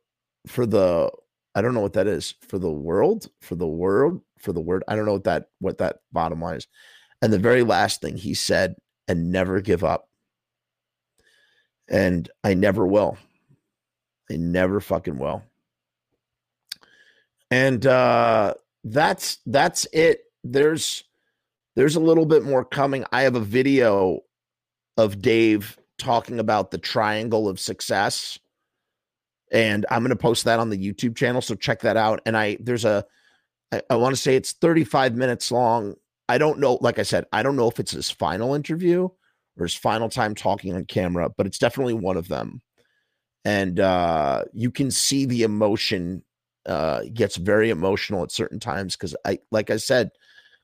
for 0.47 0.65
the 0.65 1.11
I 1.55 1.61
don't 1.61 1.73
know 1.73 1.81
what 1.81 1.93
that 1.93 2.07
is 2.07 2.35
for 2.47 2.57
the 2.57 2.71
world, 2.71 3.27
for 3.41 3.55
the 3.55 3.67
world, 3.67 4.21
for 4.39 4.53
the 4.53 4.61
word. 4.61 4.83
I 4.87 4.95
don't 4.95 5.05
know 5.05 5.13
what 5.13 5.23
that 5.25 5.49
what 5.59 5.77
that 5.79 5.97
bottom 6.11 6.41
line 6.41 6.57
is. 6.57 6.67
And 7.21 7.33
the 7.33 7.39
very 7.39 7.63
last 7.63 8.01
thing 8.01 8.17
he 8.17 8.33
said, 8.33 8.75
and 9.07 9.31
never 9.31 9.61
give 9.61 9.83
up. 9.83 10.07
And 11.89 12.29
I 12.43 12.53
never 12.53 12.87
will. 12.87 13.17
I 14.31 14.37
never 14.37 14.79
fucking 14.79 15.17
will. 15.17 15.43
And 17.51 17.85
uh 17.85 18.53
that's 18.83 19.39
that's 19.45 19.85
it. 19.91 20.21
There's 20.43 21.03
there's 21.75 21.95
a 21.95 21.99
little 21.99 22.25
bit 22.25 22.43
more 22.43 22.65
coming. 22.65 23.05
I 23.11 23.23
have 23.23 23.35
a 23.35 23.41
video 23.41 24.21
of 24.97 25.21
Dave 25.21 25.77
talking 25.97 26.39
about 26.39 26.71
the 26.71 26.77
triangle 26.77 27.47
of 27.47 27.59
success 27.59 28.39
and 29.51 29.85
i'm 29.91 30.01
going 30.01 30.09
to 30.09 30.15
post 30.15 30.45
that 30.45 30.59
on 30.59 30.69
the 30.69 30.77
youtube 30.77 31.15
channel 31.15 31.41
so 31.41 31.55
check 31.55 31.81
that 31.81 31.97
out 31.97 32.21
and 32.25 32.37
i 32.37 32.57
there's 32.59 32.85
a 32.85 33.05
i, 33.71 33.81
I 33.89 33.95
want 33.95 34.15
to 34.15 34.21
say 34.21 34.35
it's 34.35 34.53
35 34.53 35.15
minutes 35.15 35.51
long 35.51 35.95
i 36.27 36.37
don't 36.37 36.59
know 36.59 36.77
like 36.81 36.99
i 36.99 37.03
said 37.03 37.25
i 37.31 37.43
don't 37.43 37.55
know 37.55 37.69
if 37.69 37.79
it's 37.79 37.91
his 37.91 38.09
final 38.09 38.55
interview 38.55 39.09
or 39.57 39.65
his 39.65 39.75
final 39.75 40.09
time 40.09 40.35
talking 40.35 40.73
on 40.73 40.85
camera 40.85 41.29
but 41.35 41.45
it's 41.45 41.59
definitely 41.59 41.93
one 41.93 42.17
of 42.17 42.27
them 42.27 42.61
and 43.45 43.79
uh 43.79 44.43
you 44.53 44.71
can 44.71 44.91
see 44.91 45.25
the 45.25 45.43
emotion 45.43 46.23
uh 46.65 47.01
gets 47.13 47.37
very 47.37 47.69
emotional 47.69 48.23
at 48.23 48.31
certain 48.31 48.59
times 48.59 48.95
because 48.95 49.15
i 49.25 49.39
like 49.51 49.69
i 49.69 49.77
said 49.77 50.11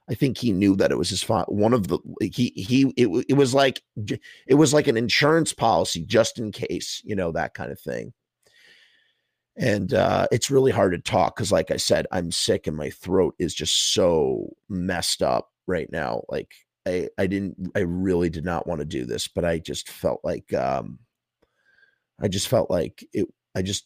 I 0.10 0.14
think 0.14 0.38
he 0.38 0.52
knew 0.52 0.76
that 0.76 0.92
it 0.92 0.98
was 0.98 1.10
his. 1.10 1.24
One 1.24 1.74
of 1.74 1.88
the 1.88 1.98
he 2.22 2.54
he 2.56 2.94
it, 2.96 3.26
it 3.28 3.34
was 3.34 3.54
like 3.54 3.82
it 4.48 4.54
was 4.54 4.74
like 4.74 4.88
an 4.88 4.98
insurance 4.98 5.52
policy 5.52 6.04
just 6.04 6.38
in 6.38 6.52
case, 6.52 7.02
you 7.04 7.16
know, 7.16 7.32
that 7.32 7.54
kind 7.56 7.72
of 7.72 7.80
thing. 7.80 8.14
And 9.58 9.94
uh, 9.94 10.28
it's 10.32 10.52
really 10.52 10.72
hard 10.72 10.92
to 10.92 11.00
talk 11.00 11.36
because, 11.36 11.52
like 11.52 11.72
I 11.72 11.78
said, 11.78 12.08
I'm 12.12 12.32
sick 12.32 12.68
and 12.68 12.76
my 12.76 12.90
throat 12.90 13.36
is 13.40 13.54
just 13.56 13.94
so 13.94 14.54
messed 14.70 15.24
up 15.24 15.50
right 15.66 15.92
now. 15.92 16.24
Like 16.30 16.54
I 16.86 17.10
I 17.18 17.26
didn't 17.26 17.72
I 17.76 17.80
really 17.80 18.30
did 18.30 18.46
not 18.46 18.68
want 18.68 18.80
to 18.80 18.86
do 18.86 19.06
this, 19.06 19.28
but 19.28 19.46
I 19.46 19.58
just 19.58 19.90
felt 19.90 20.20
like 20.24 20.54
um 20.54 21.00
I 22.22 22.28
just 22.28 22.48
felt 22.48 22.70
like 22.70 23.04
it. 23.12 23.28
I 23.56 23.62
just 23.62 23.86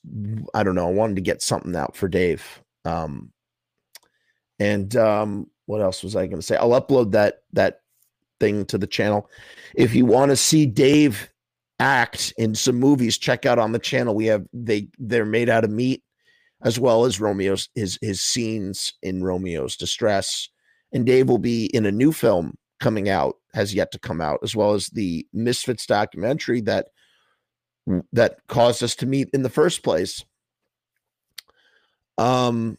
I 0.53 0.63
don't 0.63 0.75
know. 0.75 0.87
I 0.87 0.91
wanted 0.91 1.15
to 1.15 1.21
get 1.21 1.41
something 1.41 1.75
out 1.75 1.95
for 1.95 2.07
Dave. 2.07 2.61
Um, 2.85 3.31
and 4.59 4.95
um, 4.95 5.47
what 5.67 5.81
else 5.81 6.03
was 6.03 6.15
I 6.15 6.25
going 6.25 6.39
to 6.39 6.45
say? 6.45 6.57
I'll 6.57 6.81
upload 6.81 7.11
that 7.11 7.43
that 7.53 7.81
thing 8.39 8.65
to 8.65 8.77
the 8.77 8.87
channel. 8.87 9.29
If 9.75 9.93
you 9.93 10.05
want 10.05 10.31
to 10.31 10.35
see 10.35 10.65
Dave 10.65 11.29
act 11.79 12.33
in 12.37 12.55
some 12.55 12.77
movies, 12.77 13.17
check 13.17 13.45
out 13.45 13.59
on 13.59 13.71
the 13.71 13.79
channel. 13.79 14.15
We 14.15 14.25
have 14.25 14.45
they 14.51 14.87
they're 14.97 15.25
made 15.25 15.49
out 15.49 15.63
of 15.63 15.69
meat, 15.69 16.03
as 16.63 16.79
well 16.79 17.05
as 17.05 17.19
Romeo's 17.19 17.69
his 17.75 17.99
his 18.01 18.21
scenes 18.21 18.93
in 19.03 19.23
Romeo's 19.23 19.77
Distress. 19.77 20.49
And 20.91 21.05
Dave 21.05 21.29
will 21.29 21.37
be 21.37 21.65
in 21.67 21.85
a 21.85 21.91
new 21.91 22.11
film 22.11 22.57
coming 22.79 23.09
out, 23.09 23.35
has 23.53 23.75
yet 23.75 23.91
to 23.91 23.99
come 23.99 24.21
out, 24.21 24.39
as 24.41 24.55
well 24.55 24.73
as 24.73 24.87
the 24.87 25.27
Misfits 25.33 25.85
documentary 25.85 26.61
that 26.61 26.87
that 28.13 28.39
caused 28.47 28.83
us 28.83 28.95
to 28.95 29.05
meet 29.05 29.29
in 29.33 29.43
the 29.43 29.49
first 29.49 29.83
place. 29.83 30.23
Um 32.17 32.77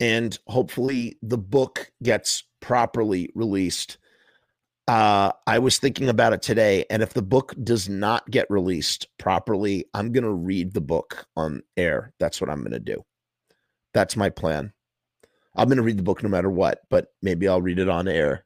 and 0.00 0.38
hopefully 0.46 1.18
the 1.22 1.38
book 1.38 1.90
gets 2.02 2.44
properly 2.60 3.30
released. 3.34 3.98
Uh, 4.86 5.32
I 5.46 5.58
was 5.58 5.78
thinking 5.78 6.08
about 6.08 6.32
it 6.32 6.40
today, 6.40 6.84
and 6.88 7.02
if 7.02 7.12
the 7.12 7.22
book 7.22 7.54
does 7.62 7.88
not 7.88 8.30
get 8.30 8.46
released 8.48 9.06
properly, 9.18 9.84
I'm 9.92 10.12
going 10.12 10.24
to 10.24 10.32
read 10.32 10.72
the 10.72 10.80
book 10.80 11.26
on 11.36 11.62
air. 11.76 12.14
That's 12.18 12.40
what 12.40 12.48
I'm 12.48 12.60
going 12.60 12.72
to 12.72 12.78
do. 12.78 13.04
That's 13.92 14.16
my 14.16 14.30
plan. 14.30 14.72
I'm 15.54 15.68
going 15.68 15.76
to 15.78 15.82
read 15.82 15.98
the 15.98 16.04
book 16.04 16.22
no 16.22 16.28
matter 16.28 16.50
what, 16.50 16.80
but 16.88 17.08
maybe 17.20 17.48
I'll 17.48 17.60
read 17.60 17.78
it 17.78 17.88
on 17.88 18.08
air 18.08 18.44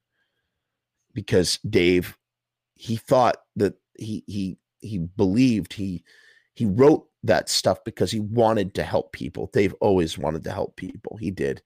because 1.14 1.58
Dave, 1.58 2.16
he 2.74 2.96
thought 2.96 3.36
that 3.56 3.74
he 3.98 4.24
he 4.26 4.58
he 4.82 4.98
believed 4.98 5.72
he 5.72 6.04
he 6.54 6.66
wrote 6.66 7.06
that 7.22 7.48
stuff 7.48 7.82
because 7.84 8.10
he 8.10 8.20
wanted 8.20 8.74
to 8.74 8.82
help 8.82 9.12
people. 9.12 9.48
Dave 9.52 9.74
always 9.80 10.18
wanted 10.18 10.44
to 10.44 10.52
help 10.52 10.76
people. 10.76 11.16
He 11.16 11.30
did. 11.30 11.62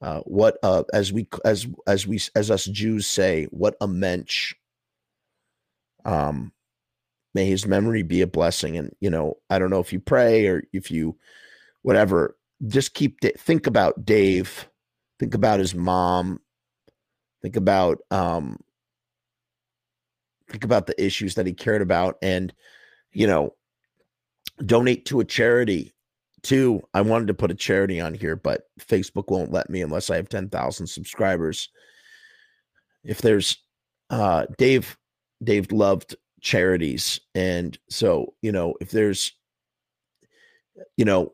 Uh, 0.00 0.20
what 0.20 0.58
uh, 0.62 0.82
as 0.92 1.12
we 1.12 1.28
as 1.44 1.66
as 1.86 2.06
we 2.06 2.20
as 2.34 2.50
us 2.50 2.64
Jews 2.66 3.06
say, 3.06 3.46
what 3.50 3.76
a 3.80 3.88
mensch. 3.88 4.54
Um, 6.04 6.52
may 7.34 7.46
his 7.46 7.66
memory 7.66 8.02
be 8.02 8.20
a 8.20 8.26
blessing. 8.26 8.76
And 8.76 8.94
you 9.00 9.10
know, 9.10 9.38
I 9.48 9.58
don't 9.58 9.70
know 9.70 9.80
if 9.80 9.92
you 9.92 10.00
pray 10.00 10.46
or 10.48 10.64
if 10.72 10.90
you, 10.90 11.16
whatever. 11.82 12.36
Just 12.66 12.94
keep 12.94 13.20
think 13.20 13.66
about 13.66 14.04
Dave. 14.04 14.68
Think 15.18 15.34
about 15.34 15.60
his 15.60 15.74
mom. 15.74 16.40
Think 17.40 17.56
about 17.56 17.98
um. 18.10 18.58
Think 20.52 20.64
about 20.64 20.86
the 20.86 21.04
issues 21.04 21.34
that 21.34 21.46
he 21.46 21.52
cared 21.52 21.82
about, 21.82 22.18
and 22.22 22.52
you 23.12 23.26
know, 23.26 23.54
donate 24.64 25.06
to 25.06 25.20
a 25.20 25.24
charity 25.24 25.92
too 26.42 26.82
I 26.92 27.00
wanted 27.00 27.28
to 27.28 27.34
put 27.34 27.50
a 27.50 27.54
charity 27.54 28.00
on 28.00 28.14
here, 28.14 28.36
but 28.36 28.62
Facebook 28.80 29.24
won't 29.28 29.52
let 29.52 29.70
me 29.70 29.80
unless 29.80 30.10
I 30.10 30.16
have 30.16 30.28
10,000 30.28 30.86
subscribers. 30.86 31.68
If 33.04 33.20
there's 33.22 33.58
uh 34.10 34.46
Dave 34.58 34.96
Dave 35.42 35.72
loved 35.72 36.16
charities 36.40 37.20
and 37.34 37.78
so, 37.88 38.34
you 38.42 38.52
know, 38.52 38.74
if 38.80 38.90
there's 38.90 39.32
you 40.96 41.04
know, 41.04 41.32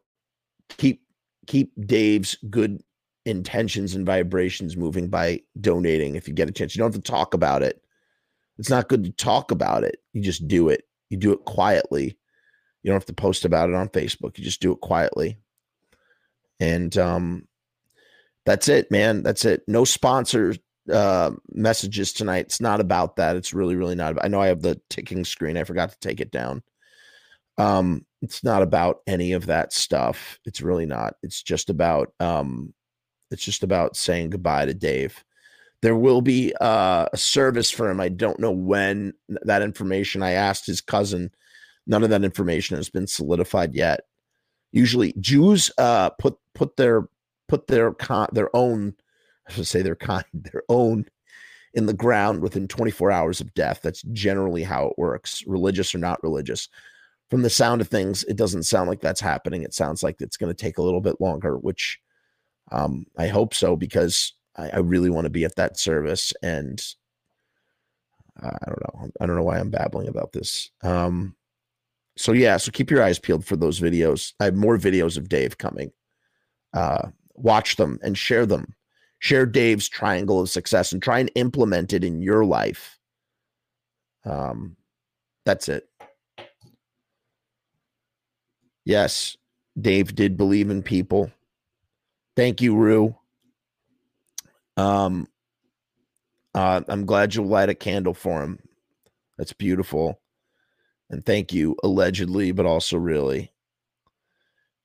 keep 0.76 1.02
keep 1.46 1.72
Dave's 1.86 2.36
good 2.50 2.82
intentions 3.24 3.94
and 3.94 4.06
vibrations 4.06 4.76
moving 4.76 5.08
by 5.08 5.40
donating 5.60 6.16
if 6.16 6.28
you 6.28 6.34
get 6.34 6.48
a 6.48 6.52
chance. 6.52 6.74
You 6.74 6.80
don't 6.80 6.92
have 6.92 7.02
to 7.02 7.10
talk 7.10 7.34
about 7.34 7.62
it. 7.62 7.82
It's 8.58 8.70
not 8.70 8.88
good 8.88 9.04
to 9.04 9.12
talk 9.12 9.50
about 9.50 9.84
it. 9.84 9.98
You 10.12 10.22
just 10.22 10.48
do 10.48 10.68
it. 10.68 10.84
You 11.10 11.16
do 11.16 11.32
it 11.32 11.44
quietly 11.44 12.18
you 12.82 12.90
don't 12.90 12.96
have 12.96 13.06
to 13.06 13.12
post 13.12 13.44
about 13.44 13.68
it 13.68 13.74
on 13.74 13.88
Facebook. 13.88 14.38
You 14.38 14.44
just 14.44 14.60
do 14.60 14.72
it 14.72 14.80
quietly. 14.80 15.38
And 16.60 16.96
um, 16.96 17.46
that's 18.46 18.68
it, 18.68 18.90
man. 18.90 19.22
That's 19.22 19.44
it. 19.44 19.62
No 19.66 19.84
sponsor 19.84 20.54
uh, 20.90 21.32
messages 21.50 22.12
tonight. 22.12 22.46
It's 22.46 22.60
not 22.60 22.80
about 22.80 23.16
that. 23.16 23.36
It's 23.36 23.52
really, 23.52 23.76
really 23.76 23.94
not. 23.94 24.12
About, 24.12 24.24
I 24.24 24.28
know 24.28 24.40
I 24.40 24.48
have 24.48 24.62
the 24.62 24.80
ticking 24.90 25.24
screen. 25.24 25.56
I 25.56 25.64
forgot 25.64 25.90
to 25.90 25.98
take 26.00 26.20
it 26.20 26.30
down. 26.30 26.62
Um, 27.58 28.06
it's 28.22 28.44
not 28.44 28.62
about 28.62 29.00
any 29.06 29.32
of 29.32 29.46
that 29.46 29.72
stuff. 29.72 30.38
It's 30.44 30.62
really 30.62 30.86
not. 30.86 31.14
It's 31.22 31.42
just 31.42 31.70
about 31.70 32.12
um, 32.20 32.72
it's 33.30 33.44
just 33.44 33.64
about 33.64 33.96
saying 33.96 34.30
goodbye 34.30 34.66
to 34.66 34.74
Dave. 34.74 35.22
There 35.80 35.96
will 35.96 36.20
be 36.20 36.52
uh, 36.60 37.06
a 37.12 37.16
service 37.16 37.70
for 37.70 37.88
him. 37.88 38.00
I 38.00 38.08
don't 38.08 38.40
know 38.40 38.50
when 38.50 39.14
that 39.28 39.62
information. 39.62 40.22
I 40.22 40.32
asked 40.32 40.66
his 40.66 40.80
cousin. 40.80 41.30
None 41.86 42.02
of 42.02 42.10
that 42.10 42.24
information 42.24 42.76
has 42.76 42.88
been 42.88 43.06
solidified 43.06 43.74
yet. 43.74 44.00
Usually, 44.72 45.14
Jews 45.20 45.70
uh, 45.78 46.10
put 46.10 46.36
put 46.54 46.76
their 46.76 47.08
put 47.46 47.68
their 47.68 47.92
con- 47.92 48.28
their 48.32 48.54
own. 48.54 48.94
I 49.48 49.52
should 49.52 49.66
say 49.66 49.82
their 49.82 49.96
kind 49.96 50.24
their 50.34 50.62
own 50.68 51.06
in 51.74 51.86
the 51.86 51.94
ground 51.94 52.42
within 52.42 52.66
24 52.66 53.10
hours 53.10 53.40
of 53.40 53.54
death. 53.54 53.80
That's 53.82 54.02
generally 54.12 54.62
how 54.64 54.88
it 54.88 54.98
works, 54.98 55.44
religious 55.46 55.94
or 55.94 55.98
not 55.98 56.22
religious. 56.22 56.68
From 57.30 57.42
the 57.42 57.50
sound 57.50 57.80
of 57.80 57.88
things, 57.88 58.24
it 58.24 58.36
doesn't 58.36 58.62
sound 58.62 58.88
like 58.88 59.00
that's 59.00 59.20
happening. 59.20 59.62
It 59.62 59.74
sounds 59.74 60.02
like 60.02 60.16
it's 60.20 60.38
going 60.38 60.52
to 60.52 60.60
take 60.60 60.78
a 60.78 60.82
little 60.82 61.02
bit 61.02 61.20
longer, 61.20 61.56
which 61.56 62.00
um, 62.72 63.06
I 63.18 63.28
hope 63.28 63.54
so 63.54 63.76
because 63.76 64.32
I, 64.58 64.70
I 64.70 64.78
really 64.78 65.10
want 65.10 65.24
to 65.24 65.30
be 65.30 65.44
at 65.44 65.56
that 65.56 65.78
service. 65.78 66.32
And 66.42 66.82
I 68.40 68.50
don't 68.66 68.82
know. 68.82 69.10
I 69.20 69.26
don't 69.26 69.36
know 69.36 69.42
why 69.42 69.58
I'm 69.58 69.70
babbling 69.70 70.08
about 70.08 70.32
this. 70.32 70.70
Um, 70.82 71.34
so 72.16 72.32
yeah, 72.32 72.56
so 72.56 72.70
keep 72.70 72.90
your 72.90 73.02
eyes 73.02 73.18
peeled 73.18 73.44
for 73.44 73.56
those 73.56 73.80
videos. 73.80 74.32
I 74.40 74.44
have 74.44 74.56
more 74.56 74.76
videos 74.76 75.16
of 75.16 75.28
Dave 75.28 75.58
coming. 75.58 75.92
Uh, 76.74 77.08
watch 77.34 77.76
them 77.76 77.98
and 78.02 78.18
share 78.18 78.44
them 78.44 78.74
share 79.18 79.46
Dave's 79.46 79.88
triangle 79.88 80.40
of 80.40 80.50
success 80.50 80.92
and 80.92 81.02
try 81.02 81.18
and 81.18 81.30
implement 81.34 81.92
it 81.92 82.04
in 82.04 82.22
your 82.22 82.44
life. 82.44 82.98
Um, 84.24 84.76
that's 85.44 85.68
it. 85.68 85.88
Yes, 88.84 89.36
Dave 89.78 90.14
did 90.14 90.36
believe 90.36 90.70
in 90.70 90.82
people. 90.82 91.30
Thank 92.36 92.62
you, 92.62 92.76
Rue. 92.76 93.17
Um, 94.78 95.26
uh, 96.54 96.80
I'm 96.88 97.04
glad 97.04 97.34
you 97.34 97.42
light 97.44 97.68
a 97.68 97.74
candle 97.74 98.14
for 98.14 98.42
him. 98.42 98.60
That's 99.36 99.52
beautiful. 99.52 100.20
And 101.10 101.24
thank 101.24 101.52
you, 101.52 101.76
allegedly, 101.82 102.52
but 102.52 102.66
also 102.66 102.96
really. 102.96 103.52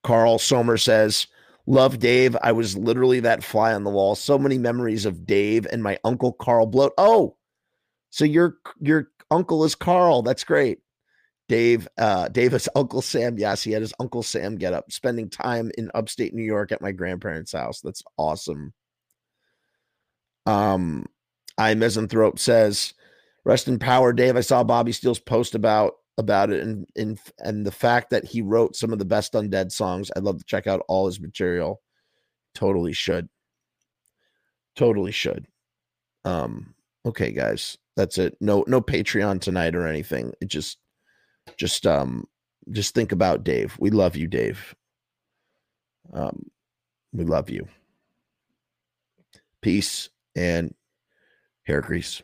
Carl 0.03 0.39
Somer 0.39 0.77
says, 0.77 1.27
Love 1.65 1.99
Dave. 1.99 2.35
I 2.43 2.51
was 2.51 2.75
literally 2.77 3.21
that 3.21 3.43
fly 3.43 3.73
on 3.73 3.83
the 3.83 3.89
wall. 3.89 4.15
So 4.15 4.37
many 4.37 4.57
memories 4.57 5.05
of 5.05 5.25
Dave 5.25 5.65
and 5.71 5.81
my 5.81 5.97
uncle 6.03 6.33
Carl 6.33 6.65
Bloat. 6.65 6.93
Oh, 6.97 7.37
so 8.09 8.25
your 8.25 8.57
your 8.81 9.09
uncle 9.31 9.63
is 9.63 9.75
Carl. 9.75 10.21
That's 10.23 10.43
great. 10.43 10.79
Dave, 11.47 11.87
uh, 11.97 12.29
Davis, 12.29 12.67
Uncle 12.75 13.01
Sam. 13.01 13.37
Yes, 13.37 13.63
he 13.63 13.71
had 13.71 13.81
his 13.81 13.93
Uncle 13.99 14.23
Sam 14.23 14.55
get 14.57 14.73
up, 14.73 14.91
spending 14.91 15.29
time 15.29 15.71
in 15.77 15.91
upstate 15.93 16.33
New 16.33 16.43
York 16.43 16.71
at 16.71 16.81
my 16.81 16.91
grandparents' 16.91 17.53
house. 17.53 17.81
That's 17.81 18.03
awesome. 18.17 18.73
Um, 20.45 21.05
I 21.57 21.73
Misanthrope 21.73 22.39
says, 22.39 22.93
Rest 23.45 23.67
in 23.67 23.77
power, 23.77 24.13
Dave. 24.13 24.37
I 24.37 24.41
saw 24.41 24.63
Bobby 24.63 24.91
Steele's 24.93 25.19
post 25.19 25.55
about 25.55 25.95
about 26.17 26.51
it 26.51 26.61
and 26.61 26.87
and 26.95 27.19
and 27.39 27.65
the 27.65 27.71
fact 27.71 28.11
that 28.11 28.23
he 28.23 28.41
wrote 28.41 28.75
some 28.75 28.93
of 28.93 28.99
the 28.99 29.05
best 29.05 29.33
undead 29.33 29.71
songs. 29.71 30.11
I'd 30.15 30.23
love 30.23 30.37
to 30.37 30.45
check 30.45 30.67
out 30.67 30.83
all 30.87 31.07
his 31.07 31.19
material. 31.19 31.81
Totally 32.55 32.93
should. 32.93 33.27
Totally 34.75 35.11
should. 35.11 35.47
Um 36.23 36.73
okay 37.05 37.31
guys. 37.31 37.77
That's 37.97 38.17
it. 38.17 38.37
No 38.39 38.63
no 38.67 38.79
patreon 38.79 39.41
tonight 39.41 39.75
or 39.75 39.87
anything. 39.87 40.33
It 40.39 40.47
just 40.47 40.77
just 41.57 41.85
um 41.85 42.25
just 42.71 42.93
think 42.95 43.11
about 43.11 43.43
dave. 43.43 43.75
We 43.79 43.89
love 43.89 44.15
you 44.15 44.27
dave. 44.27 44.73
Um 46.13 46.49
we 47.11 47.25
love 47.25 47.49
you. 47.49 47.67
Peace 49.61 50.09
and 50.35 50.73
hair 51.63 51.81
grease 51.81 52.21